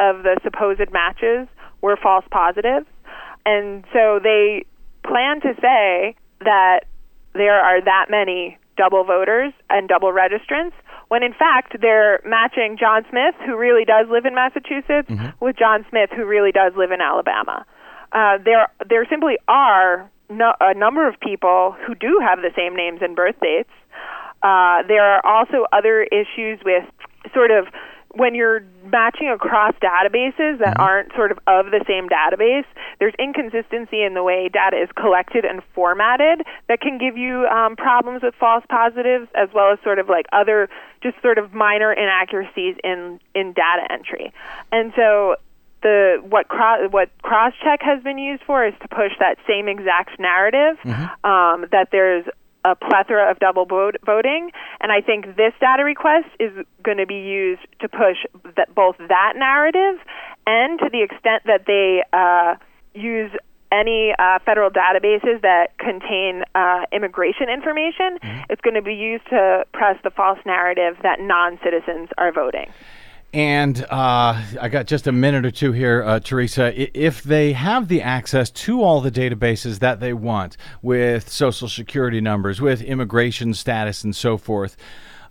of 0.00 0.22
the 0.22 0.36
supposed 0.42 0.92
matches 0.92 1.48
were 1.80 1.96
false 1.96 2.24
positives. 2.30 2.86
And 3.46 3.84
so 3.92 4.20
they 4.22 4.64
plan 5.02 5.40
to 5.42 5.54
say 5.60 6.16
that 6.40 6.80
there 7.34 7.58
are 7.58 7.82
that 7.82 8.06
many 8.10 8.58
double 8.76 9.04
voters 9.04 9.52
and 9.70 9.88
double 9.88 10.12
registrants 10.12 10.72
when 11.08 11.22
in 11.22 11.32
fact 11.32 11.76
they're 11.80 12.20
matching 12.24 12.76
John 12.78 13.04
Smith, 13.10 13.34
who 13.46 13.56
really 13.56 13.84
does 13.84 14.08
live 14.10 14.24
in 14.24 14.34
Massachusetts, 14.34 15.08
mm-hmm. 15.08 15.44
with 15.44 15.56
John 15.56 15.84
Smith, 15.90 16.10
who 16.14 16.24
really 16.24 16.52
does 16.52 16.72
live 16.76 16.90
in 16.90 17.00
Alabama. 17.00 17.64
Uh, 18.12 18.38
there, 18.44 18.68
there 18.88 19.06
simply 19.08 19.36
are 19.46 20.10
no, 20.28 20.54
a 20.60 20.74
number 20.74 21.06
of 21.08 21.18
people 21.20 21.76
who 21.86 21.94
do 21.94 22.20
have 22.22 22.40
the 22.40 22.50
same 22.56 22.74
names 22.74 23.00
and 23.02 23.14
birth 23.14 23.36
dates. 23.40 23.70
Uh, 24.42 24.82
there 24.88 25.02
are 25.02 25.24
also 25.24 25.66
other 25.72 26.02
issues 26.04 26.58
with 26.64 26.84
sort 27.32 27.50
of 27.50 27.66
when 28.16 28.34
you're 28.34 28.62
matching 28.86 29.28
across 29.28 29.74
databases 29.82 30.58
that 30.58 30.74
mm-hmm. 30.74 30.80
aren't 30.80 31.12
sort 31.14 31.32
of 31.32 31.38
of 31.46 31.66
the 31.66 31.84
same 31.86 32.08
database, 32.08 32.66
there's 32.98 33.14
inconsistency 33.18 34.02
in 34.02 34.14
the 34.14 34.22
way 34.22 34.48
data 34.48 34.80
is 34.80 34.88
collected 34.96 35.44
and 35.44 35.62
formatted 35.74 36.42
that 36.68 36.80
can 36.80 36.98
give 36.98 37.16
you 37.16 37.46
um, 37.46 37.74
problems 37.76 38.22
with 38.22 38.34
false 38.38 38.64
positives, 38.68 39.28
as 39.34 39.48
well 39.52 39.72
as 39.72 39.78
sort 39.82 39.98
of 39.98 40.08
like 40.08 40.26
other 40.32 40.68
just 41.02 41.20
sort 41.22 41.38
of 41.38 41.52
minor 41.52 41.92
inaccuracies 41.92 42.76
in 42.84 43.18
in 43.34 43.52
data 43.52 43.82
entry. 43.90 44.32
And 44.70 44.92
so 44.94 45.36
the 45.84 46.16
what 46.28 46.48
cross 46.48 46.80
what 46.90 47.10
crosscheck 47.22 47.82
has 47.82 48.02
been 48.02 48.18
used 48.18 48.42
for 48.42 48.66
is 48.66 48.74
to 48.82 48.88
push 48.88 49.12
that 49.20 49.36
same 49.46 49.68
exact 49.68 50.18
narrative 50.18 50.76
mm-hmm. 50.82 51.30
um, 51.30 51.68
that 51.70 51.90
there's 51.92 52.24
a 52.64 52.74
plethora 52.74 53.30
of 53.30 53.38
double 53.38 53.66
vote, 53.66 53.96
voting, 54.06 54.50
and 54.80 54.90
I 54.90 55.02
think 55.02 55.36
this 55.36 55.52
data 55.60 55.84
request 55.84 56.28
is 56.40 56.50
going 56.82 56.96
to 56.96 57.06
be 57.06 57.20
used 57.20 57.60
to 57.80 57.88
push 57.90 58.16
that, 58.56 58.74
both 58.74 58.96
that 58.96 59.34
narrative 59.36 60.00
and 60.46 60.78
to 60.78 60.88
the 60.90 61.02
extent 61.02 61.42
that 61.44 61.66
they 61.66 62.02
uh, 62.14 62.56
use 62.94 63.30
any 63.70 64.14
uh, 64.18 64.38
federal 64.46 64.70
databases 64.70 65.42
that 65.42 65.76
contain 65.78 66.44
uh, 66.54 66.84
immigration 66.92 67.48
information, 67.50 68.18
mm-hmm. 68.22 68.42
it's 68.48 68.60
going 68.62 68.74
to 68.74 68.82
be 68.82 68.94
used 68.94 69.26
to 69.28 69.64
press 69.72 69.98
the 70.02 70.10
false 70.10 70.38
narrative 70.46 70.96
that 71.02 71.20
non 71.20 71.58
citizens 71.62 72.08
are 72.16 72.32
voting. 72.32 72.72
And 73.34 73.84
uh, 73.90 74.40
I 74.60 74.68
got 74.68 74.86
just 74.86 75.08
a 75.08 75.12
minute 75.12 75.44
or 75.44 75.50
two 75.50 75.72
here, 75.72 76.04
uh, 76.04 76.20
Theresa. 76.20 76.72
If 76.96 77.24
they 77.24 77.52
have 77.52 77.88
the 77.88 78.00
access 78.00 78.48
to 78.50 78.80
all 78.80 79.00
the 79.00 79.10
databases 79.10 79.80
that 79.80 79.98
they 79.98 80.12
want 80.12 80.56
with 80.82 81.28
social 81.28 81.68
security 81.68 82.20
numbers, 82.20 82.60
with 82.60 82.80
immigration 82.80 83.52
status, 83.52 84.04
and 84.04 84.14
so 84.14 84.38
forth, 84.38 84.76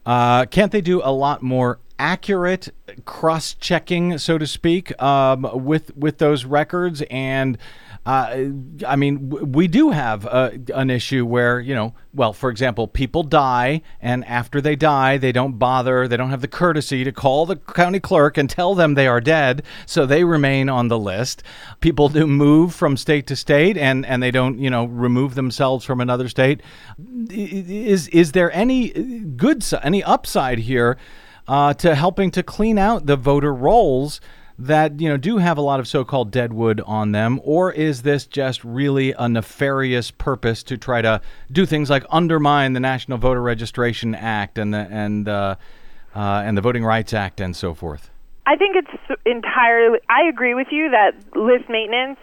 uh, 0.05 0.45
can't 0.47 0.73
they 0.73 0.81
do 0.81 1.01
a 1.01 1.13
lot 1.13 1.41
more 1.43 1.79
accurate 1.99 2.69
cross 3.05 3.53
checking, 3.53 4.17
so 4.17 4.37
to 4.37 4.47
speak, 4.47 4.99
um, 5.01 5.49
with, 5.53 5.95
with 5.95 6.17
those 6.17 6.45
records 6.45 7.01
and 7.09 7.57
uh, 8.05 8.49
I 8.85 8.97
mean, 8.97 9.29
we 9.29 9.69
do 9.69 9.91
have 9.91 10.25
uh, 10.25 10.51
an 10.73 10.89
issue 10.89 11.25
where, 11.25 11.61
you 11.61 11.73
know, 11.73 11.93
well, 12.13 12.33
for 12.33 12.49
example, 12.49 12.85
people 12.85 13.23
die, 13.23 13.81
and 14.01 14.25
after 14.25 14.59
they 14.59 14.75
die, 14.75 15.17
they 15.17 15.31
don't 15.31 15.57
bother, 15.57 16.05
they 16.05 16.17
don't 16.17 16.29
have 16.29 16.41
the 16.41 16.49
courtesy 16.49 17.05
to 17.05 17.13
call 17.13 17.45
the 17.45 17.55
county 17.55 18.01
clerk 18.01 18.37
and 18.37 18.49
tell 18.49 18.75
them 18.75 18.95
they 18.95 19.07
are 19.07 19.21
dead, 19.21 19.63
so 19.85 20.05
they 20.05 20.25
remain 20.25 20.67
on 20.67 20.89
the 20.89 20.99
list. 20.99 21.43
People 21.79 22.09
do 22.09 22.27
move 22.27 22.75
from 22.75 22.97
state 22.97 23.25
to 23.27 23.37
state, 23.37 23.77
and, 23.77 24.05
and 24.05 24.21
they 24.21 24.31
don't, 24.31 24.59
you 24.59 24.69
know, 24.69 24.83
remove 24.83 25.35
themselves 25.35 25.85
from 25.85 26.01
another 26.01 26.27
state. 26.27 26.59
Is 27.29 28.09
is 28.09 28.33
there 28.33 28.51
any 28.51 28.89
good, 28.89 29.63
any 29.81 30.03
upside 30.03 30.59
here 30.59 30.97
uh, 31.47 31.73
to 31.75 31.95
helping 31.95 32.31
to 32.31 32.43
clean 32.43 32.77
out 32.77 33.05
the 33.05 33.15
voter 33.15 33.53
rolls? 33.53 34.21
that 34.59 34.99
you 34.99 35.09
know 35.09 35.17
do 35.17 35.37
have 35.37 35.57
a 35.57 35.61
lot 35.61 35.79
of 35.79 35.87
so-called 35.87 36.31
deadwood 36.31 36.81
on 36.85 37.11
them, 37.11 37.39
or 37.43 37.71
is 37.71 38.03
this 38.03 38.25
just 38.25 38.63
really 38.63 39.13
a 39.13 39.27
nefarious 39.27 40.11
purpose 40.11 40.63
to 40.63 40.77
try 40.77 41.01
to 41.01 41.21
do 41.51 41.65
things 41.65 41.89
like 41.89 42.05
undermine 42.09 42.73
the 42.73 42.79
National 42.79 43.17
Voter 43.17 43.41
Registration 43.41 44.13
Act 44.15 44.57
and 44.57 44.73
the 44.73 44.87
and 44.89 45.27
uh, 45.27 45.55
uh, 46.15 46.43
and 46.45 46.57
the 46.57 46.61
Voting 46.61 46.85
Rights 46.85 47.13
Act 47.13 47.41
and 47.41 47.55
so 47.55 47.73
forth? 47.73 48.09
I 48.45 48.55
think 48.55 48.75
it's 48.75 49.21
entirely. 49.25 49.99
I 50.09 50.27
agree 50.29 50.53
with 50.53 50.67
you 50.71 50.91
that 50.91 51.13
list 51.35 51.69
maintenance 51.69 52.19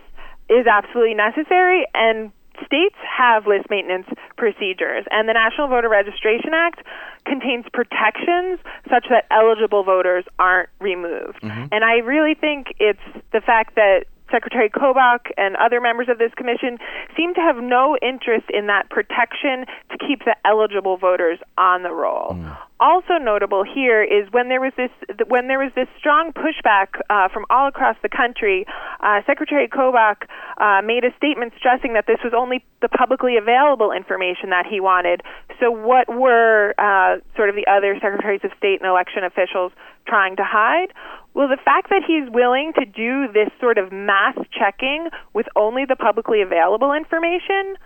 is 0.48 0.66
absolutely 0.66 1.14
necessary, 1.14 1.86
and 1.94 2.30
states 2.64 2.96
have 3.04 3.46
list 3.46 3.68
maintenance 3.70 4.06
procedures, 4.36 5.04
and 5.10 5.28
the 5.28 5.34
National 5.34 5.68
Voter 5.68 5.88
Registration 5.88 6.54
Act 6.54 6.82
contains 7.26 7.64
protections 7.72 8.58
such 8.88 9.06
that 9.10 9.26
eligible 9.30 9.84
voters 9.84 10.24
aren't 10.38 10.68
removed. 10.80 11.40
Mm-hmm. 11.42 11.66
And 11.72 11.84
I 11.84 11.98
really 11.98 12.34
think 12.34 12.68
it's 12.78 13.00
the 13.32 13.40
fact 13.40 13.74
that 13.76 14.04
Secretary 14.30 14.70
Kobach 14.70 15.30
and 15.36 15.56
other 15.56 15.80
members 15.80 16.08
of 16.08 16.18
this 16.18 16.32
commission 16.36 16.78
seem 17.16 17.34
to 17.34 17.40
have 17.40 17.56
no 17.56 17.96
interest 18.00 18.46
in 18.52 18.66
that 18.68 18.88
protection 18.88 19.66
to 19.90 19.98
keep 19.98 20.24
the 20.24 20.36
eligible 20.44 20.96
voters 20.96 21.38
on 21.58 21.82
the 21.82 21.90
roll. 21.90 22.30
Mm. 22.34 22.56
Also 22.80 23.20
notable 23.20 23.62
here 23.62 24.02
is 24.02 24.24
when 24.32 24.48
there 24.48 24.58
was 24.58 24.72
this 24.74 24.88
when 25.28 25.48
there 25.48 25.58
was 25.58 25.70
this 25.76 25.86
strong 25.98 26.32
pushback 26.32 26.96
uh, 27.10 27.28
from 27.28 27.44
all 27.50 27.68
across 27.68 27.94
the 28.02 28.08
country, 28.08 28.64
uh, 29.00 29.20
Secretary 29.26 29.68
Kobach 29.68 30.24
uh, 30.56 30.80
made 30.80 31.04
a 31.04 31.14
statement 31.18 31.52
stressing 31.58 31.92
that 31.92 32.06
this 32.06 32.16
was 32.24 32.32
only 32.34 32.64
the 32.80 32.88
publicly 32.88 33.36
available 33.36 33.92
information 33.92 34.48
that 34.48 34.64
he 34.64 34.80
wanted. 34.80 35.20
So, 35.60 35.70
what 35.70 36.08
were 36.08 36.72
uh, 36.80 37.20
sort 37.36 37.50
of 37.50 37.54
the 37.54 37.68
other 37.68 38.00
secretaries 38.00 38.40
of 38.44 38.50
state 38.56 38.80
and 38.80 38.88
election 38.88 39.24
officials 39.24 39.72
trying 40.08 40.36
to 40.36 40.44
hide? 40.44 40.88
Well, 41.34 41.48
the 41.48 41.60
fact 41.62 41.90
that 41.90 42.00
he's 42.08 42.32
willing 42.32 42.72
to 42.80 42.86
do 42.88 43.28
this 43.30 43.52
sort 43.60 43.76
of 43.76 43.92
mass 43.92 44.40
checking 44.56 45.08
with 45.34 45.46
only 45.54 45.84
the 45.84 45.96
publicly 45.96 46.40
available 46.40 46.94
information 46.94 47.76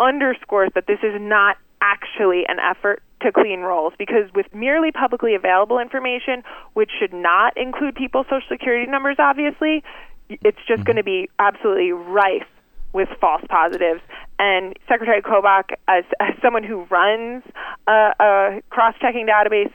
underscores 0.00 0.70
that 0.74 0.86
this 0.86 1.04
is 1.04 1.20
not 1.20 1.58
actually 1.82 2.44
an 2.48 2.56
effort 2.58 3.02
to 3.20 3.32
clean 3.32 3.60
rolls 3.60 3.92
because 3.98 4.32
with 4.34 4.46
merely 4.54 4.92
publicly 4.92 5.34
available 5.34 5.78
information, 5.78 6.42
which 6.74 6.90
should 6.98 7.12
not 7.12 7.56
include 7.56 7.94
people's 7.94 8.26
social 8.26 8.48
security 8.48 8.90
numbers, 8.90 9.16
obviously, 9.18 9.82
it's 10.28 10.58
just 10.66 10.80
mm-hmm. 10.80 10.82
going 10.84 10.96
to 10.96 11.02
be 11.02 11.28
absolutely 11.38 11.92
rife 11.92 12.46
with 12.92 13.08
false 13.20 13.42
positives 13.48 14.00
and 14.38 14.78
Secretary 14.88 15.20
Kobach, 15.22 15.70
as, 15.88 16.04
as 16.20 16.34
someone 16.40 16.62
who 16.62 16.84
runs 16.84 17.42
a, 17.86 18.10
a 18.20 18.62
cross-checking 18.70 19.26
database, 19.26 19.72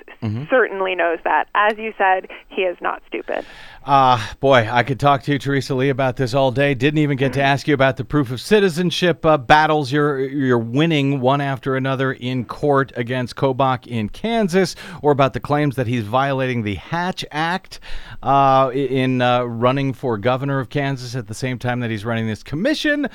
certainly 0.49 0.95
knows 0.95 1.20
that. 1.24 1.47
As 1.55 1.78
you 1.78 1.93
said, 1.97 2.30
he 2.49 2.61
is 2.61 2.78
not 2.82 3.01
stupid. 3.07 3.45
Ah, 3.86 4.36
boy, 4.39 4.70
I 4.72 4.84
could 4.84 4.99
talk 4.99 5.24
to 5.24 5.34
you, 5.34 5.39
Theresa 5.39 5.76
Lee, 5.76 5.89
about 5.89 6.16
this 6.16 6.34
all 6.34 6.51
day. 6.51 6.74
Didn't 6.74 6.99
even 6.99 7.18
get 7.18 7.34
to 7.34 7.41
ask 7.41 7.68
you 7.68 7.74
about 7.74 7.97
the 7.97 8.05
proof 8.05 8.32
of 8.32 8.39
citizenship 8.39 9.26
uh, 9.26 9.38
battles 9.38 9.91
you're 9.91 10.20
you're 10.20 10.57
winning 10.57 11.20
one 11.20 11.41
after 11.41 11.76
another 11.76 12.14
in 12.14 12.45
court 12.45 12.93
against 12.95 13.36
Kobach 13.36 13.86
in 13.86 14.07
Kansas, 14.07 14.76
or 15.01 15.11
about 15.11 15.34
the 15.34 15.41
claims 15.41 15.76
that 15.76 15.88
he's 15.88 16.05
violating 16.05 16.64
the 16.64 16.76
Hatch 16.76 17.26
Act 17.32 17.82
uh, 18.22 18.72
in 18.74 19.22
uh, 19.22 19.43
running 19.43 19.91
for 19.91 20.18
governor 20.18 20.59
of 20.59 20.70
Kansas 20.70 21.16
at 21.16 21.28
the 21.28 21.34
same 21.34 21.59
time 21.59 21.82
that 21.82 21.91
he's 21.91 22.05
running 22.05 22.28
this 22.28 22.43
commission. 22.43 23.09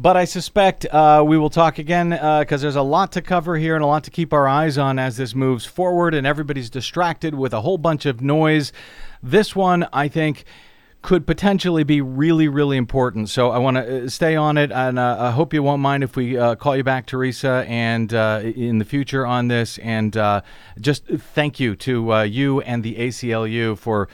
But 0.00 0.16
I 0.16 0.26
suspect 0.26 0.86
uh, 0.86 1.24
we 1.26 1.36
will 1.36 1.50
talk 1.50 1.78
again 1.78 2.10
because 2.10 2.62
there's 2.62 2.76
a 2.76 2.82
lot 2.82 3.10
to 3.12 3.20
cover 3.20 3.56
here 3.56 3.74
and 3.74 3.82
a 3.82 3.86
lot 3.88 4.04
to 4.04 4.12
keep 4.12 4.32
our 4.32 4.46
eyes 4.46 4.78
on 4.78 4.96
as 4.96 5.16
this 5.16 5.34
moves 5.34 5.64
forward, 5.64 6.14
and 6.14 6.24
everybody's 6.24 6.70
distracted 6.70 7.34
with 7.34 7.52
a 7.52 7.62
whole 7.62 7.78
bunch 7.78 8.06
of 8.06 8.20
noise. 8.20 8.72
This 9.24 9.56
one, 9.56 9.88
I 9.92 10.06
think, 10.06 10.44
could 11.02 11.26
potentially 11.26 11.82
be 11.82 12.00
really, 12.00 12.46
really 12.46 12.76
important. 12.76 13.28
So 13.28 13.50
I 13.50 13.58
want 13.58 13.76
to 13.76 14.04
uh, 14.04 14.08
stay 14.08 14.36
on 14.36 14.56
it, 14.56 14.70
and 14.70 15.00
uh, 15.00 15.16
I 15.18 15.30
hope 15.32 15.52
you 15.52 15.64
won't 15.64 15.82
mind 15.82 16.04
if 16.04 16.14
we 16.14 16.38
uh, 16.38 16.54
call 16.54 16.76
you 16.76 16.84
back, 16.84 17.06
Theresa, 17.06 17.64
and 17.66 18.14
uh, 18.14 18.42
in 18.44 18.78
the 18.78 18.84
future 18.84 19.26
on 19.26 19.48
this. 19.48 19.78
And 19.78 20.16
uh, 20.16 20.42
just 20.80 21.06
thank 21.06 21.58
you 21.58 21.74
to 21.74 22.12
uh, 22.12 22.22
you 22.22 22.60
and 22.60 22.84
the 22.84 22.94
ACLU 22.94 23.76
for 23.76 24.08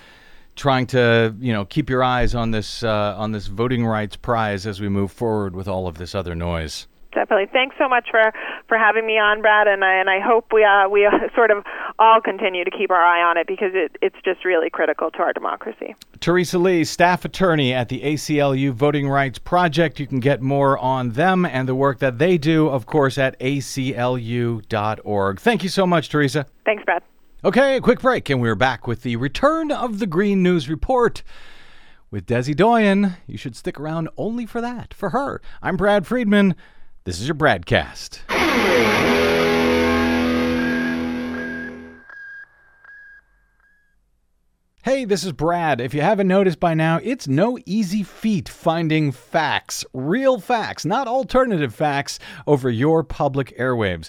trying 0.57 0.87
to, 0.89 1.35
you 1.39 1.53
know, 1.53 1.65
keep 1.65 1.91
your 1.91 2.03
eyes 2.03 2.35
on 2.35 2.51
this 2.51 2.83
uh, 2.83 3.15
on 3.17 3.33
this 3.33 3.47
voting 3.47 3.85
rights 3.85 4.17
prize 4.17 4.67
as 4.67 4.81
we 4.81 4.89
move 4.89 5.13
forward 5.13 5.55
with 5.55 5.69
all 5.69 5.87
of 5.87 5.99
this 5.99 6.15
other 6.15 6.35
noise. 6.35 6.87
Definitely. 7.15 7.47
Thanks 7.53 7.77
so 7.79 7.89
much 7.89 8.09
for, 8.11 8.33
for 8.69 8.77
having 8.77 9.07
me 9.07 9.19
on, 9.19 9.41
Brad, 9.41 9.69
and 9.69 9.85
I, 9.85 9.95
and 9.95 10.11
I 10.11 10.19
hope 10.19 10.53
we 10.53 10.65
uh, 10.65 10.89
we 10.89 11.07
uh, 11.07 11.11
sort 11.35 11.51
of 11.51 11.65
all 11.99 12.21
continue 12.21 12.65
to 12.65 12.71
keep 12.71 12.91
our 12.91 13.03
eye 13.03 13.23
on 13.23 13.39
it 13.39 13.47
because 13.47 13.71
it, 13.73 13.97
it's 14.03 14.17
just 14.25 14.45
really 14.45 14.69
critical 14.69 15.11
to 15.13 15.19
our 15.19 15.33
democracy. 15.33 15.95
Theresa 16.19 16.59
Lee, 16.59 16.85
staff 16.85 17.25
attorney 17.25 17.73
at 17.73 17.89
the 17.89 18.01
ACLU 18.01 18.73
Voting 18.73 19.09
Rights 19.09 19.39
Project. 19.39 20.01
You 20.01 20.07
can 20.07 20.21
get 20.21 20.43
more 20.43 20.77
on 20.79 21.11
them 21.11 21.45
and 21.45 21.69
the 21.69 21.75
work 21.75 22.01
that 22.01 22.19
they 22.19 22.37
do, 22.37 22.69
of 22.69 22.87
course, 22.87 23.17
at 23.17 23.39
aclu.org. 23.39 25.41
Thank 25.41 25.63
you 25.63 25.69
so 25.69 25.87
much, 25.87 26.09
Theresa. 26.09 26.47
Thanks, 26.65 26.85
Brad. 26.85 27.03
Okay, 27.45 27.77
a 27.77 27.81
quick 27.83 28.01
break, 28.01 28.31
and 28.31 28.41
we're 28.41 28.55
back 28.55 28.87
with 28.87 29.03
the 29.03 29.17
return 29.17 29.71
of 29.71 29.99
the 29.99 30.07
Green 30.07 30.43
News 30.43 30.67
Report 30.67 31.23
with 32.11 32.25
Desi 32.25 32.57
Doyen. 32.57 33.19
You 33.27 33.37
should 33.37 33.55
stick 33.55 33.79
around 33.79 34.09
only 34.17 34.47
for 34.47 34.63
that, 34.63 34.95
for 34.95 35.11
her. 35.11 35.43
I'm 35.61 35.77
Brad 35.77 36.07
Friedman. 36.07 36.55
This 37.05 37.21
is 37.21 37.29
your 37.29 37.35
Bradcast. 37.35 38.21
Hey, 44.83 45.05
this 45.05 45.23
is 45.23 45.33
Brad. 45.33 45.83
If 45.83 45.93
you 45.93 46.01
haven't 46.01 46.29
noticed 46.29 46.61
by 46.61 46.73
now, 46.73 46.99
it's 47.03 47.29
no 47.29 47.59
easy 47.67 48.03
feat 48.03 48.49
finding 48.49 49.13
facts, 49.13 49.85
real 49.93 50.41
facts, 50.41 50.87
not 50.87 51.07
alternative 51.07 51.75
facts, 51.75 52.19
over 52.47 52.71
your 52.71 53.05
public 53.05 53.55
airwaves. 53.59 54.09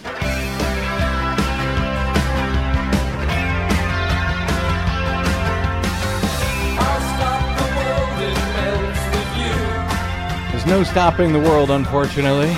There's 10.61 10.69
no 10.69 10.83
stopping 10.83 11.33
the 11.33 11.39
world, 11.39 11.71
unfortunately. 11.71 12.55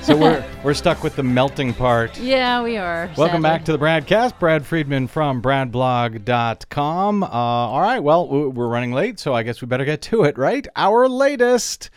So 0.00 0.16
we're 0.16 0.42
we're 0.64 0.72
stuck 0.72 1.02
with 1.02 1.14
the 1.14 1.22
melting 1.22 1.74
part. 1.74 2.18
Yeah, 2.18 2.62
we 2.62 2.78
are. 2.78 3.10
Welcome 3.18 3.42
sadly. 3.42 3.58
back 3.58 3.64
to 3.66 3.72
the 3.72 3.78
BradCast. 3.78 4.38
Brad 4.38 4.64
Friedman 4.64 5.06
from 5.06 5.42
bradblog.com. 5.42 7.22
Uh, 7.22 7.26
all 7.26 7.82
right, 7.82 7.98
well, 7.98 8.26
we're 8.26 8.68
running 8.68 8.92
late, 8.92 9.20
so 9.20 9.34
I 9.34 9.42
guess 9.42 9.60
we 9.60 9.66
better 9.66 9.84
get 9.84 10.00
to 10.02 10.24
it, 10.24 10.38
right? 10.38 10.66
Our 10.74 11.06
latest 11.06 11.90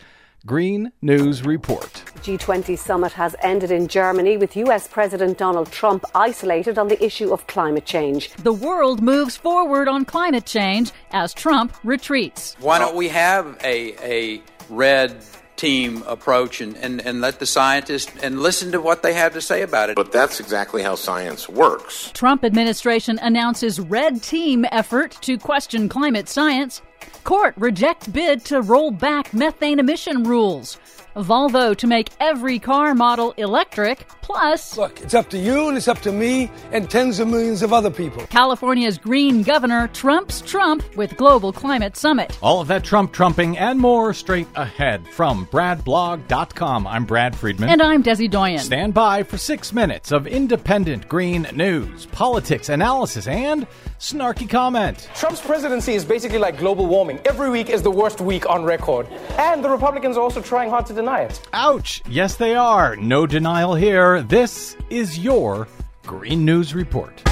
Green 0.44 0.92
News 1.00 1.46
Report. 1.46 1.90
G20 2.22 2.78
summit 2.78 3.12
has 3.12 3.34
ended 3.42 3.70
in 3.70 3.88
Germany 3.88 4.36
with 4.36 4.54
US 4.54 4.86
President 4.86 5.38
Donald 5.38 5.72
Trump 5.72 6.04
isolated 6.14 6.76
on 6.76 6.88
the 6.88 7.02
issue 7.02 7.32
of 7.32 7.46
climate 7.46 7.86
change. 7.86 8.34
The 8.34 8.52
world 8.52 9.02
moves 9.02 9.34
forward 9.34 9.88
on 9.88 10.04
climate 10.04 10.44
change 10.44 10.92
as 11.12 11.32
Trump 11.32 11.74
retreats. 11.84 12.54
Why 12.60 12.78
don't 12.78 12.96
we 12.96 13.08
have 13.08 13.58
a, 13.64 13.94
a 14.02 14.42
red 14.70 15.22
team 15.56 16.02
approach 16.06 16.62
and, 16.62 16.74
and, 16.78 17.04
and 17.04 17.20
let 17.20 17.38
the 17.38 17.44
scientists 17.44 18.10
and 18.22 18.40
listen 18.40 18.72
to 18.72 18.80
what 18.80 19.02
they 19.02 19.12
have 19.12 19.34
to 19.34 19.40
say 19.42 19.62
about 19.62 19.90
it? 19.90 19.96
But 19.96 20.10
that's 20.10 20.40
exactly 20.40 20.82
how 20.82 20.94
science 20.94 21.48
works. 21.48 22.10
Trump 22.14 22.44
administration 22.44 23.18
announces 23.20 23.78
red 23.78 24.22
team 24.22 24.64
effort 24.72 25.18
to 25.22 25.36
question 25.36 25.88
climate 25.88 26.28
science. 26.28 26.80
Court 27.24 27.54
rejects 27.56 28.08
bid 28.08 28.44
to 28.46 28.62
roll 28.62 28.90
back 28.90 29.32
methane 29.34 29.78
emission 29.78 30.22
rules. 30.24 30.78
Volvo 31.16 31.76
to 31.76 31.86
make 31.86 32.08
every 32.20 32.58
car 32.58 32.94
model 32.94 33.32
electric. 33.36 34.06
Plus, 34.22 34.76
Look, 34.76 35.00
it's 35.00 35.12
up 35.12 35.28
to 35.30 35.38
you 35.38 35.66
and 35.66 35.76
it's 35.76 35.88
up 35.88 35.98
to 36.02 36.12
me 36.12 36.48
and 36.70 36.88
tens 36.88 37.18
of 37.18 37.26
millions 37.26 37.62
of 37.62 37.72
other 37.72 37.90
people. 37.90 38.24
California's 38.28 38.96
green 38.96 39.42
governor 39.42 39.88
trumps 39.88 40.40
Trump 40.40 40.84
with 40.96 41.16
global 41.16 41.52
climate 41.52 41.96
summit. 41.96 42.38
All 42.40 42.60
of 42.60 42.68
that 42.68 42.84
Trump 42.84 43.12
trumping 43.12 43.58
and 43.58 43.80
more 43.80 44.14
straight 44.14 44.46
ahead 44.54 45.04
from 45.08 45.46
bradblog.com. 45.46 46.86
I'm 46.86 47.04
Brad 47.04 47.34
Friedman. 47.34 47.70
And 47.70 47.82
I'm 47.82 48.04
Desi 48.04 48.30
Doyen. 48.30 48.60
Stand 48.60 48.94
by 48.94 49.24
for 49.24 49.36
six 49.36 49.72
minutes 49.72 50.12
of 50.12 50.28
independent 50.28 51.08
green 51.08 51.48
news, 51.52 52.06
politics, 52.06 52.68
analysis, 52.68 53.26
and 53.26 53.66
snarky 53.98 54.48
comment. 54.48 55.08
Trump's 55.16 55.40
presidency 55.40 55.94
is 55.94 56.04
basically 56.04 56.38
like 56.38 56.56
global 56.56 56.86
warming. 56.90 57.20
Every 57.24 57.48
week 57.48 57.70
is 57.70 57.82
the 57.82 57.90
worst 57.90 58.20
week 58.20 58.50
on 58.50 58.64
record. 58.64 59.06
And 59.38 59.64
the 59.64 59.70
Republicans 59.70 60.16
are 60.16 60.20
also 60.20 60.42
trying 60.42 60.68
hard 60.68 60.86
to 60.86 60.92
deny 60.92 61.20
it. 61.20 61.40
Ouch! 61.52 62.02
Yes, 62.08 62.36
they 62.36 62.54
are. 62.54 62.96
No 62.96 63.26
denial 63.26 63.74
here. 63.74 64.22
This 64.22 64.76
is 64.90 65.18
your 65.18 65.68
Green 66.02 66.44
News 66.44 66.74
Report. 66.74 67.22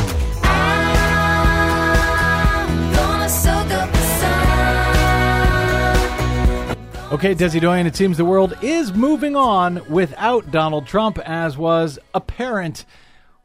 Okay, 7.10 7.34
Desi 7.34 7.58
Doyen, 7.58 7.86
it 7.86 7.96
seems 7.96 8.18
the 8.18 8.24
world 8.24 8.52
is 8.62 8.92
moving 8.92 9.34
on 9.34 9.80
without 9.88 10.50
Donald 10.50 10.86
Trump, 10.86 11.18
as 11.20 11.56
was 11.56 11.98
apparent 12.12 12.84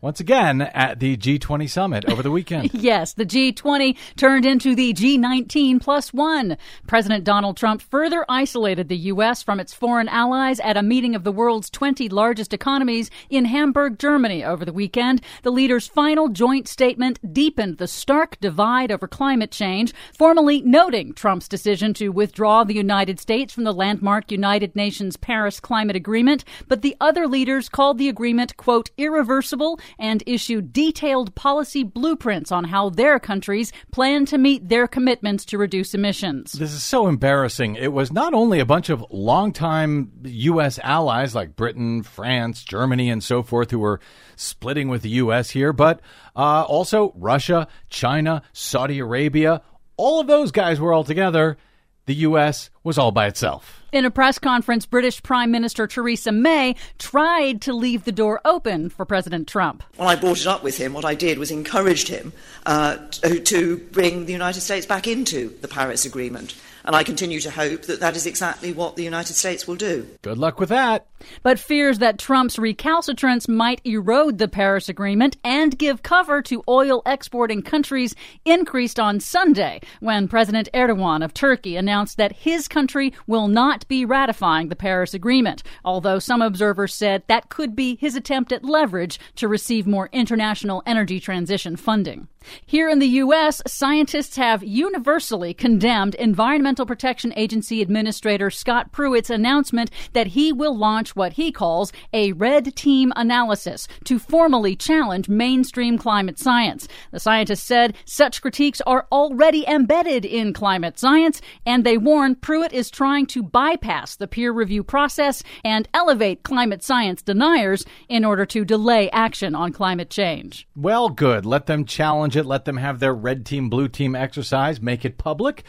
once 0.04 0.20
again 0.20 0.62
at 0.62 1.00
the 1.00 1.16
G20 1.16 1.70
summit 1.70 2.04
over 2.10 2.22
the 2.22 2.30
weekend. 2.30 2.72
Yes, 2.84 3.14
the 3.14 3.26
G20 3.26 3.96
turned 4.18 4.46
into 4.46 4.76
the 4.76 4.94
G19 4.94 5.82
plus 5.82 6.12
one. 6.12 6.58
President 6.86 7.24
Donald 7.24 7.56
Trump 7.56 7.82
further 7.82 8.26
isolated 8.28 8.90
the 8.90 8.98
U.S. 8.98 9.42
from 9.42 9.62
its 9.62 9.74
foreign 9.74 10.10
allies 10.10 10.60
at 10.60 10.76
a 10.76 10.84
meeting 10.84 11.16
of 11.16 11.24
the 11.24 11.32
world's 11.32 11.70
20 11.70 12.10
largest 12.10 12.54
economies 12.54 13.10
in 13.30 13.46
Hamburg, 13.46 13.98
Germany 14.00 14.44
over 14.44 14.66
the 14.66 14.74
weekend. 14.74 15.22
The 15.44 15.52
leaders' 15.52 15.88
final 15.88 16.28
joint 16.28 16.68
statement 16.68 17.34
deepened 17.34 17.78
the 17.78 17.88
stark 17.88 18.38
divide 18.42 18.92
over 18.92 19.08
climate 19.08 19.52
change, 19.52 19.94
formally 20.14 20.62
noting 20.62 21.14
Trump's 21.14 21.48
decision 21.48 21.94
to 21.94 22.10
withdraw 22.10 22.66
the 22.66 22.76
United 22.76 23.18
States 23.18 23.54
from 23.54 23.64
the 23.64 23.74
landmark 23.74 24.30
United 24.30 24.76
Nations 24.76 25.16
Paris 25.16 25.62
Climate 25.62 25.96
Agreement. 25.96 26.44
But 26.68 26.82
the 26.82 26.98
other 27.00 27.28
leaders 27.28 27.70
called 27.70 27.98
the 27.98 28.10
agreement, 28.10 28.58
quote, 28.58 28.92
irreversible 28.98 29.80
and 29.98 30.24
issue 30.26 30.62
detailed 30.62 31.34
policy 31.36 31.84
blueprints 31.84 32.52
on 32.52 32.66
how 32.66 32.90
their 32.90 33.20
countries 33.20 33.72
plan 33.92 34.26
to 34.26 34.38
meet 34.38 34.70
their 34.70 34.88
commitments 34.88 35.46
to 35.46 35.58
reduce 35.58 35.94
emissions. 35.94 36.54
This 36.54 36.74
is 36.74 36.84
so 36.84 37.08
embarrassing. 37.08 37.76
It 37.76 37.94
was 37.94 38.12
not 38.12 38.34
only 38.34 38.60
a 38.60 38.66
bunch 38.66 38.90
of 38.90 39.06
longtime 39.10 40.12
U.S. 40.24 40.80
allies 40.84 41.36
like 41.36 41.56
Britain, 41.56 42.04
France, 42.04 42.64
Germany, 42.64 43.10
and 43.10 43.24
so 43.24 43.44
forth 43.44 43.72
who 43.72 43.80
were 43.80 44.00
splitting 44.36 44.88
with 44.88 45.02
the 45.02 45.10
U.S. 45.10 45.50
here, 45.50 45.74
but 45.74 46.02
uh, 46.36 46.64
also 46.64 47.14
Russia, 47.16 47.68
China, 47.90 48.42
Saudi 48.54 49.00
Arabia. 49.00 49.62
All 49.98 50.20
of 50.20 50.28
those 50.28 50.52
guys 50.52 50.80
were 50.80 50.94
all 50.94 51.04
together. 51.04 51.58
The 52.06 52.16
U.S. 52.16 52.70
was 52.84 52.98
all 52.98 53.12
by 53.12 53.28
itself. 53.28 53.82
In 53.94 54.04
a 54.04 54.12
press 54.12 54.40
conference, 54.40 54.86
British 54.86 55.24
Prime 55.24 55.52
Minister 55.52 55.88
Theresa 55.88 56.32
May 56.32 56.76
tried 56.98 57.62
to 57.62 57.74
leave 57.74 58.04
the 58.04 58.12
door 58.12 58.42
open 58.44 58.90
for 58.90 59.06
President 59.06 59.48
Trump. 59.48 59.84
When 59.96 60.10
I 60.10 60.16
brought 60.16 60.42
it 60.42 60.48
up 60.48 60.64
with 60.64 60.78
him, 60.78 60.94
what 60.94 61.06
I 61.06 61.16
did 61.16 61.38
was 61.38 61.52
encouraged 61.52 62.10
him 62.10 62.34
uh, 62.66 62.98
to, 62.98 63.40
to 63.40 63.78
bring 63.78 64.26
the 64.26 64.34
United 64.34 64.62
States 64.62 64.86
back 64.86 65.08
into 65.08 65.56
the 65.62 65.68
Paris 65.68 66.06
Agreement. 66.06 66.56
And 66.86 66.96
I 66.96 67.04
continue 67.04 67.40
to 67.42 67.52
hope 67.52 67.84
that 67.84 68.02
that 68.02 68.16
is 68.16 68.26
exactly 68.26 68.74
what 68.74 68.96
the 68.96 69.04
United 69.04 69.34
States 69.36 69.68
will 69.68 69.76
do. 69.76 70.08
Good 70.22 70.38
luck 70.38 70.60
with 70.60 70.70
that. 70.70 71.08
But 71.42 71.60
fears 71.60 72.00
that 72.00 72.20
Trump's 72.20 72.60
recalcitrance 72.60 73.48
might 73.48 73.80
erode 73.86 74.38
the 74.38 74.50
Paris 74.50 74.90
Agreement 74.90 75.38
and 75.44 75.78
give 75.78 76.04
cover 76.04 76.42
to 76.44 76.64
oil 76.68 77.02
exporting 77.06 77.62
countries 77.62 78.14
increased 78.44 79.00
on 79.00 79.22
Sunday 79.22 79.80
when 80.02 80.28
President 80.28 80.68
Erdogan 80.74 81.24
of 81.24 81.34
Turkey 81.34 81.78
announced 81.78 82.18
that 82.18 82.34
his 82.34 82.68
country 82.68 83.14
will 83.28 83.48
not 83.48 83.88
be 83.88 84.04
ratifying 84.04 84.68
the 84.68 84.76
Paris 84.76 85.14
Agreement, 85.14 85.64
although 85.86 86.20
some 86.20 86.42
observers 86.42 86.94
said 86.94 87.24
that 87.28 87.50
could 87.50 87.76
be 87.76 87.96
his 87.96 88.16
attempt 88.16 88.52
at 88.52 88.66
leverage 88.66 89.20
to 89.36 89.48
receive 89.48 89.88
more 89.88 90.10
international 90.12 90.84
energy 90.86 91.20
transition 91.20 91.78
funding. 91.78 92.28
Here 92.66 92.90
in 92.90 93.00
the 93.00 93.08
U.S., 93.08 93.62
scientists 93.66 94.38
have 94.38 94.64
universally 94.64 95.54
condemned 95.54 96.16
Environmental 96.16 96.86
Protection 96.86 97.34
Agency 97.36 97.82
Administrator 97.82 98.50
Scott 98.50 98.92
Pruitt's 98.92 99.30
announcement 99.30 99.92
that 100.14 100.28
he 100.28 100.52
will 100.52 100.78
launch 100.78 101.16
what 101.16 101.34
he 101.34 101.52
calls 101.52 101.92
a 102.14 102.34
red 102.34 102.76
team 102.76 103.12
analysis 103.16 103.88
to 104.06 104.20
formally 104.20 104.76
challenge 104.76 105.30
mainstream 105.30 105.98
climate 105.98 106.40
science. 106.40 106.88
The 107.12 107.20
scientist 107.20 107.66
said 107.66 107.96
such 108.06 108.42
critiques 108.42 108.82
are 108.82 109.08
already 109.12 109.68
embedded 109.68 110.26
in 110.26 110.54
climate 110.54 111.00
science, 111.00 111.42
and 111.66 111.84
they 111.84 111.98
warn 111.98 112.36
Pruitt 112.36 112.74
is 112.74 112.90
trying 112.90 113.26
to 113.28 113.44
bypass 113.44 114.16
the 114.16 114.28
peer 114.28 114.52
review 114.52 114.84
process 114.84 115.44
and 115.64 115.88
elevate 115.94 116.44
climate 116.44 116.84
science 116.84 117.22
deniers 117.22 117.86
in 118.10 118.26
order 118.26 118.46
to 118.46 118.66
delay 118.66 119.10
action 119.12 119.56
on 119.56 119.72
climate 119.72 120.10
change. 120.10 120.68
Well, 120.76 121.10
good. 121.10 121.46
Let 121.46 121.66
them 121.66 121.86
challenge 121.86 122.33
it. 122.36 122.46
Let 122.46 122.66
them 122.66 122.78
have 122.78 123.00
their 123.00 123.14
red 123.14 123.46
team, 123.46 123.70
blue 123.70 123.88
team 123.88 124.16
exercise. 124.16 124.82
Make 124.82 125.06
it 125.06 125.18
public. 125.18 125.64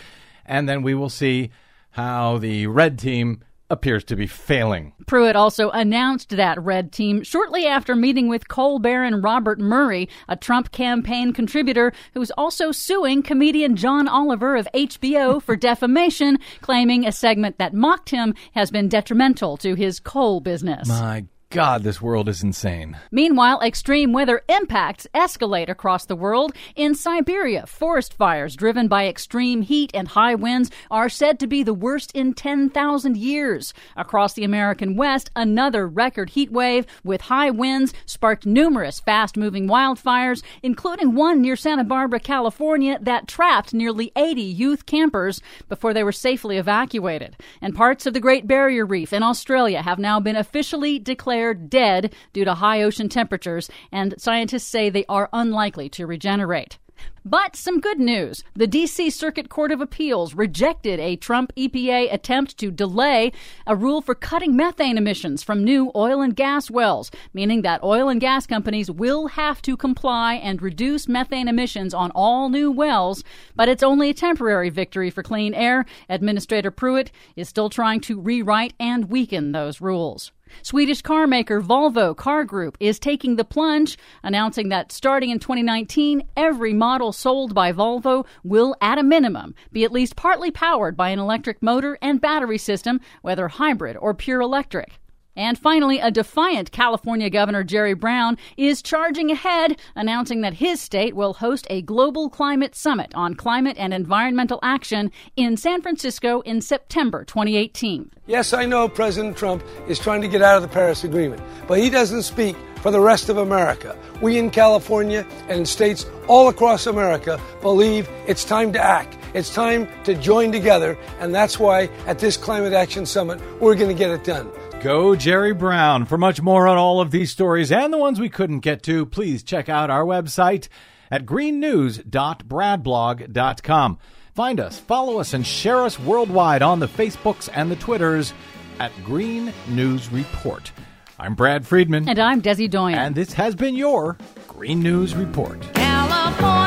And 0.46 0.68
then 0.68 0.82
we 0.82 0.94
will 0.94 1.08
see 1.08 1.50
how 1.90 2.38
the 2.38 2.66
red 2.66 2.98
team 2.98 3.42
appears 3.70 4.04
to 4.04 4.16
be 4.16 4.26
failing. 4.26 4.92
Pruitt 5.06 5.36
also 5.36 5.70
announced 5.70 6.30
that 6.30 6.62
red 6.62 6.92
team 6.92 7.22
shortly 7.22 7.66
after 7.66 7.94
meeting 7.94 8.28
with 8.28 8.48
coal 8.48 8.78
baron 8.78 9.22
Robert 9.22 9.58
Murray, 9.58 10.08
a 10.28 10.36
Trump 10.36 10.70
campaign 10.70 11.32
contributor 11.32 11.92
who's 12.12 12.30
also 12.32 12.72
suing 12.72 13.22
comedian 13.22 13.74
John 13.76 14.06
Oliver 14.06 14.56
of 14.56 14.68
HBO 14.74 15.42
for 15.42 15.56
defamation, 15.70 16.38
claiming 16.60 17.06
a 17.06 17.12
segment 17.12 17.58
that 17.58 17.74
mocked 17.74 18.10
him 18.10 18.34
has 18.52 18.70
been 18.70 18.88
detrimental 18.88 19.56
to 19.58 19.74
his 19.74 19.98
coal 19.98 20.40
business. 20.40 20.88
My 20.88 21.24
God, 21.54 21.84
this 21.84 22.02
world 22.02 22.28
is 22.28 22.42
insane. 22.42 22.98
Meanwhile, 23.12 23.60
extreme 23.60 24.12
weather 24.12 24.42
impacts 24.48 25.06
escalate 25.14 25.68
across 25.68 26.04
the 26.04 26.16
world. 26.16 26.52
In 26.74 26.96
Siberia, 26.96 27.64
forest 27.64 28.12
fires 28.12 28.56
driven 28.56 28.88
by 28.88 29.06
extreme 29.06 29.62
heat 29.62 29.92
and 29.94 30.08
high 30.08 30.34
winds 30.34 30.72
are 30.90 31.08
said 31.08 31.38
to 31.38 31.46
be 31.46 31.62
the 31.62 31.72
worst 31.72 32.10
in 32.10 32.34
10,000 32.34 33.16
years. 33.16 33.72
Across 33.94 34.34
the 34.34 34.42
American 34.42 34.96
West, 34.96 35.30
another 35.36 35.86
record 35.86 36.30
heat 36.30 36.50
wave 36.50 36.86
with 37.04 37.20
high 37.20 37.50
winds 37.50 37.94
sparked 38.04 38.44
numerous 38.44 38.98
fast 38.98 39.36
moving 39.36 39.68
wildfires, 39.68 40.42
including 40.64 41.14
one 41.14 41.40
near 41.40 41.54
Santa 41.54 41.84
Barbara, 41.84 42.18
California, 42.18 42.98
that 43.00 43.28
trapped 43.28 43.72
nearly 43.72 44.10
80 44.16 44.42
youth 44.42 44.86
campers 44.86 45.40
before 45.68 45.94
they 45.94 46.02
were 46.02 46.10
safely 46.10 46.56
evacuated. 46.56 47.36
And 47.60 47.76
parts 47.76 48.06
of 48.06 48.12
the 48.12 48.18
Great 48.18 48.48
Barrier 48.48 48.84
Reef 48.84 49.12
in 49.12 49.22
Australia 49.22 49.82
have 49.82 50.00
now 50.00 50.18
been 50.18 50.34
officially 50.34 50.98
declared 50.98 51.43
dead 51.52 52.14
due 52.32 52.46
to 52.46 52.54
high 52.54 52.80
ocean 52.80 53.10
temperatures, 53.10 53.68
and 53.92 54.14
scientists 54.16 54.68
say 54.68 54.88
they 54.88 55.04
are 55.08 55.28
unlikely 55.32 55.90
to 55.90 56.06
regenerate. 56.06 56.78
But 57.26 57.56
some 57.56 57.80
good 57.80 57.98
news. 57.98 58.44
The 58.54 58.66
D.C. 58.66 59.08
Circuit 59.08 59.48
Court 59.48 59.72
of 59.72 59.80
Appeals 59.80 60.34
rejected 60.34 61.00
a 61.00 61.16
Trump 61.16 61.52
EPA 61.56 62.12
attempt 62.12 62.58
to 62.58 62.70
delay 62.70 63.32
a 63.66 63.74
rule 63.74 64.02
for 64.02 64.14
cutting 64.14 64.54
methane 64.54 64.98
emissions 64.98 65.42
from 65.42 65.64
new 65.64 65.90
oil 65.96 66.20
and 66.20 66.36
gas 66.36 66.70
wells, 66.70 67.10
meaning 67.32 67.62
that 67.62 67.82
oil 67.82 68.10
and 68.10 68.20
gas 68.20 68.46
companies 68.46 68.90
will 68.90 69.28
have 69.28 69.62
to 69.62 69.74
comply 69.74 70.34
and 70.34 70.60
reduce 70.60 71.08
methane 71.08 71.48
emissions 71.48 71.94
on 71.94 72.10
all 72.14 72.50
new 72.50 72.70
wells. 72.70 73.24
But 73.56 73.70
it's 73.70 73.82
only 73.82 74.10
a 74.10 74.14
temporary 74.14 74.68
victory 74.68 75.08
for 75.08 75.22
clean 75.22 75.54
air. 75.54 75.86
Administrator 76.10 76.70
Pruitt 76.70 77.10
is 77.36 77.48
still 77.48 77.70
trying 77.70 78.00
to 78.02 78.20
rewrite 78.20 78.74
and 78.78 79.10
weaken 79.10 79.52
those 79.52 79.80
rules. 79.80 80.30
Swedish 80.62 81.02
car 81.02 81.26
maker 81.26 81.60
Volvo 81.60 82.16
Car 82.16 82.44
Group 82.44 82.76
is 82.80 82.98
taking 82.98 83.36
the 83.36 83.44
plunge, 83.44 83.98
announcing 84.22 84.68
that 84.68 84.92
starting 84.92 85.30
in 85.30 85.38
2019, 85.38 86.22
every 86.36 86.72
model 86.72 87.12
sold 87.12 87.54
by 87.54 87.72
Volvo 87.72 88.26
will, 88.42 88.74
at 88.80 88.98
a 88.98 89.02
minimum, 89.02 89.54
be 89.72 89.84
at 89.84 89.92
least 89.92 90.16
partly 90.16 90.50
powered 90.50 90.96
by 90.96 91.10
an 91.10 91.18
electric 91.18 91.62
motor 91.62 91.98
and 92.00 92.20
battery 92.20 92.58
system, 92.58 93.00
whether 93.22 93.48
hybrid 93.48 93.96
or 93.96 94.14
pure 94.14 94.40
electric. 94.40 95.00
And 95.36 95.58
finally, 95.58 95.98
a 95.98 96.10
defiant 96.10 96.70
California 96.70 97.28
Governor 97.30 97.64
Jerry 97.64 97.94
Brown 97.94 98.38
is 98.56 98.82
charging 98.82 99.30
ahead, 99.30 99.78
announcing 99.94 100.42
that 100.42 100.54
his 100.54 100.80
state 100.80 101.16
will 101.16 101.34
host 101.34 101.66
a 101.70 101.82
global 101.82 102.30
climate 102.30 102.74
summit 102.74 103.12
on 103.14 103.34
climate 103.34 103.76
and 103.78 103.92
environmental 103.92 104.60
action 104.62 105.10
in 105.36 105.56
San 105.56 105.82
Francisco 105.82 106.40
in 106.42 106.60
September 106.60 107.24
2018. 107.24 108.10
Yes, 108.26 108.52
I 108.52 108.64
know 108.64 108.88
President 108.88 109.36
Trump 109.36 109.62
is 109.88 109.98
trying 109.98 110.22
to 110.22 110.28
get 110.28 110.42
out 110.42 110.56
of 110.56 110.62
the 110.62 110.68
Paris 110.68 111.04
Agreement, 111.04 111.42
but 111.66 111.78
he 111.78 111.90
doesn't 111.90 112.22
speak 112.22 112.56
for 112.76 112.90
the 112.90 113.00
rest 113.00 113.28
of 113.28 113.38
America. 113.38 113.96
We 114.20 114.38
in 114.38 114.50
California 114.50 115.26
and 115.48 115.66
states 115.66 116.06
all 116.28 116.48
across 116.48 116.86
America 116.86 117.40
believe 117.62 118.08
it's 118.26 118.44
time 118.44 118.72
to 118.74 118.80
act. 118.80 119.16
It's 119.32 119.52
time 119.52 119.88
to 120.04 120.14
join 120.14 120.52
together, 120.52 120.96
and 121.18 121.34
that's 121.34 121.58
why 121.58 121.88
at 122.06 122.18
this 122.18 122.36
Climate 122.36 122.72
Action 122.72 123.04
Summit, 123.04 123.40
we're 123.60 123.74
going 123.74 123.88
to 123.88 123.98
get 123.98 124.10
it 124.10 124.22
done. 124.22 124.50
Go 124.84 125.16
Jerry 125.16 125.54
Brown. 125.54 126.04
For 126.04 126.18
much 126.18 126.42
more 126.42 126.68
on 126.68 126.76
all 126.76 127.00
of 127.00 127.10
these 127.10 127.30
stories 127.30 127.72
and 127.72 127.90
the 127.90 127.96
ones 127.96 128.20
we 128.20 128.28
couldn't 128.28 128.60
get 128.60 128.82
to, 128.82 129.06
please 129.06 129.42
check 129.42 129.70
out 129.70 129.88
our 129.88 130.04
website 130.04 130.68
at 131.10 131.24
greennews.bradblog.com. 131.24 133.98
Find 134.34 134.60
us, 134.60 134.78
follow 134.78 135.20
us, 135.20 135.32
and 135.32 135.46
share 135.46 135.80
us 135.80 135.98
worldwide 135.98 136.60
on 136.60 136.80
the 136.80 136.86
Facebooks 136.86 137.48
and 137.54 137.70
the 137.70 137.76
Twitters 137.76 138.34
at 138.78 138.92
Green 139.04 139.54
News 139.68 140.12
Report. 140.12 140.70
I'm 141.18 141.34
Brad 141.34 141.66
Friedman. 141.66 142.06
And 142.06 142.18
I'm 142.18 142.42
Desi 142.42 142.68
Doyen. 142.68 142.98
And 142.98 143.14
this 143.14 143.32
has 143.32 143.54
been 143.54 143.76
your 143.76 144.18
Green 144.48 144.80
News 144.80 145.14
Report. 145.14 145.62
California 145.72 146.63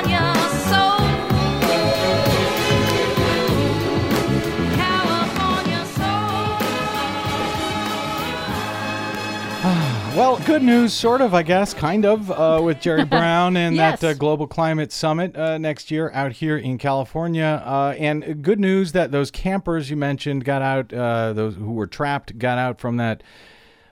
Well, 10.27 10.39
good 10.45 10.61
news, 10.61 10.91
sort 10.93 11.21
of, 11.21 11.33
I 11.33 11.41
guess, 11.41 11.73
kind 11.73 12.05
of, 12.05 12.29
uh, 12.29 12.59
with 12.61 12.81
Jerry 12.81 13.05
Brown 13.15 13.55
and 13.55 13.77
Yes. 13.77 14.01
that 14.01 14.07
uh, 14.09 14.13
Global 14.13 14.45
Climate 14.45 14.91
Summit 14.91 15.37
uh, 15.37 15.57
next 15.57 15.89
year 15.89 16.11
out 16.13 16.33
here 16.33 16.57
in 16.57 16.77
California. 16.77 17.63
Uh, 17.65 17.95
and 17.97 18.43
good 18.43 18.59
news 18.59 18.91
that 18.91 19.13
those 19.13 19.31
campers 19.31 19.89
you 19.89 19.95
mentioned 19.95 20.43
got 20.43 20.61
out, 20.61 20.91
uh, 20.91 21.31
those 21.31 21.55
who 21.55 21.71
were 21.71 21.87
trapped 21.87 22.37
got 22.37 22.57
out 22.57 22.77
from 22.81 22.97
that 22.97 23.23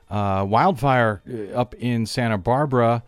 uh, 0.09 0.45
wildfire 0.45 1.21
up 1.55 1.73
in 1.75 2.05
Santa 2.05 2.37
Barbara. 2.37 3.03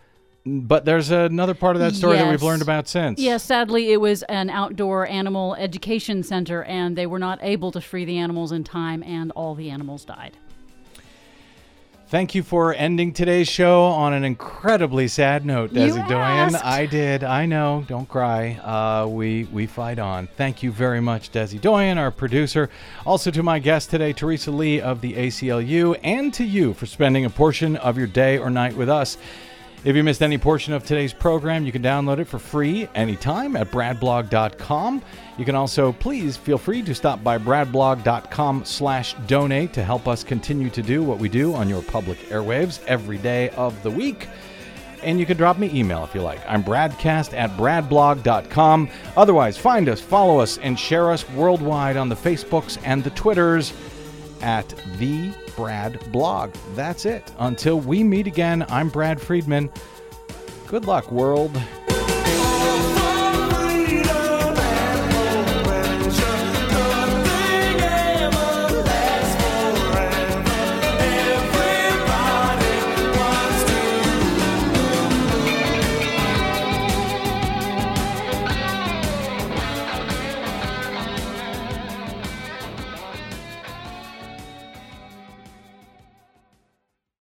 But 0.45 0.85
there's 0.85 1.11
another 1.11 1.53
part 1.53 1.75
of 1.75 1.81
that 1.81 1.95
story 1.95 2.15
that 2.15 2.29
we've 2.29 2.41
learned 2.41 2.61
about 2.61 2.87
since. 2.87 3.19
Yes, 3.19 3.43
sadly, 3.43 3.91
it 3.91 3.99
was 3.99 4.23
an 4.23 4.49
outdoor 4.49 5.05
animal 5.05 5.53
education 5.55 6.23
center, 6.23 6.63
and 6.63 6.97
they 6.97 7.05
were 7.05 7.19
not 7.19 7.39
able 7.41 7.73
to 7.73 7.81
free 7.81 8.05
the 8.05 8.19
animals 8.19 8.53
in 8.53 8.63
time, 8.63 9.03
and 9.03 9.31
all 9.31 9.53
the 9.53 9.69
animals 9.69 10.05
died. 10.05 10.37
Thank 12.09 12.35
you 12.35 12.41
for 12.41 12.73
ending 12.73 13.11
today's 13.11 13.49
show 13.49 13.83
on 13.83 14.13
an 14.13 14.23
incredibly 14.23 15.09
sad 15.09 15.45
note, 15.45 15.73
Desi 15.73 16.07
Doyen. 16.07 16.55
I 16.55 16.85
did. 16.85 17.25
I 17.25 17.45
know. 17.45 17.83
Don't 17.85 18.07
cry. 18.07 18.53
Uh, 18.63 19.07
we 19.07 19.43
we 19.51 19.65
fight 19.65 19.99
on. 19.99 20.27
Thank 20.37 20.63
you 20.63 20.71
very 20.71 21.01
much, 21.01 21.33
Desi 21.33 21.59
Doyen, 21.59 21.97
our 21.97 22.09
producer. 22.09 22.69
Also 23.05 23.29
to 23.31 23.43
my 23.43 23.59
guest 23.59 23.89
today, 23.89 24.13
Theresa 24.13 24.51
Lee 24.51 24.79
of 24.79 25.01
the 25.01 25.15
ACLU, 25.15 25.99
and 26.01 26.33
to 26.33 26.45
you 26.45 26.73
for 26.73 26.85
spending 26.85 27.25
a 27.25 27.29
portion 27.29 27.75
of 27.75 27.97
your 27.97 28.07
day 28.07 28.37
or 28.37 28.49
night 28.49 28.77
with 28.77 28.87
us. 28.87 29.17
If 29.83 29.95
you 29.95 30.03
missed 30.03 30.23
any 30.23 30.37
portion 30.37 30.73
of 30.73 30.83
today's 30.83 31.13
program, 31.13 31.65
you 31.65 31.71
can 31.71 31.83
download 31.83 32.17
it 32.17 32.25
for 32.25 32.39
free 32.39 32.89
anytime 32.95 33.55
at 33.55 33.69
bradblog.com. 33.71 35.01
You 35.37 35.45
can 35.45 35.55
also 35.55 35.93
please 35.93 36.35
feel 36.35 36.57
free 36.57 36.81
to 36.81 36.95
stop 36.95 37.23
by 37.23 37.37
bradblog.com 37.37 38.65
slash 38.65 39.13
donate 39.27 39.73
to 39.73 39.83
help 39.83 40.07
us 40.07 40.23
continue 40.23 40.71
to 40.71 40.81
do 40.81 41.03
what 41.03 41.19
we 41.19 41.29
do 41.29 41.53
on 41.53 41.69
your 41.69 41.83
public 41.83 42.17
airwaves 42.29 42.83
every 42.85 43.19
day 43.19 43.49
of 43.51 43.81
the 43.83 43.91
week. 43.91 44.27
And 45.03 45.19
you 45.19 45.27
can 45.27 45.37
drop 45.37 45.59
me 45.59 45.69
email 45.73 46.03
if 46.03 46.15
you 46.15 46.21
like. 46.21 46.39
I'm 46.49 46.63
bradcast 46.63 47.37
at 47.37 47.51
bradblog.com. 47.51 48.89
Otherwise, 49.15 49.57
find 49.57 49.87
us, 49.89 50.01
follow 50.01 50.39
us, 50.39 50.57
and 50.57 50.77
share 50.77 51.11
us 51.11 51.29
worldwide 51.29 51.97
on 51.97 52.09
the 52.09 52.15
Facebooks 52.15 52.79
and 52.83 53.03
the 53.03 53.11
Twitters 53.11 53.73
at 54.41 54.67
the 54.97 55.31
Brad 55.55 55.99
Blog. 56.11 56.53
That's 56.75 57.05
it. 57.05 57.31
Until 57.39 57.79
we 57.79 58.03
meet 58.03 58.27
again, 58.27 58.65
I'm 58.69 58.89
Brad 58.89 59.19
Friedman. 59.21 59.71
Good 60.67 60.85
luck, 60.85 61.11
world. 61.11 61.61